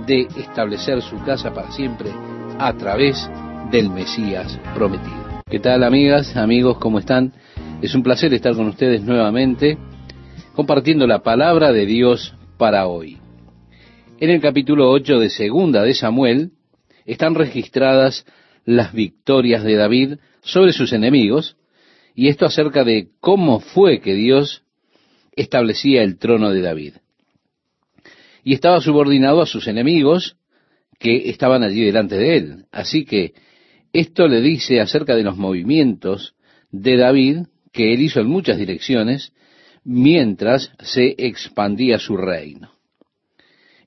de 0.07 0.21
establecer 0.37 1.01
su 1.01 1.21
casa 1.23 1.53
para 1.53 1.71
siempre 1.73 2.09
a 2.57 2.71
través 2.77 3.29
del 3.69 3.89
Mesías 3.89 4.57
prometido. 4.73 5.41
¿Qué 5.49 5.59
tal 5.59 5.83
amigas, 5.83 6.37
amigos, 6.37 6.77
cómo 6.77 6.99
están? 6.99 7.33
Es 7.81 7.93
un 7.93 8.03
placer 8.03 8.33
estar 8.33 8.55
con 8.55 8.67
ustedes 8.69 9.03
nuevamente 9.03 9.77
compartiendo 10.55 11.05
la 11.07 11.19
palabra 11.19 11.73
de 11.73 11.85
Dios 11.85 12.33
para 12.57 12.87
hoy. 12.87 13.17
En 14.21 14.29
el 14.29 14.41
capítulo 14.41 14.91
8 14.91 15.17
de 15.17 15.29
Segunda 15.29 15.81
de 15.81 15.93
Samuel 15.93 16.51
están 17.05 17.35
registradas 17.35 18.25
las 18.65 18.91
victorias 18.91 19.63
de 19.63 19.75
David 19.75 20.15
sobre 20.41 20.73
sus 20.73 20.91
enemigos, 20.91 21.55
y 22.15 22.27
esto 22.27 22.45
acerca 22.45 22.83
de 22.83 23.11
cómo 23.21 23.61
fue 23.61 24.01
que 24.01 24.15
Dios 24.15 24.63
establecía 25.37 26.03
el 26.03 26.17
trono 26.17 26.51
de 26.51 26.59
David. 26.59 26.93
Y 28.43 28.55
estaba 28.55 28.81
subordinado 28.81 29.41
a 29.41 29.45
sus 29.45 29.69
enemigos 29.69 30.35
que 30.99 31.29
estaban 31.29 31.63
allí 31.63 31.85
delante 31.85 32.17
de 32.17 32.35
él. 32.35 32.65
Así 32.73 33.05
que 33.05 33.31
esto 33.93 34.27
le 34.27 34.41
dice 34.41 34.81
acerca 34.81 35.15
de 35.15 35.23
los 35.23 35.37
movimientos 35.37 36.35
de 36.71 36.97
David 36.97 37.37
que 37.71 37.93
él 37.93 38.01
hizo 38.01 38.19
en 38.19 38.27
muchas 38.27 38.57
direcciones 38.57 39.31
mientras 39.85 40.73
se 40.81 41.15
expandía 41.17 41.99
su 41.99 42.17
reino. 42.17 42.78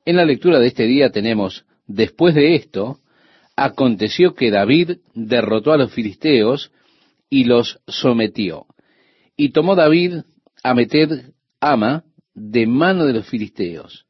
En 0.04 0.16
la 0.16 0.24
lectura 0.24 0.58
de 0.58 0.66
este 0.66 0.84
día 0.84 1.10
tenemos, 1.10 1.64
después 1.86 2.34
de 2.34 2.56
esto, 2.56 2.98
aconteció 3.56 4.34
que 4.34 4.50
David 4.50 4.98
derrotó 5.14 5.72
a 5.72 5.76
los 5.76 5.92
filisteos 5.92 6.72
y 7.30 7.44
los 7.44 7.80
sometió. 7.86 8.66
Y 9.36 9.50
tomó 9.50 9.76
David 9.76 10.22
a 10.62 10.74
meter 10.74 11.32
ama 11.60 12.04
de 12.34 12.66
mano 12.66 13.06
de 13.06 13.12
los 13.12 13.28
filisteos. 13.28 14.06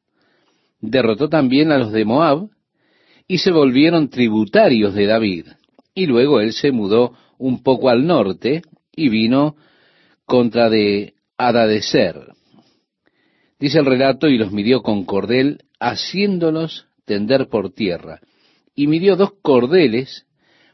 Derrotó 0.81 1.29
también 1.29 1.71
a 1.71 1.77
los 1.77 1.91
de 1.91 2.05
Moab 2.05 2.49
y 3.27 3.37
se 3.37 3.51
volvieron 3.51 4.09
tributarios 4.09 4.95
de 4.95 5.05
David. 5.05 5.47
Y 5.93 6.07
luego 6.07 6.41
él 6.41 6.53
se 6.53 6.71
mudó 6.71 7.13
un 7.37 7.61
poco 7.61 7.89
al 7.89 8.05
norte 8.05 8.63
y 8.95 9.09
vino 9.09 9.55
contra 10.25 10.69
de 10.69 11.13
Adadeser. 11.37 12.33
Dice 13.59 13.79
el 13.79 13.85
relato, 13.85 14.27
y 14.27 14.37
los 14.37 14.51
midió 14.51 14.81
con 14.81 15.05
cordel, 15.05 15.59
haciéndolos 15.83 16.87
tender 17.05 17.49
por 17.49 17.71
tierra. 17.71 18.21
Y 18.73 18.87
midió 18.87 19.15
dos 19.15 19.33
cordeles 19.41 20.25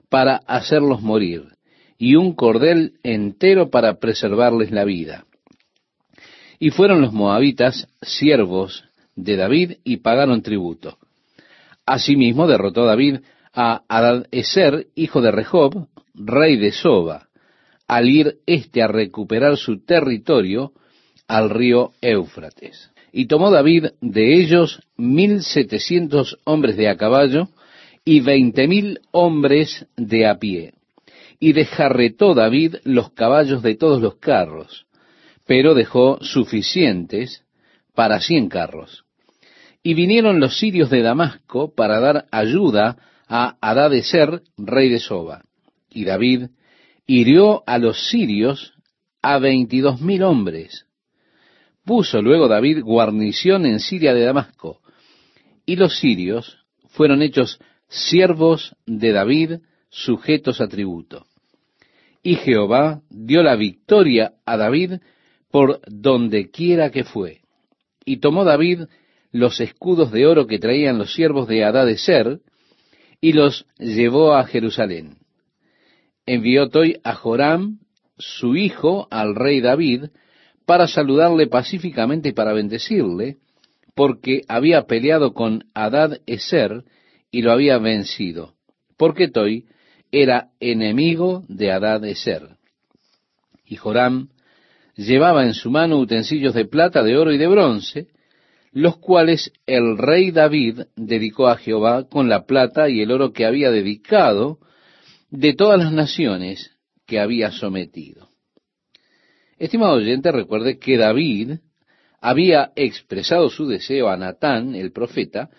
para 0.07 0.37
hacerlos 0.47 1.01
morir, 1.01 1.55
y 1.97 2.15
un 2.15 2.33
cordel 2.33 2.93
entero 3.03 3.69
para 3.69 3.99
preservarles 3.99 4.71
la 4.71 4.85
vida. 4.85 5.25
Y 6.59 6.69
fueron 6.71 7.01
los 7.01 7.11
moabitas 7.11 7.87
siervos 8.01 8.85
de 9.15 9.35
David 9.35 9.77
y 9.83 9.97
pagaron 9.97 10.41
tributo. 10.41 10.97
Asimismo 11.85 12.47
derrotó 12.47 12.85
David 12.85 13.19
a 13.53 13.83
Adad-Eser, 13.87 14.87
hijo 14.95 15.21
de 15.21 15.31
Rehob, 15.31 15.87
rey 16.13 16.57
de 16.57 16.71
Soba, 16.71 17.29
al 17.87 18.07
ir 18.07 18.37
éste 18.45 18.83
a 18.83 18.87
recuperar 18.87 19.57
su 19.57 19.83
territorio 19.83 20.73
al 21.27 21.49
río 21.49 21.91
Éufrates. 22.01 22.91
Y 23.11 23.25
tomó 23.25 23.51
David 23.51 23.87
de 24.01 24.39
ellos 24.39 24.81
mil 24.97 25.43
setecientos 25.43 26.37
hombres 26.43 26.77
de 26.77 26.89
a 26.89 26.97
caballo 26.97 27.49
y 28.05 28.21
veinte 28.21 28.67
mil 28.67 28.99
hombres 29.11 29.87
de 29.97 30.27
a 30.27 30.39
pie. 30.39 30.73
Y 31.39 31.53
desjarretó 31.53 32.33
David 32.33 32.75
los 32.83 33.11
caballos 33.11 33.63
de 33.63 33.75
todos 33.75 34.01
los 34.01 34.15
carros, 34.15 34.85
pero 35.45 35.73
dejó 35.73 36.19
suficientes 36.21 37.43
para 37.95 38.19
cien 38.19 38.49
carros. 38.49 39.05
Y 39.81 39.93
vinieron 39.93 40.39
los 40.39 40.57
sirios 40.57 40.89
de 40.89 41.01
Damasco 41.01 41.73
para 41.73 41.99
dar 41.99 42.25
ayuda 42.31 42.97
a 43.27 43.57
Adadeser, 43.61 44.41
rey 44.57 44.89
de 44.89 44.99
Soba. 44.99 45.43
Y 45.89 46.03
David 46.03 46.47
hirió 47.07 47.63
a 47.65 47.77
los 47.77 48.09
sirios 48.09 48.73
a 49.21 49.39
veintidós 49.39 50.01
mil 50.01 50.23
hombres. 50.23 50.85
Puso 51.85 52.21
luego 52.21 52.47
David 52.47 52.81
guarnición 52.83 53.65
en 53.65 53.79
Siria 53.79 54.13
de 54.13 54.23
Damasco, 54.23 54.81
y 55.65 55.75
los 55.75 55.97
sirios 55.99 56.65
fueron 56.89 57.21
hechos 57.21 57.59
siervos 57.87 58.75
de 58.85 59.11
David, 59.11 59.59
sujetos 59.89 60.61
a 60.61 60.67
tributo. 60.67 61.25
Y 62.21 62.35
Jehová 62.35 63.01
dio 63.09 63.43
la 63.43 63.55
victoria 63.55 64.33
a 64.45 64.57
David 64.57 64.95
por 65.51 65.81
donde 65.87 66.51
quiera 66.51 66.91
que 66.91 67.03
fue. 67.03 67.41
Y 68.05 68.17
tomó 68.17 68.43
David 68.43 68.83
los 69.31 69.59
escudos 69.59 70.11
de 70.11 70.25
oro 70.27 70.47
que 70.47 70.59
traían 70.59 70.97
los 70.97 71.13
siervos 71.13 71.47
de 71.47 71.97
Ser, 71.97 72.39
y 73.21 73.33
los 73.33 73.65
llevó 73.77 74.35
a 74.35 74.45
Jerusalén 74.45 75.19
envió 76.29 76.69
Toy 76.69 76.99
a 77.03 77.15
Joram, 77.15 77.79
su 78.17 78.55
hijo, 78.55 79.07
al 79.09 79.35
rey 79.35 79.61
David, 79.61 80.05
para 80.69 80.85
saludarle 80.85 81.47
pacíficamente 81.47 82.29
y 82.29 82.33
para 82.33 82.53
bendecirle, 82.53 83.37
porque 83.95 84.43
había 84.47 84.83
peleado 84.83 85.33
con 85.33 85.63
Adad 85.73 86.19
Eser 86.27 86.83
y 87.31 87.41
lo 87.41 87.51
había 87.51 87.79
vencido, 87.79 88.53
porque 88.95 89.29
Toy 89.29 89.65
era 90.11 90.49
enemigo 90.59 91.43
de 91.47 91.71
Adad 91.71 92.05
Eser. 92.05 92.57
Y 93.65 93.77
Joram 93.77 94.29
llevaba 94.95 95.43
en 95.43 95.55
su 95.55 95.71
mano 95.71 95.97
utensilios 95.97 96.53
de 96.53 96.65
plata, 96.65 97.01
de 97.01 97.17
oro 97.17 97.33
y 97.33 97.39
de 97.39 97.47
bronce, 97.47 98.09
los 98.71 98.97
cuales 98.97 99.51
el 99.65 99.97
rey 99.97 100.29
David 100.29 100.81
dedicó 100.95 101.47
a 101.47 101.57
Jehová 101.57 102.07
con 102.07 102.29
la 102.29 102.45
plata 102.45 102.89
y 102.89 103.01
el 103.01 103.09
oro 103.09 103.33
que 103.33 103.47
había 103.47 103.71
dedicado 103.71 104.59
de 105.31 105.55
todas 105.55 105.79
las 105.79 105.91
naciones 105.91 106.77
que 107.07 107.19
había 107.19 107.49
sometido. 107.49 108.28
Estimado 109.59 109.95
oyente, 109.95 110.31
recuerde 110.31 110.79
que 110.79 110.97
David 110.97 111.57
había 112.21 112.71
expresado 112.77 113.49
su 113.49 113.67
deseo 113.67 114.07
a 114.09 114.15
Natán, 114.15 114.73
el 114.73 114.93
profeta, 114.93 115.49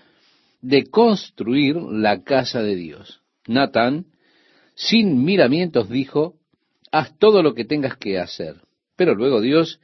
de 0.62 0.84
construir 0.86 1.76
la 1.76 2.22
casa 2.22 2.62
de 2.62 2.76
Dios. 2.76 3.20
Natán, 3.46 4.06
sin 4.74 5.22
miramientos, 5.24 5.90
dijo, 5.90 6.36
haz 6.90 7.16
todo 7.18 7.42
lo 7.42 7.54
que 7.54 7.66
tengas 7.66 7.98
que 7.98 8.18
hacer. 8.18 8.56
Pero 8.96 9.14
luego 9.14 9.42
Dios 9.42 9.80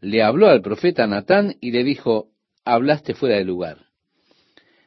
le 0.00 0.22
habló 0.22 0.48
al 0.48 0.62
profeta 0.62 1.06
Natán 1.06 1.54
y 1.60 1.70
le 1.70 1.84
dijo, 1.84 2.28
hablaste 2.64 3.14
fuera 3.14 3.36
de 3.36 3.44
lugar. 3.44 3.86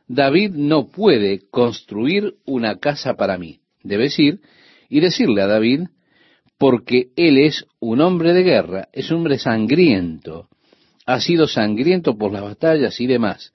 David 0.08 0.52
no 0.52 0.90
puede 0.90 1.48
construir 1.50 2.36
una 2.46 2.80
casa 2.80 3.14
para 3.14 3.38
mí. 3.38 3.62
Debes 3.82 4.20
ir 4.20 4.42
y 4.90 5.00
decirle 5.00 5.42
a 5.42 5.48
David, 5.48 5.88
porque 6.58 7.10
él 7.16 7.38
es 7.38 7.66
un 7.80 8.02
hombre 8.02 8.34
de 8.34 8.44
guerra, 8.44 8.90
es 8.94 9.10
un 9.12 9.18
hombre 9.18 9.38
sangriento, 9.38 10.50
ha 11.06 11.20
sido 11.20 11.48
sangriento 11.48 12.18
por 12.18 12.32
las 12.32 12.44
batallas 12.44 13.00
y 13.00 13.08
demás. 13.08 13.54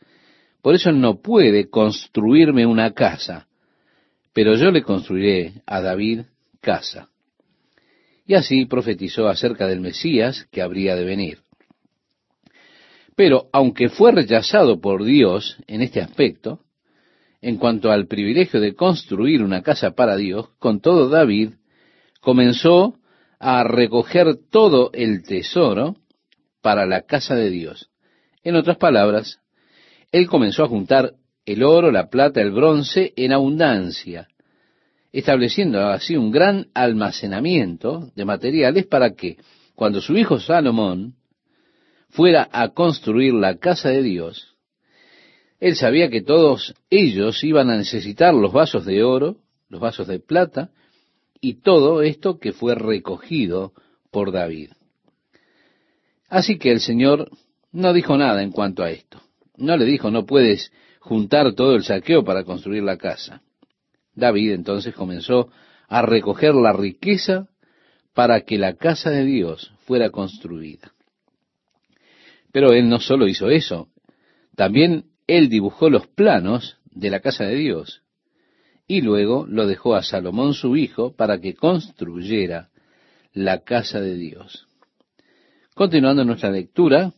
Por 0.62 0.74
eso 0.74 0.92
no 0.92 1.20
puede 1.20 1.70
construirme 1.70 2.66
una 2.66 2.92
casa, 2.92 3.48
pero 4.32 4.54
yo 4.56 4.70
le 4.70 4.82
construiré 4.82 5.62
a 5.66 5.80
David 5.80 6.22
casa. 6.60 7.08
Y 8.26 8.34
así 8.34 8.66
profetizó 8.66 9.28
acerca 9.28 9.66
del 9.66 9.80
Mesías 9.80 10.46
que 10.50 10.60
habría 10.60 10.94
de 10.94 11.04
venir. 11.04 11.38
Pero 13.16 13.48
aunque 13.52 13.88
fue 13.88 14.12
rechazado 14.12 14.80
por 14.80 15.04
Dios 15.04 15.56
en 15.66 15.82
este 15.82 16.00
aspecto, 16.00 16.60
en 17.40 17.56
cuanto 17.56 17.90
al 17.90 18.06
privilegio 18.06 18.60
de 18.60 18.74
construir 18.74 19.42
una 19.42 19.62
casa 19.62 19.92
para 19.92 20.16
Dios, 20.16 20.50
con 20.58 20.80
todo 20.80 21.08
David 21.08 21.54
comenzó 22.20 22.98
a 23.38 23.64
recoger 23.64 24.36
todo 24.50 24.90
el 24.92 25.22
tesoro 25.22 25.96
para 26.60 26.86
la 26.86 27.02
casa 27.02 27.34
de 27.34 27.50
Dios. 27.50 27.90
En 28.42 28.56
otras 28.56 28.76
palabras, 28.76 29.40
él 30.10 30.26
comenzó 30.26 30.64
a 30.64 30.68
juntar 30.68 31.14
el 31.44 31.62
oro, 31.62 31.90
la 31.90 32.08
plata, 32.08 32.40
el 32.40 32.50
bronce 32.50 33.12
en 33.16 33.32
abundancia, 33.32 34.28
estableciendo 35.12 35.86
así 35.86 36.16
un 36.16 36.30
gran 36.30 36.66
almacenamiento 36.74 38.10
de 38.14 38.24
materiales 38.24 38.86
para 38.86 39.14
que, 39.14 39.38
cuando 39.74 40.00
su 40.00 40.16
hijo 40.16 40.40
Salomón 40.40 41.14
fuera 42.10 42.48
a 42.52 42.68
construir 42.70 43.34
la 43.34 43.56
casa 43.56 43.90
de 43.90 44.02
Dios, 44.02 44.56
él 45.60 45.74
sabía 45.74 46.08
que 46.08 46.22
todos 46.22 46.74
ellos 46.90 47.42
iban 47.42 47.70
a 47.70 47.76
necesitar 47.76 48.34
los 48.34 48.52
vasos 48.52 48.84
de 48.84 49.02
oro, 49.02 49.38
los 49.68 49.80
vasos 49.80 50.06
de 50.06 50.20
plata, 50.20 50.70
y 51.40 51.60
todo 51.62 52.02
esto 52.02 52.38
que 52.38 52.52
fue 52.52 52.74
recogido 52.74 53.72
por 54.10 54.32
David. 54.32 54.70
Así 56.28 56.58
que 56.58 56.70
el 56.70 56.80
Señor 56.80 57.30
no 57.72 57.92
dijo 57.92 58.16
nada 58.16 58.42
en 58.42 58.52
cuanto 58.52 58.82
a 58.82 58.90
esto. 58.90 59.20
No 59.56 59.76
le 59.76 59.84
dijo, 59.84 60.10
no 60.10 60.26
puedes 60.26 60.72
juntar 61.00 61.54
todo 61.54 61.74
el 61.74 61.84
saqueo 61.84 62.24
para 62.24 62.44
construir 62.44 62.82
la 62.82 62.96
casa. 62.96 63.42
David 64.14 64.52
entonces 64.52 64.94
comenzó 64.94 65.48
a 65.88 66.02
recoger 66.02 66.54
la 66.54 66.72
riqueza 66.72 67.48
para 68.14 68.42
que 68.42 68.58
la 68.58 68.74
casa 68.74 69.10
de 69.10 69.24
Dios 69.24 69.72
fuera 69.84 70.10
construida. 70.10 70.92
Pero 72.52 72.72
él 72.72 72.88
no 72.88 73.00
solo 73.00 73.28
hizo 73.28 73.48
eso, 73.48 73.88
también 74.56 75.04
él 75.26 75.48
dibujó 75.48 75.88
los 75.88 76.06
planos 76.08 76.78
de 76.90 77.10
la 77.10 77.20
casa 77.20 77.44
de 77.44 77.54
Dios 77.54 78.02
y 78.88 79.02
luego 79.02 79.46
lo 79.46 79.66
dejó 79.66 79.94
a 79.94 80.02
Salomón 80.02 80.54
su 80.54 80.74
hijo 80.74 81.14
para 81.14 81.38
que 81.40 81.54
construyera 81.54 82.70
la 83.34 83.60
casa 83.60 84.00
de 84.00 84.14
Dios. 84.16 84.66
Continuando 85.74 86.24
nuestra 86.24 86.50
lectura, 86.50 87.12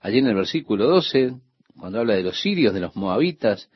allí 0.00 0.18
en 0.18 0.26
el 0.26 0.34
versículo 0.34 0.88
12, 0.88 1.34
cuando 1.78 2.00
habla 2.00 2.14
de 2.14 2.22
los 2.22 2.40
sirios, 2.40 2.72
de 2.72 2.80
los 2.80 2.96
moabitas, 2.96 3.70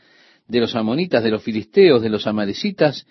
de 0.49 0.61
los 0.61 0.75
amonitas, 0.75 1.23
de 1.23 1.31
los 1.31 1.43
filisteos, 1.43 2.03
de 2.03 2.09
los 2.09 2.27
amalecitas 2.27 3.07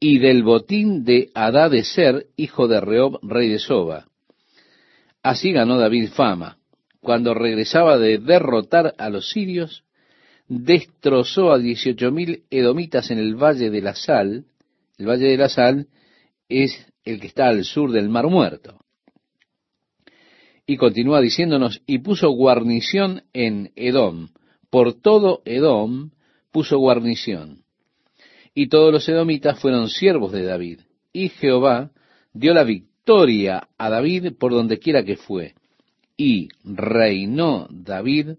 y 0.00 0.18
del 0.18 0.42
botín 0.42 1.04
de 1.04 1.30
Adá 1.34 1.68
de 1.68 1.84
Ser, 1.84 2.26
hijo 2.36 2.66
de 2.66 2.80
Reob, 2.80 3.20
rey 3.22 3.50
de 3.50 3.58
Soba. 3.58 4.06
Así 5.22 5.52
ganó 5.52 5.78
David 5.78 6.08
fama. 6.08 6.56
Cuando 7.00 7.34
regresaba 7.34 7.98
de 7.98 8.18
derrotar 8.18 8.94
a 8.98 9.10
los 9.10 9.30
sirios, 9.30 9.84
destrozó 10.52 11.50
a 11.50 11.58
dieciocho 11.58 12.10
mil 12.10 12.42
edomitas 12.50 13.10
en 13.10 13.18
el 13.18 13.36
Valle 13.36 13.70
de 13.70 13.80
la 13.80 13.94
Sal. 13.94 14.44
El 14.98 15.08
Valle 15.08 15.28
de 15.28 15.38
la 15.38 15.48
Sal 15.48 15.88
es 16.48 16.86
el 17.04 17.20
que 17.20 17.28
está 17.28 17.48
al 17.48 17.64
sur 17.64 17.90
del 17.90 18.10
Mar 18.10 18.26
Muerto. 18.26 18.78
Y 20.66 20.76
continúa 20.76 21.22
diciéndonos, 21.22 21.80
y 21.86 21.98
puso 21.98 22.30
guarnición 22.30 23.22
en 23.32 23.72
Edom. 23.76 24.28
Por 24.68 25.00
todo 25.00 25.40
Edom 25.46 26.10
puso 26.50 26.78
guarnición. 26.78 27.62
Y 28.54 28.68
todos 28.68 28.92
los 28.92 29.08
edomitas 29.08 29.58
fueron 29.58 29.88
siervos 29.88 30.32
de 30.32 30.44
David. 30.44 30.80
Y 31.14 31.30
Jehová 31.30 31.92
dio 32.34 32.52
la 32.52 32.64
victoria 32.64 33.68
a 33.78 33.88
David 33.88 34.34
por 34.38 34.52
donde 34.52 34.78
quiera 34.78 35.02
que 35.02 35.16
fue. 35.16 35.54
Y 36.18 36.48
reinó 36.62 37.68
David 37.70 38.34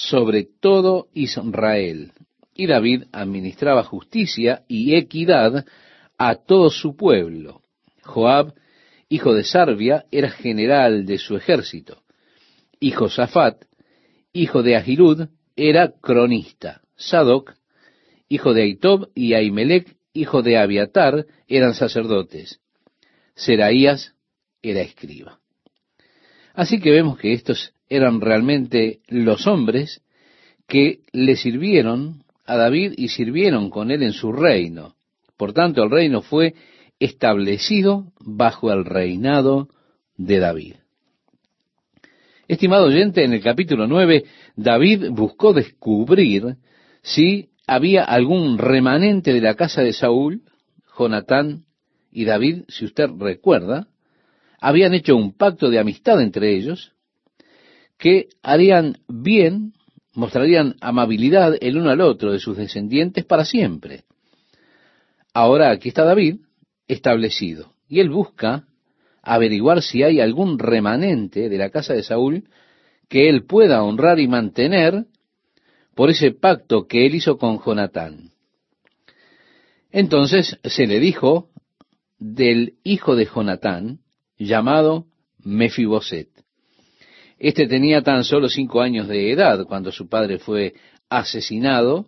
sobre 0.00 0.44
todo 0.44 1.08
Israel. 1.12 2.12
Y 2.54 2.66
David 2.66 3.04
administraba 3.12 3.84
justicia 3.84 4.62
y 4.66 4.94
equidad 4.94 5.66
a 6.16 6.34
todo 6.36 6.70
su 6.70 6.96
pueblo. 6.96 7.60
Joab, 8.02 8.54
hijo 9.10 9.34
de 9.34 9.44
Sarbia, 9.44 10.06
era 10.10 10.30
general 10.30 11.04
de 11.04 11.18
su 11.18 11.36
ejército. 11.36 12.02
Y 12.78 12.92
Josafat, 12.92 13.64
hijo 14.32 14.62
de 14.62 14.76
Ahilud, 14.76 15.28
era 15.54 15.92
cronista. 16.00 16.80
Sadoc, 16.96 17.52
hijo 18.28 18.54
de 18.54 18.62
Aitob, 18.62 19.10
y 19.14 19.34
Ahimelech, 19.34 19.96
hijo 20.14 20.40
de 20.40 20.56
Abiatar, 20.56 21.26
eran 21.46 21.74
sacerdotes. 21.74 22.60
Seraías 23.34 24.14
era 24.62 24.80
escriba. 24.80 25.40
Así 26.54 26.80
que 26.80 26.90
vemos 26.90 27.18
que 27.18 27.34
estos 27.34 27.74
eran 27.90 28.20
realmente 28.20 29.00
los 29.08 29.46
hombres 29.46 30.00
que 30.66 31.00
le 31.12 31.36
sirvieron 31.36 32.22
a 32.46 32.56
David 32.56 32.94
y 32.96 33.08
sirvieron 33.08 33.68
con 33.68 33.90
él 33.90 34.02
en 34.02 34.12
su 34.12 34.32
reino. 34.32 34.94
Por 35.36 35.52
tanto, 35.52 35.82
el 35.82 35.90
reino 35.90 36.22
fue 36.22 36.54
establecido 37.00 38.12
bajo 38.20 38.72
el 38.72 38.84
reinado 38.84 39.68
de 40.16 40.38
David. 40.38 40.74
Estimado 42.46 42.86
oyente, 42.86 43.24
en 43.24 43.32
el 43.32 43.42
capítulo 43.42 43.86
9, 43.86 44.24
David 44.56 45.10
buscó 45.10 45.52
descubrir 45.52 46.56
si 47.02 47.50
había 47.66 48.04
algún 48.04 48.58
remanente 48.58 49.32
de 49.32 49.40
la 49.40 49.54
casa 49.54 49.82
de 49.82 49.92
Saúl, 49.92 50.42
Jonatán 50.98 51.64
y 52.12 52.24
David, 52.24 52.64
si 52.68 52.84
usted 52.84 53.08
recuerda, 53.18 53.86
habían 54.60 54.94
hecho 54.94 55.16
un 55.16 55.32
pacto 55.32 55.70
de 55.70 55.78
amistad 55.78 56.20
entre 56.20 56.54
ellos, 56.54 56.92
que 58.00 58.30
harían 58.42 58.96
bien, 59.08 59.74
mostrarían 60.14 60.74
amabilidad 60.80 61.54
el 61.60 61.76
uno 61.76 61.90
al 61.90 62.00
otro 62.00 62.32
de 62.32 62.40
sus 62.40 62.56
descendientes 62.56 63.26
para 63.26 63.44
siempre. 63.44 64.04
Ahora 65.34 65.70
aquí 65.70 65.90
está 65.90 66.04
David 66.04 66.38
establecido, 66.88 67.74
y 67.88 68.00
él 68.00 68.08
busca 68.08 68.64
averiguar 69.22 69.82
si 69.82 70.02
hay 70.02 70.18
algún 70.18 70.58
remanente 70.58 71.50
de 71.50 71.58
la 71.58 71.68
casa 71.68 71.92
de 71.92 72.02
Saúl 72.02 72.44
que 73.08 73.28
él 73.28 73.44
pueda 73.44 73.82
honrar 73.82 74.18
y 74.18 74.26
mantener 74.26 75.04
por 75.94 76.08
ese 76.08 76.30
pacto 76.30 76.86
que 76.86 77.04
él 77.04 77.14
hizo 77.14 77.36
con 77.36 77.62
Jonatán. 77.62 78.30
Entonces 79.92 80.58
se 80.64 80.86
le 80.86 81.00
dijo 81.00 81.50
del 82.18 82.74
hijo 82.82 83.14
de 83.14 83.26
Jonatán, 83.26 83.98
llamado 84.38 85.04
Mefiboset. 85.44 86.39
Este 87.40 87.66
tenía 87.66 88.02
tan 88.02 88.22
solo 88.22 88.50
cinco 88.50 88.82
años 88.82 89.08
de 89.08 89.32
edad 89.32 89.64
cuando 89.66 89.90
su 89.90 90.10
padre 90.10 90.38
fue 90.38 90.74
asesinado 91.08 92.06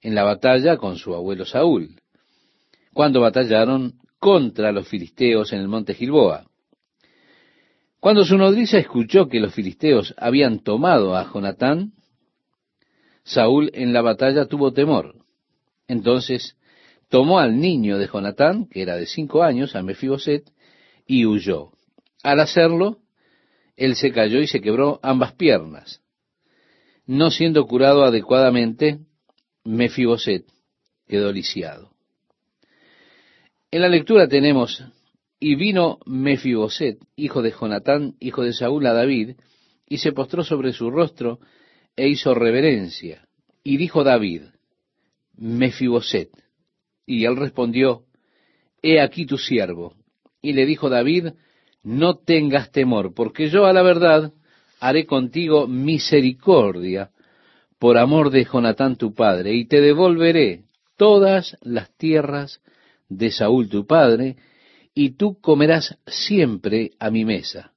en 0.00 0.14
la 0.14 0.24
batalla 0.24 0.78
con 0.78 0.96
su 0.96 1.14
abuelo 1.14 1.44
Saúl, 1.44 2.00
cuando 2.94 3.20
batallaron 3.20 4.00
contra 4.18 4.72
los 4.72 4.88
filisteos 4.88 5.52
en 5.52 5.60
el 5.60 5.68
monte 5.68 5.92
Gilboa. 5.92 6.46
Cuando 8.00 8.24
su 8.24 8.38
nodriza 8.38 8.78
escuchó 8.78 9.28
que 9.28 9.40
los 9.40 9.54
filisteos 9.54 10.14
habían 10.16 10.60
tomado 10.60 11.16
a 11.16 11.30
Jonatán, 11.30 11.92
Saúl 13.24 13.70
en 13.74 13.92
la 13.92 14.00
batalla 14.00 14.46
tuvo 14.46 14.72
temor. 14.72 15.16
Entonces 15.86 16.56
tomó 17.10 17.40
al 17.40 17.60
niño 17.60 17.98
de 17.98 18.08
Jonatán, 18.08 18.68
que 18.70 18.80
era 18.80 18.96
de 18.96 19.04
cinco 19.04 19.42
años, 19.42 19.76
a 19.76 19.82
Mefiboset, 19.82 20.50
y 21.06 21.26
huyó. 21.26 21.72
Al 22.22 22.40
hacerlo, 22.40 23.01
él 23.76 23.96
se 23.96 24.12
cayó 24.12 24.40
y 24.40 24.46
se 24.46 24.60
quebró 24.60 25.00
ambas 25.02 25.32
piernas. 25.34 26.02
No 27.06 27.30
siendo 27.30 27.66
curado 27.66 28.04
adecuadamente, 28.04 29.00
Mefiboset 29.64 30.44
quedó 31.08 31.32
lisiado. 31.32 31.90
En 33.70 33.82
la 33.82 33.88
lectura 33.88 34.28
tenemos, 34.28 34.84
y 35.40 35.56
vino 35.56 35.98
Mefiboset, 36.06 36.98
hijo 37.16 37.42
de 37.42 37.50
Jonatán, 37.50 38.14
hijo 38.20 38.42
de 38.42 38.52
Saúl, 38.52 38.86
a 38.86 38.92
David, 38.92 39.36
y 39.88 39.98
se 39.98 40.12
postró 40.12 40.44
sobre 40.44 40.72
su 40.72 40.90
rostro 40.90 41.40
e 41.96 42.08
hizo 42.08 42.34
reverencia. 42.34 43.26
Y 43.64 43.76
dijo 43.76 44.04
David, 44.04 44.42
Mefiboset. 45.36 46.30
Y 47.06 47.24
él 47.24 47.36
respondió, 47.36 48.04
He 48.82 49.00
aquí 49.00 49.26
tu 49.26 49.38
siervo. 49.38 49.96
Y 50.40 50.52
le 50.52 50.66
dijo 50.66 50.88
David, 50.88 51.32
no 51.82 52.16
tengas 52.16 52.70
temor, 52.70 53.14
porque 53.14 53.48
yo 53.48 53.66
a 53.66 53.72
la 53.72 53.82
verdad 53.82 54.32
haré 54.80 55.06
contigo 55.06 55.66
misericordia 55.66 57.10
por 57.78 57.98
amor 57.98 58.30
de 58.30 58.44
Jonatán 58.44 58.96
tu 58.96 59.14
padre, 59.14 59.54
y 59.54 59.64
te 59.64 59.80
devolveré 59.80 60.64
todas 60.96 61.56
las 61.62 61.90
tierras 61.96 62.60
de 63.08 63.30
Saúl 63.32 63.68
tu 63.68 63.86
padre, 63.86 64.36
y 64.94 65.16
tú 65.16 65.40
comerás 65.40 65.98
siempre 66.06 66.92
a 67.00 67.10
mi 67.10 67.24
mesa. 67.24 67.72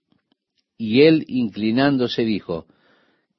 Y 0.78 1.04
él, 1.04 1.26
inclinándose, 1.28 2.24
dijo, 2.24 2.68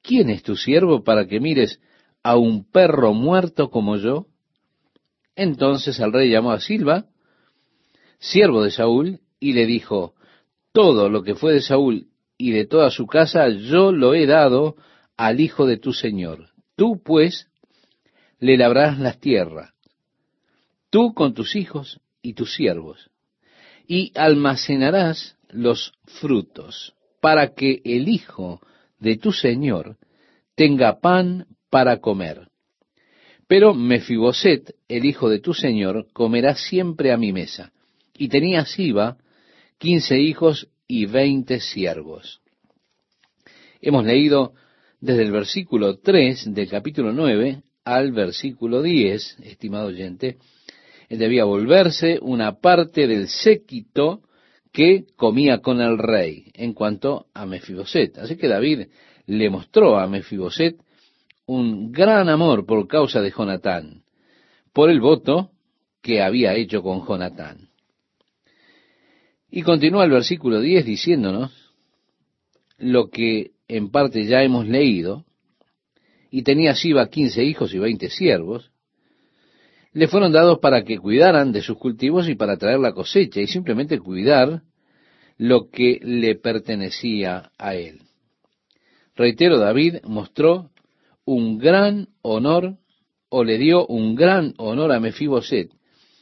¿quién 0.01 0.29
es 0.29 0.43
tu 0.43 0.55
siervo 0.55 1.03
para 1.03 1.27
que 1.27 1.39
mires 1.39 1.79
a 2.23 2.35
un 2.35 2.69
perro 2.69 3.13
muerto 3.13 3.69
como 3.69 3.97
yo? 3.97 4.27
Entonces 5.35 5.99
el 5.99 6.11
rey 6.11 6.29
llamó 6.29 6.51
a 6.51 6.59
Silva, 6.59 7.05
siervo 8.19 8.63
de 8.63 8.71
Saúl, 8.71 9.19
y 9.39 9.53
le 9.53 9.67
dijo, 9.67 10.15
todo 10.71 11.09
lo 11.09 11.23
que 11.23 11.35
fue 11.35 11.53
de 11.53 11.61
Saúl 11.61 12.07
y 12.37 12.51
de 12.51 12.65
toda 12.65 12.89
su 12.91 13.07
casa 13.07 13.49
yo 13.49 13.91
lo 13.91 14.13
he 14.13 14.25
dado 14.25 14.75
al 15.15 15.39
hijo 15.39 15.65
de 15.65 15.77
tu 15.77 15.93
señor. 15.93 16.49
Tú, 16.75 17.01
pues, 17.03 17.47
le 18.39 18.57
labrarás 18.57 18.99
las 18.99 19.19
tierras, 19.19 19.73
tú 20.89 21.13
con 21.13 21.33
tus 21.33 21.55
hijos 21.55 21.99
y 22.21 22.33
tus 22.33 22.53
siervos, 22.53 23.09
y 23.87 24.11
almacenarás 24.15 25.37
los 25.49 25.93
frutos, 26.05 26.93
para 27.19 27.55
que 27.55 27.81
el 27.83 28.09
hijo 28.09 28.61
de 28.99 29.17
tu 29.17 29.31
señor 29.31 29.97
tenga 30.55 30.99
pan 30.99 31.47
para 31.69 31.99
comer. 31.99 32.47
Pero 33.47 33.73
Mefiboset, 33.73 34.75
el 34.87 35.05
hijo 35.05 35.29
de 35.29 35.39
tu 35.39 35.53
señor, 35.53 36.07
comerá 36.13 36.55
siempre 36.55 37.11
a 37.11 37.17
mi 37.17 37.31
mesa. 37.31 37.71
Y 38.13 38.27
tenía 38.27 38.65
Siba 38.65 39.17
quince 39.77 40.19
hijos 40.19 40.67
y 40.87 41.05
veinte 41.05 41.59
siervos. 41.59 42.41
Hemos 43.81 44.05
leído 44.05 44.53
desde 44.99 45.23
el 45.23 45.31
versículo 45.31 45.99
3 45.99 46.53
del 46.53 46.69
capítulo 46.69 47.13
9 47.13 47.61
al 47.83 48.11
versículo 48.11 48.81
10, 48.81 49.37
estimado 49.43 49.87
oyente, 49.87 50.37
él 51.09 51.19
debía 51.19 51.45
volverse 51.45 52.19
una 52.21 52.59
parte 52.59 53.07
del 53.07 53.29
séquito 53.29 54.21
que 54.73 55.05
comía 55.15 55.59
con 55.59 55.79
el 55.79 55.97
rey 55.97 56.51
en 56.53 56.73
cuanto 56.73 57.27
a 57.33 57.45
Mefiboset. 57.45 58.17
Así 58.17 58.35
que 58.35 58.47
David 58.47 58.87
le 59.25 59.49
mostró 59.49 59.97
a 59.97 60.07
Mefiboset 60.07 60.75
un 61.45 61.91
gran 61.91 62.27
amor 62.27 62.65
por 62.65 62.87
causa 62.87 63.21
de 63.21 63.31
Jonatán, 63.31 64.03
por 64.73 64.89
el 64.89 64.99
voto 64.99 65.51
que 66.01 66.21
había 66.21 66.53
hecho 66.55 66.83
con 66.83 67.05
Jonatán. 67.05 67.69
Y 69.49 69.61
continúa 69.61 70.03
el 70.03 70.11
versículo 70.11 70.59
10 70.59 70.85
diciéndonos 70.85 71.51
lo 72.77 73.09
que 73.09 73.51
en 73.67 73.89
parte 73.89 74.25
ya 74.25 74.43
hemos 74.43 74.67
leído, 74.67 75.25
y 76.29 76.43
tenía 76.43 76.75
Siba 76.75 77.09
quince 77.09 77.43
hijos 77.43 77.73
y 77.73 77.79
veinte 77.79 78.09
siervos, 78.09 78.71
le 79.93 80.07
fueron 80.07 80.31
dados 80.31 80.59
para 80.59 80.83
que 80.83 80.99
cuidaran 80.99 81.51
de 81.51 81.61
sus 81.61 81.77
cultivos 81.77 82.29
y 82.29 82.35
para 82.35 82.57
traer 82.57 82.79
la 82.79 82.93
cosecha, 82.93 83.41
y 83.41 83.47
simplemente 83.47 83.99
cuidar 83.99 84.61
lo 85.37 85.69
que 85.69 85.99
le 86.03 86.35
pertenecía 86.35 87.51
a 87.57 87.75
él. 87.75 88.01
Reitero, 89.15 89.57
David 89.57 89.97
mostró 90.03 90.69
un 91.25 91.57
gran 91.57 92.09
honor, 92.21 92.77
o 93.29 93.43
le 93.43 93.57
dio 93.57 93.85
un 93.87 94.15
gran 94.15 94.53
honor 94.57 94.91
a 94.91 94.99
Mefiboset. 94.99 95.71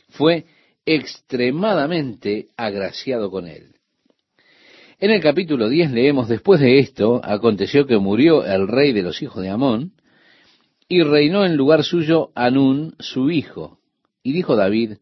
Fue 0.09 0.45
extremadamente 0.86 2.49
agraciado 2.57 3.31
con 3.31 3.47
él. 3.47 3.75
En 4.99 5.11
el 5.11 5.21
capítulo 5.21 5.67
10 5.67 5.91
leemos, 5.91 6.29
después 6.29 6.61
de 6.61 6.79
esto, 6.79 7.19
aconteció 7.23 7.86
que 7.86 7.97
murió 7.97 8.45
el 8.45 8.67
rey 8.67 8.93
de 8.93 9.01
los 9.01 9.21
hijos 9.21 9.43
de 9.43 9.49
Amón, 9.49 9.93
y 10.88 11.01
reinó 11.01 11.45
en 11.45 11.55
lugar 11.55 11.83
suyo 11.83 12.31
Anún, 12.36 12.95
su 12.99 13.31
hijo. 13.31 13.79
Y 14.23 14.33
dijo 14.33 14.55
David, 14.55 14.97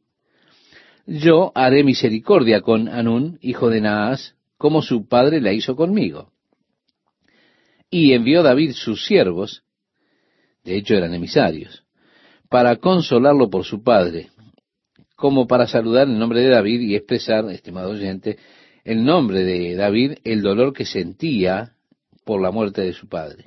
yo 1.06 1.52
haré 1.56 1.84
misericordia 1.84 2.62
con 2.62 2.88
Anún, 2.88 3.38
hijo 3.42 3.70
de 3.70 3.82
Naas, 3.82 4.36
como 4.58 4.82
su 4.82 5.08
padre 5.08 5.42
la 5.42 5.52
hizo 5.52 5.76
conmigo. 5.76 6.32
Y 7.90 8.14
envió 8.14 8.42
David 8.42 8.72
sus 8.72 9.06
siervos, 9.06 9.64
de 10.64 10.78
hecho 10.78 10.96
eran 10.96 11.14
emisarios, 11.14 11.84
para 12.50 12.78
consolarlo 12.78 13.50
por 13.50 13.66
su 13.66 13.84
padre, 13.84 14.30
como 15.24 15.48
para 15.48 15.68
saludar 15.68 16.10
el 16.10 16.20
nombre 16.20 16.42
de 16.42 16.50
David 16.50 16.82
y 16.82 16.98
expresar, 16.98 17.50
estimado 17.50 17.92
oyente, 17.92 18.38
el 18.84 19.06
nombre 19.06 19.46
de 19.46 19.74
David, 19.74 20.16
el 20.26 20.42
dolor 20.42 20.74
que 20.74 20.84
sentía 20.84 21.78
por 22.26 22.42
la 22.42 22.52
muerte 22.52 22.82
de 22.82 22.92
su 22.92 23.08
padre. 23.08 23.46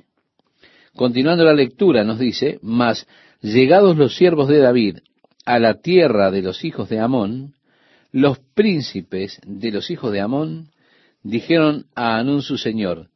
Continuando 0.95 1.43
la 1.43 1.53
lectura 1.53 2.03
nos 2.03 2.17
dice, 2.17 2.57
mas 2.63 3.05
llegados 3.43 3.95
los 3.95 4.15
siervos 4.15 4.47
de 4.47 4.57
David 4.57 4.97
a 5.45 5.59
la 5.59 5.75
tierra 5.75 6.31
de 6.31 6.41
los 6.41 6.65
hijos 6.65 6.89
de 6.89 6.99
Amón, 6.99 7.53
los 8.11 8.39
príncipes 8.55 9.39
de 9.45 9.69
los 9.69 9.91
hijos 9.91 10.11
de 10.11 10.21
Amón 10.21 10.71
dijeron 11.21 11.85
a 11.93 12.17
Anún 12.17 12.41
su 12.41 12.57
señor, 12.57 13.09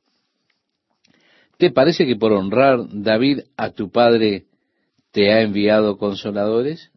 ¿te 1.57 1.71
parece 1.71 2.05
que 2.05 2.15
por 2.15 2.31
honrar 2.31 2.77
David 2.91 3.39
a 3.57 3.71
tu 3.71 3.89
padre 3.89 4.45
te 5.09 5.33
ha 5.33 5.41
enviado 5.41 5.97
consoladores? 5.97 6.90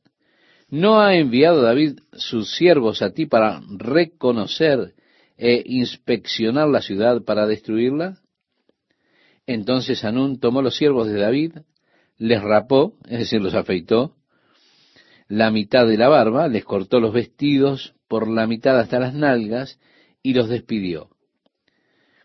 ¿No 0.75 1.01
ha 1.01 1.15
enviado 1.15 1.63
David 1.63 2.01
sus 2.15 2.57
siervos 2.57 3.01
a 3.01 3.11
ti 3.11 3.27
para 3.27 3.63
reconocer 3.77 4.97
e 5.37 5.63
inspeccionar 5.67 6.67
la 6.67 6.83
ciudad 6.83 7.23
para 7.23 7.47
destruirla? 7.47 8.19
Entonces 9.47 10.05
Anún 10.05 10.41
tomó 10.41 10.63
los 10.63 10.75
siervos 10.75 11.07
de 11.07 11.21
David, 11.21 11.59
les 12.19 12.43
rapó, 12.43 12.97
es 13.05 13.21
decir, 13.21 13.41
los 13.41 13.55
afeitó, 13.55 14.17
la 15.29 15.53
mitad 15.53 15.87
de 15.87 15.97
la 15.97 16.09
barba, 16.09 16.49
les 16.49 16.65
cortó 16.65 16.99
los 16.99 17.13
vestidos 17.13 17.95
por 18.09 18.27
la 18.27 18.49
mitad 18.49 18.77
hasta 18.77 18.99
las 18.99 19.15
nalgas 19.15 19.79
y 20.25 20.35
los 20.35 20.49
despidió. 20.49 21.09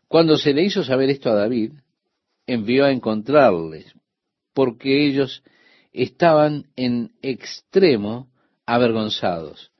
Cuando 0.07 0.39
se 0.39 0.55
le 0.55 0.63
hizo 0.63 0.83
saber 0.83 1.11
esto 1.11 1.29
a 1.29 1.35
David, 1.35 1.73
envió 2.47 2.85
a 2.85 2.91
encontrarles, 2.91 3.93
porque 4.55 5.05
ellos 5.05 5.43
estaban 5.93 6.65
en 6.75 7.11
extremo 7.21 8.29
avergonzados. 8.73 9.71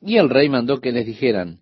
Y 0.00 0.16
el 0.16 0.30
rey 0.30 0.48
mandó 0.48 0.80
que 0.80 0.92
les 0.92 1.06
dijeran, 1.06 1.60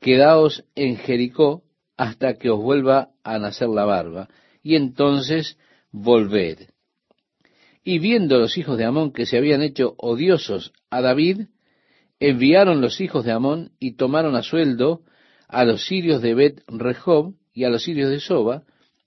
quedaos 0.00 0.64
en 0.74 0.96
Jericó 0.96 1.62
hasta 1.96 2.34
que 2.34 2.50
os 2.50 2.60
vuelva 2.60 3.10
a 3.24 3.38
nacer 3.38 3.68
la 3.68 3.84
barba, 3.84 4.28
y 4.62 4.76
entonces 4.76 5.58
volved. 5.90 6.68
Y 7.82 7.98
viendo 7.98 8.38
los 8.38 8.58
hijos 8.58 8.76
de 8.76 8.84
Amón 8.84 9.12
que 9.12 9.26
se 9.26 9.38
habían 9.38 9.62
hecho 9.62 9.94
odiosos 9.96 10.72
a 10.90 11.00
David, 11.00 11.46
enviaron 12.20 12.80
los 12.80 13.00
hijos 13.00 13.24
de 13.24 13.32
Amón 13.32 13.72
y 13.80 13.92
tomaron 13.96 14.36
a 14.36 14.42
sueldo 14.42 15.02
a 15.48 15.64
los 15.64 15.86
sirios 15.86 16.20
de 16.22 16.34
Bet 16.34 16.62
Rehob 16.68 17.34
y 17.54 17.64
a 17.64 17.70
los 17.70 17.84
sirios 17.84 18.10
de 18.10 18.20
Soba, 18.20 18.64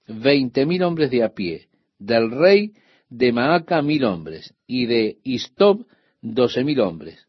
veinte 0.07 0.65
mil 0.65 0.83
hombres 0.83 1.11
de 1.11 1.23
a 1.23 1.29
pie, 1.29 1.67
del 1.99 2.31
rey 2.31 2.73
de 3.09 3.31
Maaca 3.31 3.81
mil 3.81 4.03
hombres, 4.03 4.53
y 4.67 4.85
de 4.87 5.17
Istob 5.23 5.85
doce 6.33 6.63
mil 6.63 6.79
hombres. 6.79 7.27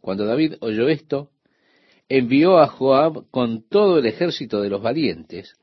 Cuando 0.00 0.24
David 0.24 0.54
oyó 0.60 0.88
esto, 0.88 1.30
envió 2.08 2.58
a 2.58 2.68
Joab 2.68 3.28
con 3.30 3.68
todo 3.68 3.98
el 3.98 4.06
ejército 4.06 4.60
de 4.60 4.70
los 4.70 4.80
valientes, 4.80 5.56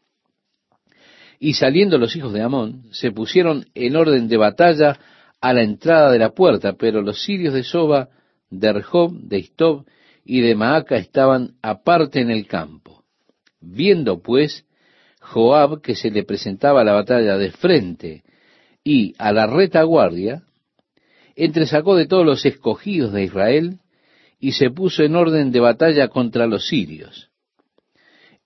y 1.39 1.53
saliendo 1.53 1.97
los 1.97 2.15
hijos 2.15 2.33
de 2.33 2.41
Amón, 2.41 2.83
se 2.91 3.11
pusieron 3.11 3.65
en 3.75 3.95
orden 3.95 4.27
de 4.27 4.37
batalla 4.37 4.99
a 5.41 5.53
la 5.53 5.63
entrada 5.63 6.11
de 6.11 6.19
la 6.19 6.31
puerta, 6.31 6.73
pero 6.73 7.01
los 7.01 7.23
sirios 7.23 7.53
de 7.53 7.63
Soba, 7.63 8.09
de 8.49 8.73
Rehob, 8.73 9.11
de 9.13 9.39
Istob 9.39 9.85
y 10.23 10.41
de 10.41 10.55
Maaca 10.55 10.95
estaban 10.95 11.55
aparte 11.61 12.21
en 12.21 12.31
el 12.31 12.47
campo. 12.47 13.03
Viendo 13.59 14.21
pues 14.21 14.65
Joab 15.19 15.81
que 15.81 15.95
se 15.95 16.09
le 16.09 16.23
presentaba 16.23 16.83
la 16.83 16.93
batalla 16.93 17.37
de 17.37 17.51
frente 17.51 18.23
y 18.83 19.13
a 19.17 19.33
la 19.33 19.47
retaguardia, 19.47 20.43
entresacó 21.35 21.95
de 21.95 22.07
todos 22.07 22.25
los 22.25 22.45
escogidos 22.45 23.11
de 23.13 23.23
Israel 23.23 23.79
y 24.39 24.53
se 24.53 24.69
puso 24.69 25.03
en 25.03 25.15
orden 25.15 25.51
de 25.51 25.59
batalla 25.59 26.07
contra 26.07 26.47
los 26.47 26.67
sirios. 26.67 27.29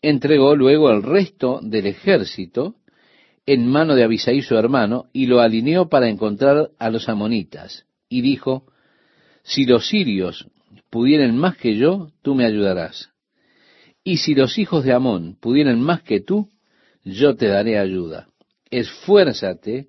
Entregó 0.01 0.55
luego 0.55 0.89
el 0.91 1.03
resto 1.03 1.59
del 1.61 1.87
ejército 1.87 2.75
en 3.45 3.67
mano 3.67 3.95
de 3.95 4.03
Abisaí 4.03 4.41
su 4.41 4.55
hermano 4.55 5.05
y 5.11 5.25
lo 5.25 5.41
alineó 5.41 5.89
para 5.89 6.07
encontrar 6.07 6.69
a 6.77 6.89
los 6.89 7.09
amonitas. 7.09 7.85
Y 8.07 8.21
dijo, 8.21 8.65
si 9.43 9.65
los 9.65 9.87
sirios 9.87 10.47
pudieran 10.89 11.35
más 11.37 11.57
que 11.57 11.75
yo, 11.75 12.11
tú 12.21 12.35
me 12.35 12.45
ayudarás. 12.45 13.09
Y 14.03 14.17
si 14.17 14.35
los 14.35 14.57
hijos 14.57 14.83
de 14.83 14.93
Amón 14.93 15.35
pudieran 15.39 15.81
más 15.81 16.01
que 16.03 16.21
tú, 16.21 16.49
yo 17.03 17.35
te 17.35 17.47
daré 17.47 17.77
ayuda. 17.79 18.29
Esfuérzate 18.69 19.87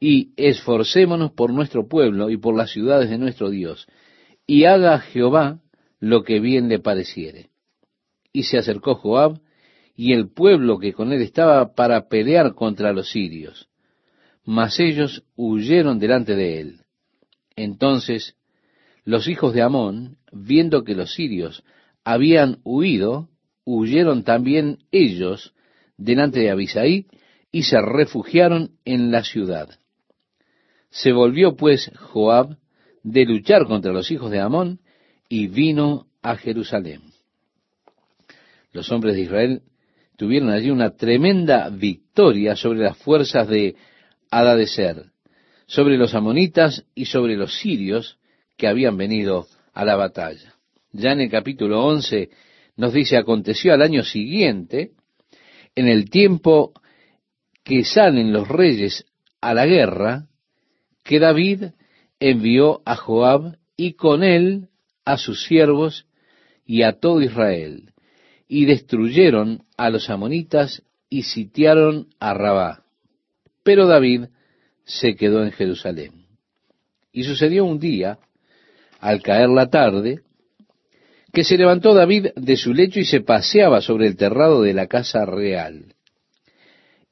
y 0.00 0.32
esforcémonos 0.36 1.32
por 1.32 1.52
nuestro 1.52 1.86
pueblo 1.86 2.30
y 2.30 2.38
por 2.38 2.56
las 2.56 2.70
ciudades 2.70 3.10
de 3.10 3.18
nuestro 3.18 3.50
Dios, 3.50 3.86
y 4.46 4.64
haga 4.64 4.98
Jehová 4.98 5.60
lo 6.00 6.24
que 6.24 6.40
bien 6.40 6.68
le 6.68 6.78
pareciere. 6.78 7.50
Y 8.32 8.44
se 8.44 8.56
acercó 8.58 8.94
Joab 8.94 9.40
y 9.94 10.14
el 10.14 10.30
pueblo 10.30 10.78
que 10.78 10.94
con 10.94 11.12
él 11.12 11.20
estaba 11.20 11.74
para 11.74 12.08
pelear 12.08 12.54
contra 12.54 12.92
los 12.92 13.10
sirios. 13.10 13.68
Mas 14.44 14.80
ellos 14.80 15.24
huyeron 15.36 15.98
delante 15.98 16.34
de 16.34 16.60
él. 16.60 16.80
Entonces 17.54 18.36
los 19.04 19.28
hijos 19.28 19.52
de 19.52 19.62
Amón, 19.62 20.16
viendo 20.32 20.84
que 20.84 20.94
los 20.94 21.12
sirios 21.12 21.62
habían 22.04 22.60
huido, 22.64 23.28
huyeron 23.64 24.24
también 24.24 24.78
ellos 24.90 25.52
delante 25.96 26.40
de 26.40 26.50
Abisaí 26.50 27.06
y 27.52 27.64
se 27.64 27.80
refugiaron 27.80 28.72
en 28.84 29.10
la 29.10 29.24
ciudad. 29.24 29.79
Se 30.90 31.12
volvió 31.12 31.56
pues 31.56 31.90
Joab 31.96 32.56
de 33.02 33.24
luchar 33.24 33.66
contra 33.66 33.92
los 33.92 34.10
hijos 34.10 34.30
de 34.30 34.40
Amón 34.40 34.80
y 35.28 35.46
vino 35.46 36.06
a 36.22 36.36
Jerusalén. 36.36 37.00
Los 38.72 38.90
hombres 38.92 39.14
de 39.14 39.22
Israel 39.22 39.62
tuvieron 40.16 40.50
allí 40.50 40.70
una 40.70 40.90
tremenda 40.90 41.70
victoria 41.70 42.56
sobre 42.56 42.80
las 42.80 42.96
fuerzas 42.98 43.48
de 43.48 43.76
Adadeser, 44.30 45.06
sobre 45.66 45.96
los 45.96 46.14
amonitas 46.14 46.84
y 46.94 47.06
sobre 47.06 47.36
los 47.36 47.58
sirios 47.58 48.18
que 48.56 48.68
habían 48.68 48.96
venido 48.96 49.46
a 49.72 49.84
la 49.84 49.96
batalla. 49.96 50.54
Ya 50.92 51.12
en 51.12 51.20
el 51.20 51.30
capítulo 51.30 51.84
11 51.86 52.30
nos 52.76 52.92
dice, 52.92 53.16
aconteció 53.16 53.72
al 53.72 53.82
año 53.82 54.02
siguiente, 54.02 54.92
en 55.74 55.88
el 55.88 56.10
tiempo 56.10 56.72
que 57.64 57.84
salen 57.84 58.32
los 58.32 58.48
reyes 58.48 59.04
a 59.40 59.54
la 59.54 59.66
guerra, 59.66 60.26
que 61.02 61.18
David 61.18 61.72
envió 62.18 62.82
a 62.84 62.96
Joab 62.96 63.56
y 63.76 63.94
con 63.94 64.22
él 64.22 64.68
a 65.04 65.16
sus 65.16 65.44
siervos 65.44 66.06
y 66.66 66.82
a 66.82 67.00
todo 67.00 67.20
Israel, 67.20 67.92
y 68.46 68.66
destruyeron 68.66 69.64
a 69.76 69.90
los 69.90 70.10
amonitas 70.10 70.82
y 71.08 71.22
sitiaron 71.22 72.08
a 72.20 72.34
Rabá. 72.34 72.84
Pero 73.62 73.86
David 73.86 74.26
se 74.84 75.16
quedó 75.16 75.42
en 75.42 75.52
Jerusalén. 75.52 76.26
Y 77.12 77.24
sucedió 77.24 77.64
un 77.64 77.80
día, 77.80 78.18
al 79.00 79.22
caer 79.22 79.48
la 79.48 79.68
tarde, 79.68 80.20
que 81.32 81.44
se 81.44 81.56
levantó 81.56 81.94
David 81.94 82.28
de 82.36 82.56
su 82.56 82.74
lecho 82.74 83.00
y 83.00 83.04
se 83.04 83.20
paseaba 83.20 83.80
sobre 83.80 84.06
el 84.06 84.16
terrado 84.16 84.62
de 84.62 84.74
la 84.74 84.86
casa 84.86 85.24
real. 85.24 85.94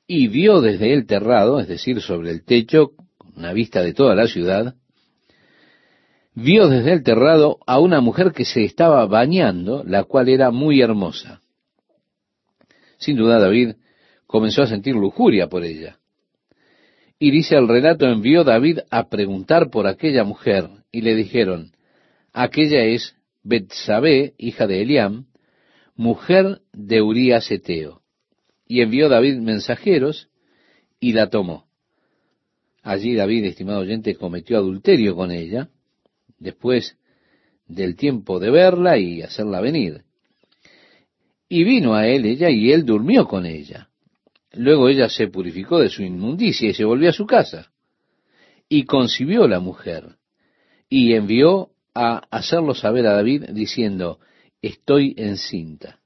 Y 0.06 0.28
vio 0.28 0.60
desde 0.60 0.92
el 0.92 1.06
terrado, 1.06 1.60
es 1.60 1.68
decir, 1.68 2.00
sobre 2.00 2.30
el 2.30 2.44
techo, 2.44 2.92
una 3.38 3.52
vista 3.52 3.82
de 3.82 3.94
toda 3.94 4.14
la 4.14 4.26
ciudad, 4.26 4.74
vio 6.34 6.68
desde 6.68 6.92
el 6.92 7.02
terrado 7.02 7.58
a 7.66 7.78
una 7.78 8.00
mujer 8.00 8.32
que 8.32 8.44
se 8.44 8.64
estaba 8.64 9.06
bañando, 9.06 9.84
la 9.84 10.04
cual 10.04 10.28
era 10.28 10.50
muy 10.50 10.80
hermosa. 10.80 11.40
Sin 12.98 13.16
duda 13.16 13.38
David 13.38 13.76
comenzó 14.26 14.62
a 14.62 14.66
sentir 14.66 14.94
lujuria 14.94 15.48
por 15.48 15.64
ella. 15.64 15.98
Y 17.20 17.30
dice 17.30 17.56
el 17.56 17.68
relato, 17.68 18.06
envió 18.06 18.44
David 18.44 18.80
a 18.90 19.08
preguntar 19.08 19.70
por 19.70 19.86
aquella 19.86 20.24
mujer, 20.24 20.68
y 20.90 21.02
le 21.02 21.14
dijeron, 21.14 21.72
aquella 22.32 22.84
es 22.84 23.16
Betsabé, 23.42 24.34
hija 24.36 24.66
de 24.66 24.82
Eliam, 24.82 25.26
mujer 25.94 26.60
de 26.72 27.02
Urías 27.02 27.50
Eteo. 27.50 28.02
Y 28.66 28.82
envió 28.82 29.08
David 29.08 29.38
mensajeros 29.38 30.28
y 31.00 31.12
la 31.12 31.30
tomó. 31.30 31.67
Allí 32.88 33.14
David, 33.14 33.44
estimado 33.44 33.80
oyente, 33.80 34.14
cometió 34.14 34.56
adulterio 34.56 35.14
con 35.14 35.30
ella, 35.30 35.68
después 36.38 36.96
del 37.66 37.96
tiempo 37.96 38.40
de 38.40 38.50
verla 38.50 38.96
y 38.96 39.20
hacerla 39.20 39.60
venir. 39.60 40.04
Y 41.50 41.64
vino 41.64 41.94
a 41.94 42.08
él 42.08 42.24
ella 42.24 42.48
y 42.48 42.72
él 42.72 42.86
durmió 42.86 43.28
con 43.28 43.44
ella. 43.44 43.90
Luego 44.52 44.88
ella 44.88 45.10
se 45.10 45.28
purificó 45.28 45.80
de 45.80 45.90
su 45.90 46.02
inmundicia 46.02 46.70
y 46.70 46.72
se 46.72 46.86
volvió 46.86 47.10
a 47.10 47.12
su 47.12 47.26
casa. 47.26 47.70
Y 48.70 48.84
concibió 48.84 49.46
la 49.46 49.60
mujer 49.60 50.16
y 50.88 51.12
envió 51.12 51.68
a 51.94 52.22
hacerlo 52.30 52.74
saber 52.74 53.06
a 53.06 53.12
David 53.12 53.50
diciendo, 53.50 54.18
estoy 54.62 55.14
encinta. 55.18 55.98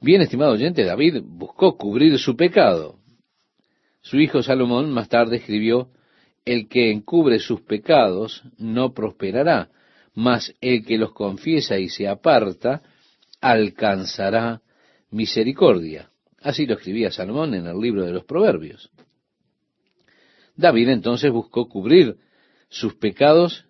Bien, 0.00 0.20
estimado 0.20 0.54
oyente, 0.54 0.82
David 0.82 1.22
buscó 1.24 1.76
cubrir 1.78 2.18
su 2.18 2.34
pecado. 2.34 3.01
Su 4.02 4.18
hijo 4.18 4.42
Salomón 4.42 4.90
más 4.90 5.08
tarde 5.08 5.36
escribió, 5.36 5.88
el 6.44 6.68
que 6.68 6.90
encubre 6.90 7.38
sus 7.38 7.60
pecados 7.60 8.42
no 8.58 8.92
prosperará, 8.92 9.70
mas 10.14 10.54
el 10.60 10.84
que 10.84 10.98
los 10.98 11.12
confiesa 11.12 11.78
y 11.78 11.88
se 11.88 12.08
aparta 12.08 12.82
alcanzará 13.40 14.60
misericordia. 15.10 16.10
Así 16.40 16.66
lo 16.66 16.74
escribía 16.74 17.12
Salomón 17.12 17.54
en 17.54 17.66
el 17.66 17.78
libro 17.78 18.04
de 18.04 18.12
los 18.12 18.24
Proverbios. 18.24 18.90
David 20.56 20.88
entonces 20.88 21.30
buscó 21.30 21.68
cubrir 21.68 22.16
sus 22.68 22.94
pecados 22.94 23.66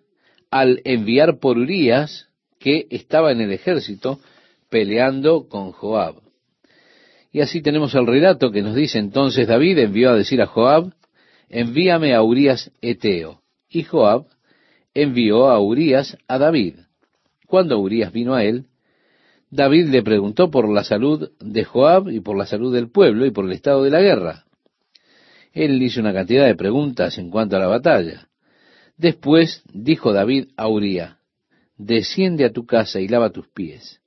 al 0.49 0.81
enviar 0.83 1.39
por 1.39 1.57
Urias, 1.57 2.29
que 2.59 2.87
estaba 2.89 3.31
en 3.31 3.41
el 3.41 3.51
ejército 3.51 4.19
peleando 4.69 5.47
con 5.47 5.71
Joab. 5.71 6.22
Y 7.33 7.41
así 7.41 7.63
tenemos 7.63 7.95
el 7.95 8.05
relato 8.05 8.51
que 8.51 8.61
nos 8.61 8.75
dice 8.75 8.99
entonces 8.99 9.47
David 9.47 9.79
envió 9.79 10.11
a 10.11 10.15
decir 10.15 10.39
a 10.39 10.45
Joab, 10.45 10.93
envíame 11.49 12.13
a 12.13 12.21
Urias 12.21 12.71
Eteo. 12.79 13.41
Y 13.67 13.81
Joab 13.81 14.27
envió 14.93 15.47
a 15.49 15.59
Urias 15.59 16.15
a 16.27 16.37
David. 16.37 16.75
Cuando 17.47 17.79
Urias 17.79 18.13
vino 18.13 18.35
a 18.35 18.43
él, 18.43 18.67
David 19.49 19.89
le 19.89 20.03
preguntó 20.03 20.51
por 20.51 20.71
la 20.71 20.83
salud 20.83 21.31
de 21.39 21.63
Joab 21.63 22.09
y 22.09 22.19
por 22.19 22.37
la 22.37 22.45
salud 22.45 22.71
del 22.71 22.91
pueblo 22.91 23.25
y 23.25 23.31
por 23.31 23.45
el 23.45 23.53
estado 23.53 23.83
de 23.83 23.89
la 23.89 24.01
guerra. 24.01 24.45
Él 25.53 25.81
hizo 25.81 26.01
una 26.01 26.13
cantidad 26.13 26.45
de 26.45 26.55
preguntas 26.55 27.17
en 27.17 27.31
cuanto 27.31 27.55
a 27.55 27.59
la 27.59 27.67
batalla. 27.67 28.29
Después 28.95 29.63
dijo 29.73 30.13
David 30.13 30.49
a 30.55 30.67
Urías, 30.67 31.17
desciende 31.77 32.45
a 32.45 32.51
tu 32.51 32.67
casa 32.67 32.99
y 32.99 33.07
lava 33.07 33.31
tus 33.31 33.47
pies. 33.47 34.02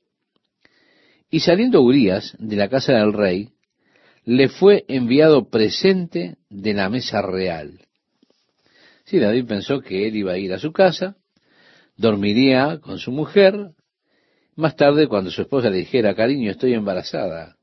Y 1.31 1.41
saliendo 1.41 1.83
Urías 1.83 2.37
de 2.39 2.57
la 2.57 2.69
casa 2.69 2.93
del 2.95 3.13
rey, 3.13 3.51
le 4.25 4.49
fue 4.49 4.85
enviado 4.89 5.49
presente 5.49 6.37
de 6.51 6.75
la 6.75 6.89
mesa 6.89 7.23
real. 7.23 7.81
Sí, 9.05 9.19
David 9.19 9.47
pensó 9.47 9.81
que 9.81 10.09
él 10.09 10.17
iba 10.17 10.33
a 10.33 10.39
ir 10.39 10.53
a 10.53 10.59
su 10.59 10.73
casa, 10.73 11.17
dormiría 11.97 12.79
con 12.81 12.99
su 12.99 13.13
mujer, 13.13 13.71
más 14.57 14.75
tarde 14.75 15.07
cuando 15.07 15.31
su 15.31 15.43
esposa 15.43 15.71
le 15.71 15.79
dijera, 15.79 16.15
cariño, 16.15 16.51
estoy 16.51 16.75
embarazada. 16.75 17.57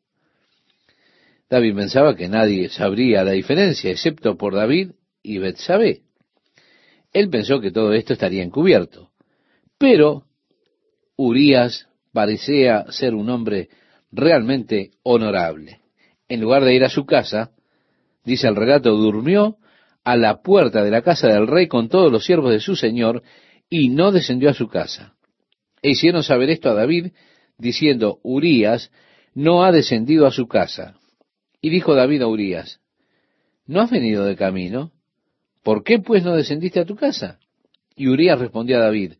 David 1.49 1.75
pensaba 1.75 2.15
que 2.15 2.29
nadie 2.29 2.69
sabría 2.69 3.23
la 3.23 3.31
diferencia, 3.31 3.91
excepto 3.91 4.37
por 4.37 4.55
David 4.55 4.91
y 5.21 5.37
Betsabé. 5.39 6.03
Él 7.11 7.29
pensó 7.29 7.59
que 7.59 7.71
todo 7.71 7.93
esto 7.93 8.13
estaría 8.13 8.43
encubierto. 8.43 9.11
Pero 9.77 10.25
Urías 11.15 11.87
parecía 12.13 12.85
ser 12.89 13.13
un 13.15 13.29
hombre 13.29 13.69
realmente 14.11 14.91
honorable 15.03 15.83
en 16.33 16.41
lugar 16.41 16.63
de 16.63 16.73
ir 16.73 16.83
a 16.83 16.89
su 16.89 17.05
casa, 17.05 17.51
dice 18.23 18.47
el 18.47 18.55
relato, 18.55 18.95
durmió 18.95 19.57
a 20.03 20.15
la 20.17 20.41
puerta 20.41 20.83
de 20.83 20.91
la 20.91 21.01
casa 21.01 21.27
del 21.27 21.45
rey 21.45 21.67
con 21.67 21.89
todos 21.89 22.11
los 22.11 22.25
siervos 22.25 22.51
de 22.51 22.59
su 22.59 22.75
señor 22.75 23.21
y 23.69 23.89
no 23.89 24.11
descendió 24.11 24.49
a 24.49 24.53
su 24.53 24.67
casa. 24.67 25.13
E 25.81 25.91
hicieron 25.91 26.23
saber 26.23 26.49
esto 26.49 26.69
a 26.69 26.73
David, 26.73 27.11
diciendo, 27.57 28.19
Urías 28.23 28.91
no 29.35 29.63
ha 29.63 29.71
descendido 29.71 30.25
a 30.25 30.31
su 30.31 30.47
casa. 30.47 30.95
Y 31.61 31.69
dijo 31.69 31.93
David 31.93 32.23
a 32.23 32.27
Urías, 32.27 32.79
¿no 33.67 33.81
has 33.81 33.91
venido 33.91 34.25
de 34.25 34.35
camino? 34.35 34.91
¿Por 35.61 35.83
qué 35.83 35.99
pues 35.99 36.23
no 36.23 36.35
descendiste 36.35 36.79
a 36.79 36.85
tu 36.85 36.95
casa? 36.95 37.39
Y 37.95 38.07
Urías 38.07 38.39
respondió 38.39 38.77
a 38.77 38.81
David, 38.81 39.13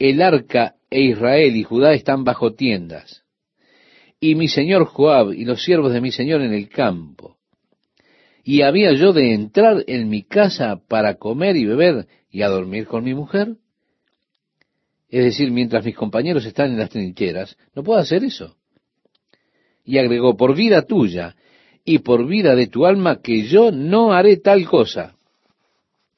el 0.00 0.20
arca 0.20 0.74
e 0.90 1.02
Israel 1.02 1.54
y 1.54 1.62
Judá 1.62 1.92
están 1.92 2.24
bajo 2.24 2.54
tiendas 2.54 3.20
y 4.20 4.34
mi 4.34 4.48
señor 4.48 4.84
Joab 4.84 5.32
y 5.32 5.44
los 5.44 5.64
siervos 5.64 5.92
de 5.92 6.02
mi 6.02 6.12
señor 6.12 6.42
en 6.42 6.52
el 6.52 6.68
campo. 6.68 7.38
¿Y 8.44 8.62
había 8.62 8.92
yo 8.92 9.12
de 9.12 9.32
entrar 9.32 9.82
en 9.86 10.08
mi 10.08 10.22
casa 10.22 10.80
para 10.88 11.14
comer 11.14 11.56
y 11.56 11.64
beber 11.64 12.06
y 12.30 12.42
a 12.42 12.48
dormir 12.48 12.86
con 12.86 13.02
mi 13.02 13.14
mujer? 13.14 13.56
Es 15.08 15.24
decir, 15.24 15.50
mientras 15.50 15.84
mis 15.84 15.96
compañeros 15.96 16.44
están 16.44 16.70
en 16.70 16.78
las 16.78 16.90
trincheras, 16.90 17.56
no 17.74 17.82
puedo 17.82 17.98
hacer 17.98 18.22
eso. 18.22 18.56
Y 19.84 19.98
agregó, 19.98 20.36
por 20.36 20.54
vida 20.54 20.82
tuya 20.82 21.34
y 21.84 22.00
por 22.00 22.26
vida 22.26 22.54
de 22.54 22.66
tu 22.66 22.86
alma, 22.86 23.20
que 23.22 23.44
yo 23.44 23.72
no 23.72 24.12
haré 24.12 24.36
tal 24.36 24.66
cosa. 24.68 25.16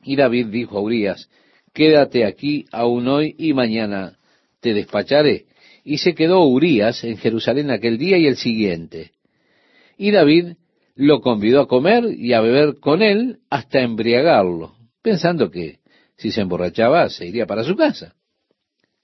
Y 0.03 0.17
David 0.17 0.49
dijo 0.49 0.79
a 0.79 0.83
Urias, 0.83 1.31
quédate 1.73 2.25
aquí 2.25 2.67
aún 2.73 3.09
hoy 3.09 3.35
y 3.39 3.53
mañana 3.55 4.19
te 4.61 4.75
despacharé 4.75 5.47
y 5.85 5.99
se 5.99 6.15
quedó 6.15 6.45
Urías 6.45 7.03
en 7.05 7.17
Jerusalén 7.17 7.71
aquel 7.71 7.99
día 7.99 8.19
y 8.19 8.27
el 8.27 8.37
siguiente. 8.37 9.13
Y 9.97 10.11
David 10.11 10.55
lo 10.95 11.21
convidó 11.21 11.63
a 11.63 11.69
comer 11.69 12.05
y 12.05 12.33
a 12.33 12.41
beber 12.41 12.79
con 12.79 13.03
él 13.03 13.39
hasta 13.51 13.81
embriagarlo, 13.81 14.77
pensando 15.03 15.51
que 15.51 15.81
si 16.17 16.31
se 16.31 16.43
emborrachaba 16.43 17.09
se 17.09 17.27
iría 17.27 17.47
para 17.47 17.65
su 17.65 17.75
casa. 17.75 18.15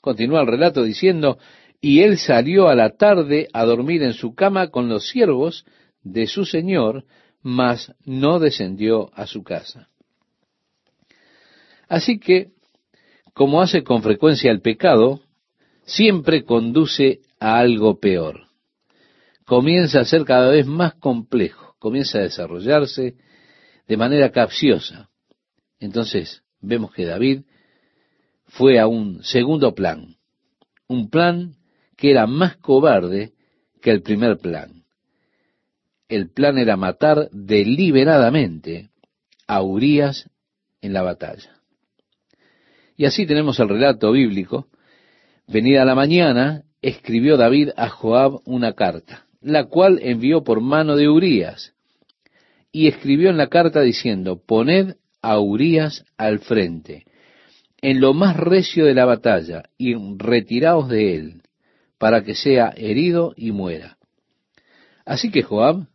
Continúa 0.01 0.43
el 0.43 0.47
relato 0.47 0.85
diciendo, 0.85 1.39
y 1.81 2.01
él 2.01 2.19
salió 2.19 2.69
a 2.69 2.75
la 2.75 2.97
tarde 2.97 3.49
a 3.53 3.65
dormir 3.65 4.03
en 4.03 4.13
su 4.13 4.35
cama 4.35 4.69
con 4.69 4.89
los 4.89 5.09
siervos 5.09 5.65
de 6.03 6.27
su 6.27 6.45
señor, 6.45 7.05
mas 7.43 7.95
no 8.05 8.39
descendió 8.39 9.11
a 9.15 9.27
su 9.27 9.43
casa. 9.43 9.89
Así 11.89 12.19
que, 12.19 12.51
como 13.39 13.63
hace 13.63 13.85
con 13.85 14.03
frecuencia 14.03 14.51
el 14.51 14.61
pecado, 14.61 15.21
siempre 15.85 16.43
conduce 16.43 17.21
a 17.39 17.61
algo 17.61 18.01
peor. 18.01 18.49
Comienza 19.47 20.01
a 20.01 20.05
ser 20.05 20.25
cada 20.25 20.51
vez 20.51 20.67
más 20.67 20.95
complejo, 20.95 21.77
comienza 21.79 22.19
a 22.19 22.23
desarrollarse 22.23 23.15
de 23.87 23.97
manera 23.97 24.33
capciosa. 24.33 25.09
Entonces 25.79 26.43
vemos 26.61 26.93
que 26.93 27.05
David 27.05 27.43
fue 28.47 28.81
a 28.81 28.89
un 28.89 29.23
segundo 29.23 29.73
plan, 29.73 30.17
un 30.89 31.09
plan 31.09 31.55
que 31.97 32.11
era 32.11 32.27
más 32.27 32.57
cobarde 32.57 33.35
que 33.81 33.93
el 33.93 34.03
primer 34.03 34.39
plan. 34.39 34.83
el 36.09 36.29
plan 36.31 36.59
era 36.59 36.77
matar 36.77 37.29
deliberadamente 37.31 38.91
a 39.47 39.63
Urias 39.63 40.29
en 40.81 40.93
la 40.93 41.03
batalla. 41.03 41.58
Y 42.99 43.07
así 43.07 43.27
tenemos 43.27 43.61
el 43.61 43.69
relato 43.69 44.11
bíblico. 44.11 44.67
Venida 45.47 45.85
la 45.85 45.95
mañana, 45.95 46.65
escribió 46.83 47.37
David 47.37 47.71
a 47.77 47.89
Joab 47.89 48.41
una 48.45 48.73
carta, 48.73 49.25
la 49.41 49.67
cual 49.67 50.01
envió 50.03 50.43
por 50.43 50.61
mano 50.61 50.97
de 50.97 51.09
Urías, 51.09 51.75
y 52.73 52.89
escribió 52.89 53.31
en 53.31 53.37
la 53.37 53.47
carta 53.47 53.83
diciendo, 53.83 54.43
poned 54.45 54.97
a 55.23 55.39
Urías 55.39 56.05
al 56.17 56.41
frente, 56.41 57.05
en 57.81 58.01
lo 58.01 58.15
más 58.15 58.37
recio 58.37 58.85
de 58.85 58.95
la 58.95 59.05
batalla, 59.05 59.63
y 59.79 59.95
retiraos 60.17 60.89
de 60.89 61.15
él, 61.15 61.43
para 61.99 62.25
que 62.25 62.35
sea 62.35 62.75
herido 62.77 63.33
y 63.37 63.53
muera. 63.53 63.97
Así 65.07 65.31
que 65.31 65.43
Joab 65.43 65.87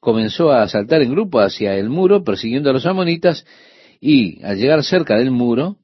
comenzó 0.00 0.52
a 0.52 0.66
saltar 0.68 1.02
en 1.02 1.10
grupo 1.10 1.40
hacia 1.40 1.74
el 1.74 1.90
muro, 1.90 2.24
persiguiendo 2.24 2.70
a 2.70 2.72
los 2.72 2.86
amonitas, 2.86 3.44
y 4.00 4.42
al 4.42 4.56
llegar 4.56 4.82
cerca 4.84 5.16
del 5.16 5.30
muro, 5.30 5.76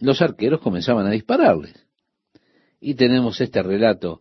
los 0.00 0.22
arqueros 0.22 0.60
comenzaban 0.60 1.06
a 1.06 1.10
dispararles. 1.10 1.86
Y 2.80 2.94
tenemos 2.94 3.40
este 3.40 3.62
relato, 3.62 4.20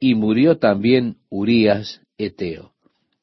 y 0.00 0.14
murió 0.14 0.58
también 0.58 1.16
Urías 1.28 2.00
Eteo. 2.16 2.72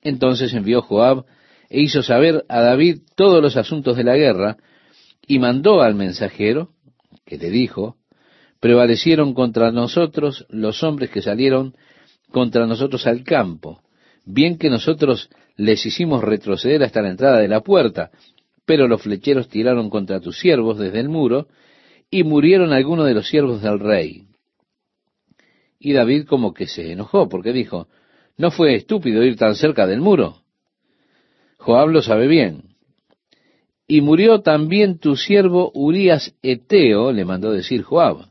Entonces 0.02 0.54
envió 0.54 0.82
Joab 0.82 1.26
e 1.70 1.82
hizo 1.82 2.04
saber 2.04 2.46
a 2.50 2.62
David 2.62 3.00
todos 3.16 3.41
los 3.41 3.58
asuntos 3.58 3.98
de 3.98 4.04
la 4.04 4.16
guerra, 4.16 4.58
y 5.28 5.39
mandó 5.39 5.82
al 5.82 5.96
mensajero, 5.96 6.70
que 7.26 7.38
le 7.38 7.50
dijo, 7.50 7.98
prevalecieron 8.60 9.34
contra 9.34 9.72
nosotros 9.72 10.46
los 10.50 10.84
hombres 10.84 11.10
que 11.10 11.22
salieron 11.22 11.76
contra 12.32 12.68
nosotros 12.68 13.08
al 13.08 13.24
campo, 13.24 13.82
bien 14.26 14.58
que 14.58 14.70
nosotros 14.70 15.30
les 15.56 15.86
hicimos 15.86 16.24
retroceder 16.24 16.84
hasta 16.84 17.02
la 17.02 17.10
entrada 17.10 17.39
de 17.39 17.48
la 17.48 17.62
puerta, 17.62 18.12
pero 18.66 18.88
los 18.88 19.02
flecheros 19.02 19.48
tiraron 19.48 19.89
contra 19.89 20.20
tus 20.20 20.39
siervos 20.39 20.78
desde 20.78 21.00
el 21.00 21.10
muro, 21.10 21.48
y 22.10 22.24
murieron 22.24 22.74
algunos 22.74 23.08
de 23.08 23.14
los 23.14 23.28
siervos 23.28 23.62
del 23.62 23.80
rey. 23.80 24.28
Y 25.80 25.93
David 25.93 26.26
como 26.26 26.53
que 26.53 26.68
se 26.68 26.91
enojó, 26.91 27.30
porque 27.30 27.53
dijo, 27.53 27.88
¿no 28.38 28.51
fue 28.51 28.76
estúpido 28.76 29.24
ir 29.24 29.36
tan 29.36 29.56
cerca 29.56 29.86
del 29.86 30.01
muro? 30.01 30.41
Joab 31.58 31.89
lo 31.89 32.01
sabe 32.01 32.28
bien. 32.28 32.76
Y 33.88 34.01
murió 34.01 34.41
también 34.41 34.97
tu 34.97 35.16
siervo 35.16 35.72
Urías 35.74 36.34
Eteo, 36.41 37.12
le 37.12 37.26
mandó 37.26 37.51
decir 37.51 37.84
Joab. 37.84 38.30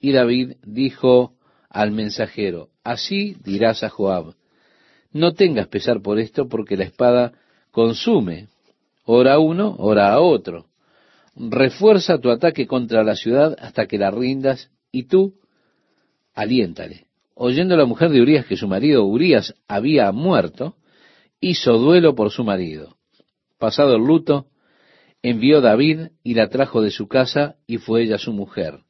Y 0.00 0.12
David 0.12 0.56
dijo 0.64 1.34
al 1.68 1.92
mensajero, 1.92 2.68
así 2.82 3.36
dirás 3.44 3.82
a 3.84 3.90
Joab, 3.90 4.34
no 5.12 5.34
tengas 5.34 5.68
pesar 5.68 6.02
por 6.02 6.18
esto, 6.18 6.48
porque 6.48 6.76
la 6.76 6.84
espada 6.84 7.32
consume, 7.70 8.48
ora 9.04 9.34
a 9.34 9.38
uno, 9.38 9.74
ora 9.78 10.12
a 10.12 10.20
otro. 10.20 10.66
Refuerza 11.36 12.18
tu 12.18 12.30
ataque 12.30 12.66
contra 12.66 13.04
la 13.04 13.14
ciudad 13.14 13.54
hasta 13.60 13.86
que 13.86 13.98
la 13.98 14.10
rindas, 14.10 14.70
y 14.90 15.04
tú 15.04 15.34
aliéntale. 16.34 17.06
Oyendo 17.34 17.76
la 17.76 17.84
mujer 17.84 18.10
de 18.10 18.22
Urías 18.22 18.46
que 18.46 18.56
su 18.56 18.66
marido 18.66 19.04
Urías 19.04 19.54
había 19.68 20.10
muerto, 20.12 20.76
hizo 21.38 21.76
duelo 21.76 22.14
por 22.14 22.30
su 22.30 22.44
marido. 22.44 22.96
Pasado 23.58 23.96
el 23.96 24.02
luto, 24.02 24.46
envió 25.22 25.60
David 25.60 26.08
y 26.22 26.34
la 26.34 26.48
trajo 26.48 26.80
de 26.80 26.90
su 26.90 27.08
casa 27.08 27.56
y 27.66 27.76
fue 27.76 28.04
ella 28.04 28.16
su 28.16 28.32
mujer. 28.32 28.80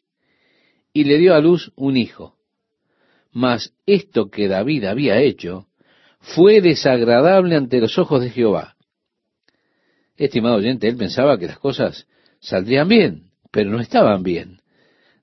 Y 0.92 1.04
le 1.04 1.18
dio 1.18 1.34
a 1.34 1.40
luz 1.40 1.72
un 1.74 1.96
hijo. 1.96 2.36
Mas 3.32 3.74
esto 3.86 4.30
que 4.30 4.46
David 4.46 4.84
había 4.84 5.20
hecho 5.20 5.66
fue 6.20 6.60
desagradable 6.60 7.56
ante 7.56 7.80
los 7.80 7.98
ojos 7.98 8.22
de 8.22 8.30
Jehová. 8.30 8.76
Estimado 10.16 10.56
oyente, 10.56 10.86
él 10.88 10.96
pensaba 10.96 11.38
que 11.38 11.46
las 11.46 11.58
cosas 11.58 12.06
saldrían 12.40 12.88
bien, 12.88 13.30
pero 13.50 13.70
no 13.70 13.80
estaban 13.80 14.22
bien. 14.22 14.60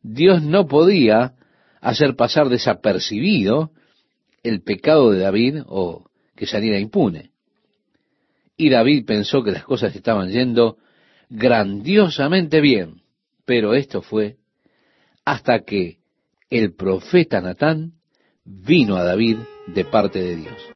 Dios 0.02 0.44
no 0.44 0.68
podía 0.68 1.34
hacer 1.82 2.16
pasar 2.16 2.50
desapercibido 2.50 3.72
el 4.44 4.62
pecado 4.62 5.12
de 5.12 5.20
David 5.20 5.62
o 5.68 6.06
que 6.36 6.46
saliera 6.46 6.80
impune. 6.80 7.32
Y 8.58 8.70
David 8.70 9.06
pensó 9.06 9.44
que 9.44 9.52
las 9.52 9.64
cosas 9.64 9.96
estaban 9.96 10.30
yendo 10.30 10.78
grandiosamente 11.30 12.62
bien, 12.62 13.02
pero 13.46 13.74
esto 13.74 14.02
fue 14.02 14.38
hasta 15.26 15.62
que 15.62 16.00
el 16.50 16.74
profeta 16.76 17.42
Natán 17.42 17.94
vino 18.46 18.96
a 18.96 19.04
David 19.04 19.38
de 19.68 19.86
parte 19.86 20.20
de 20.20 20.36
Dios. 20.36 20.70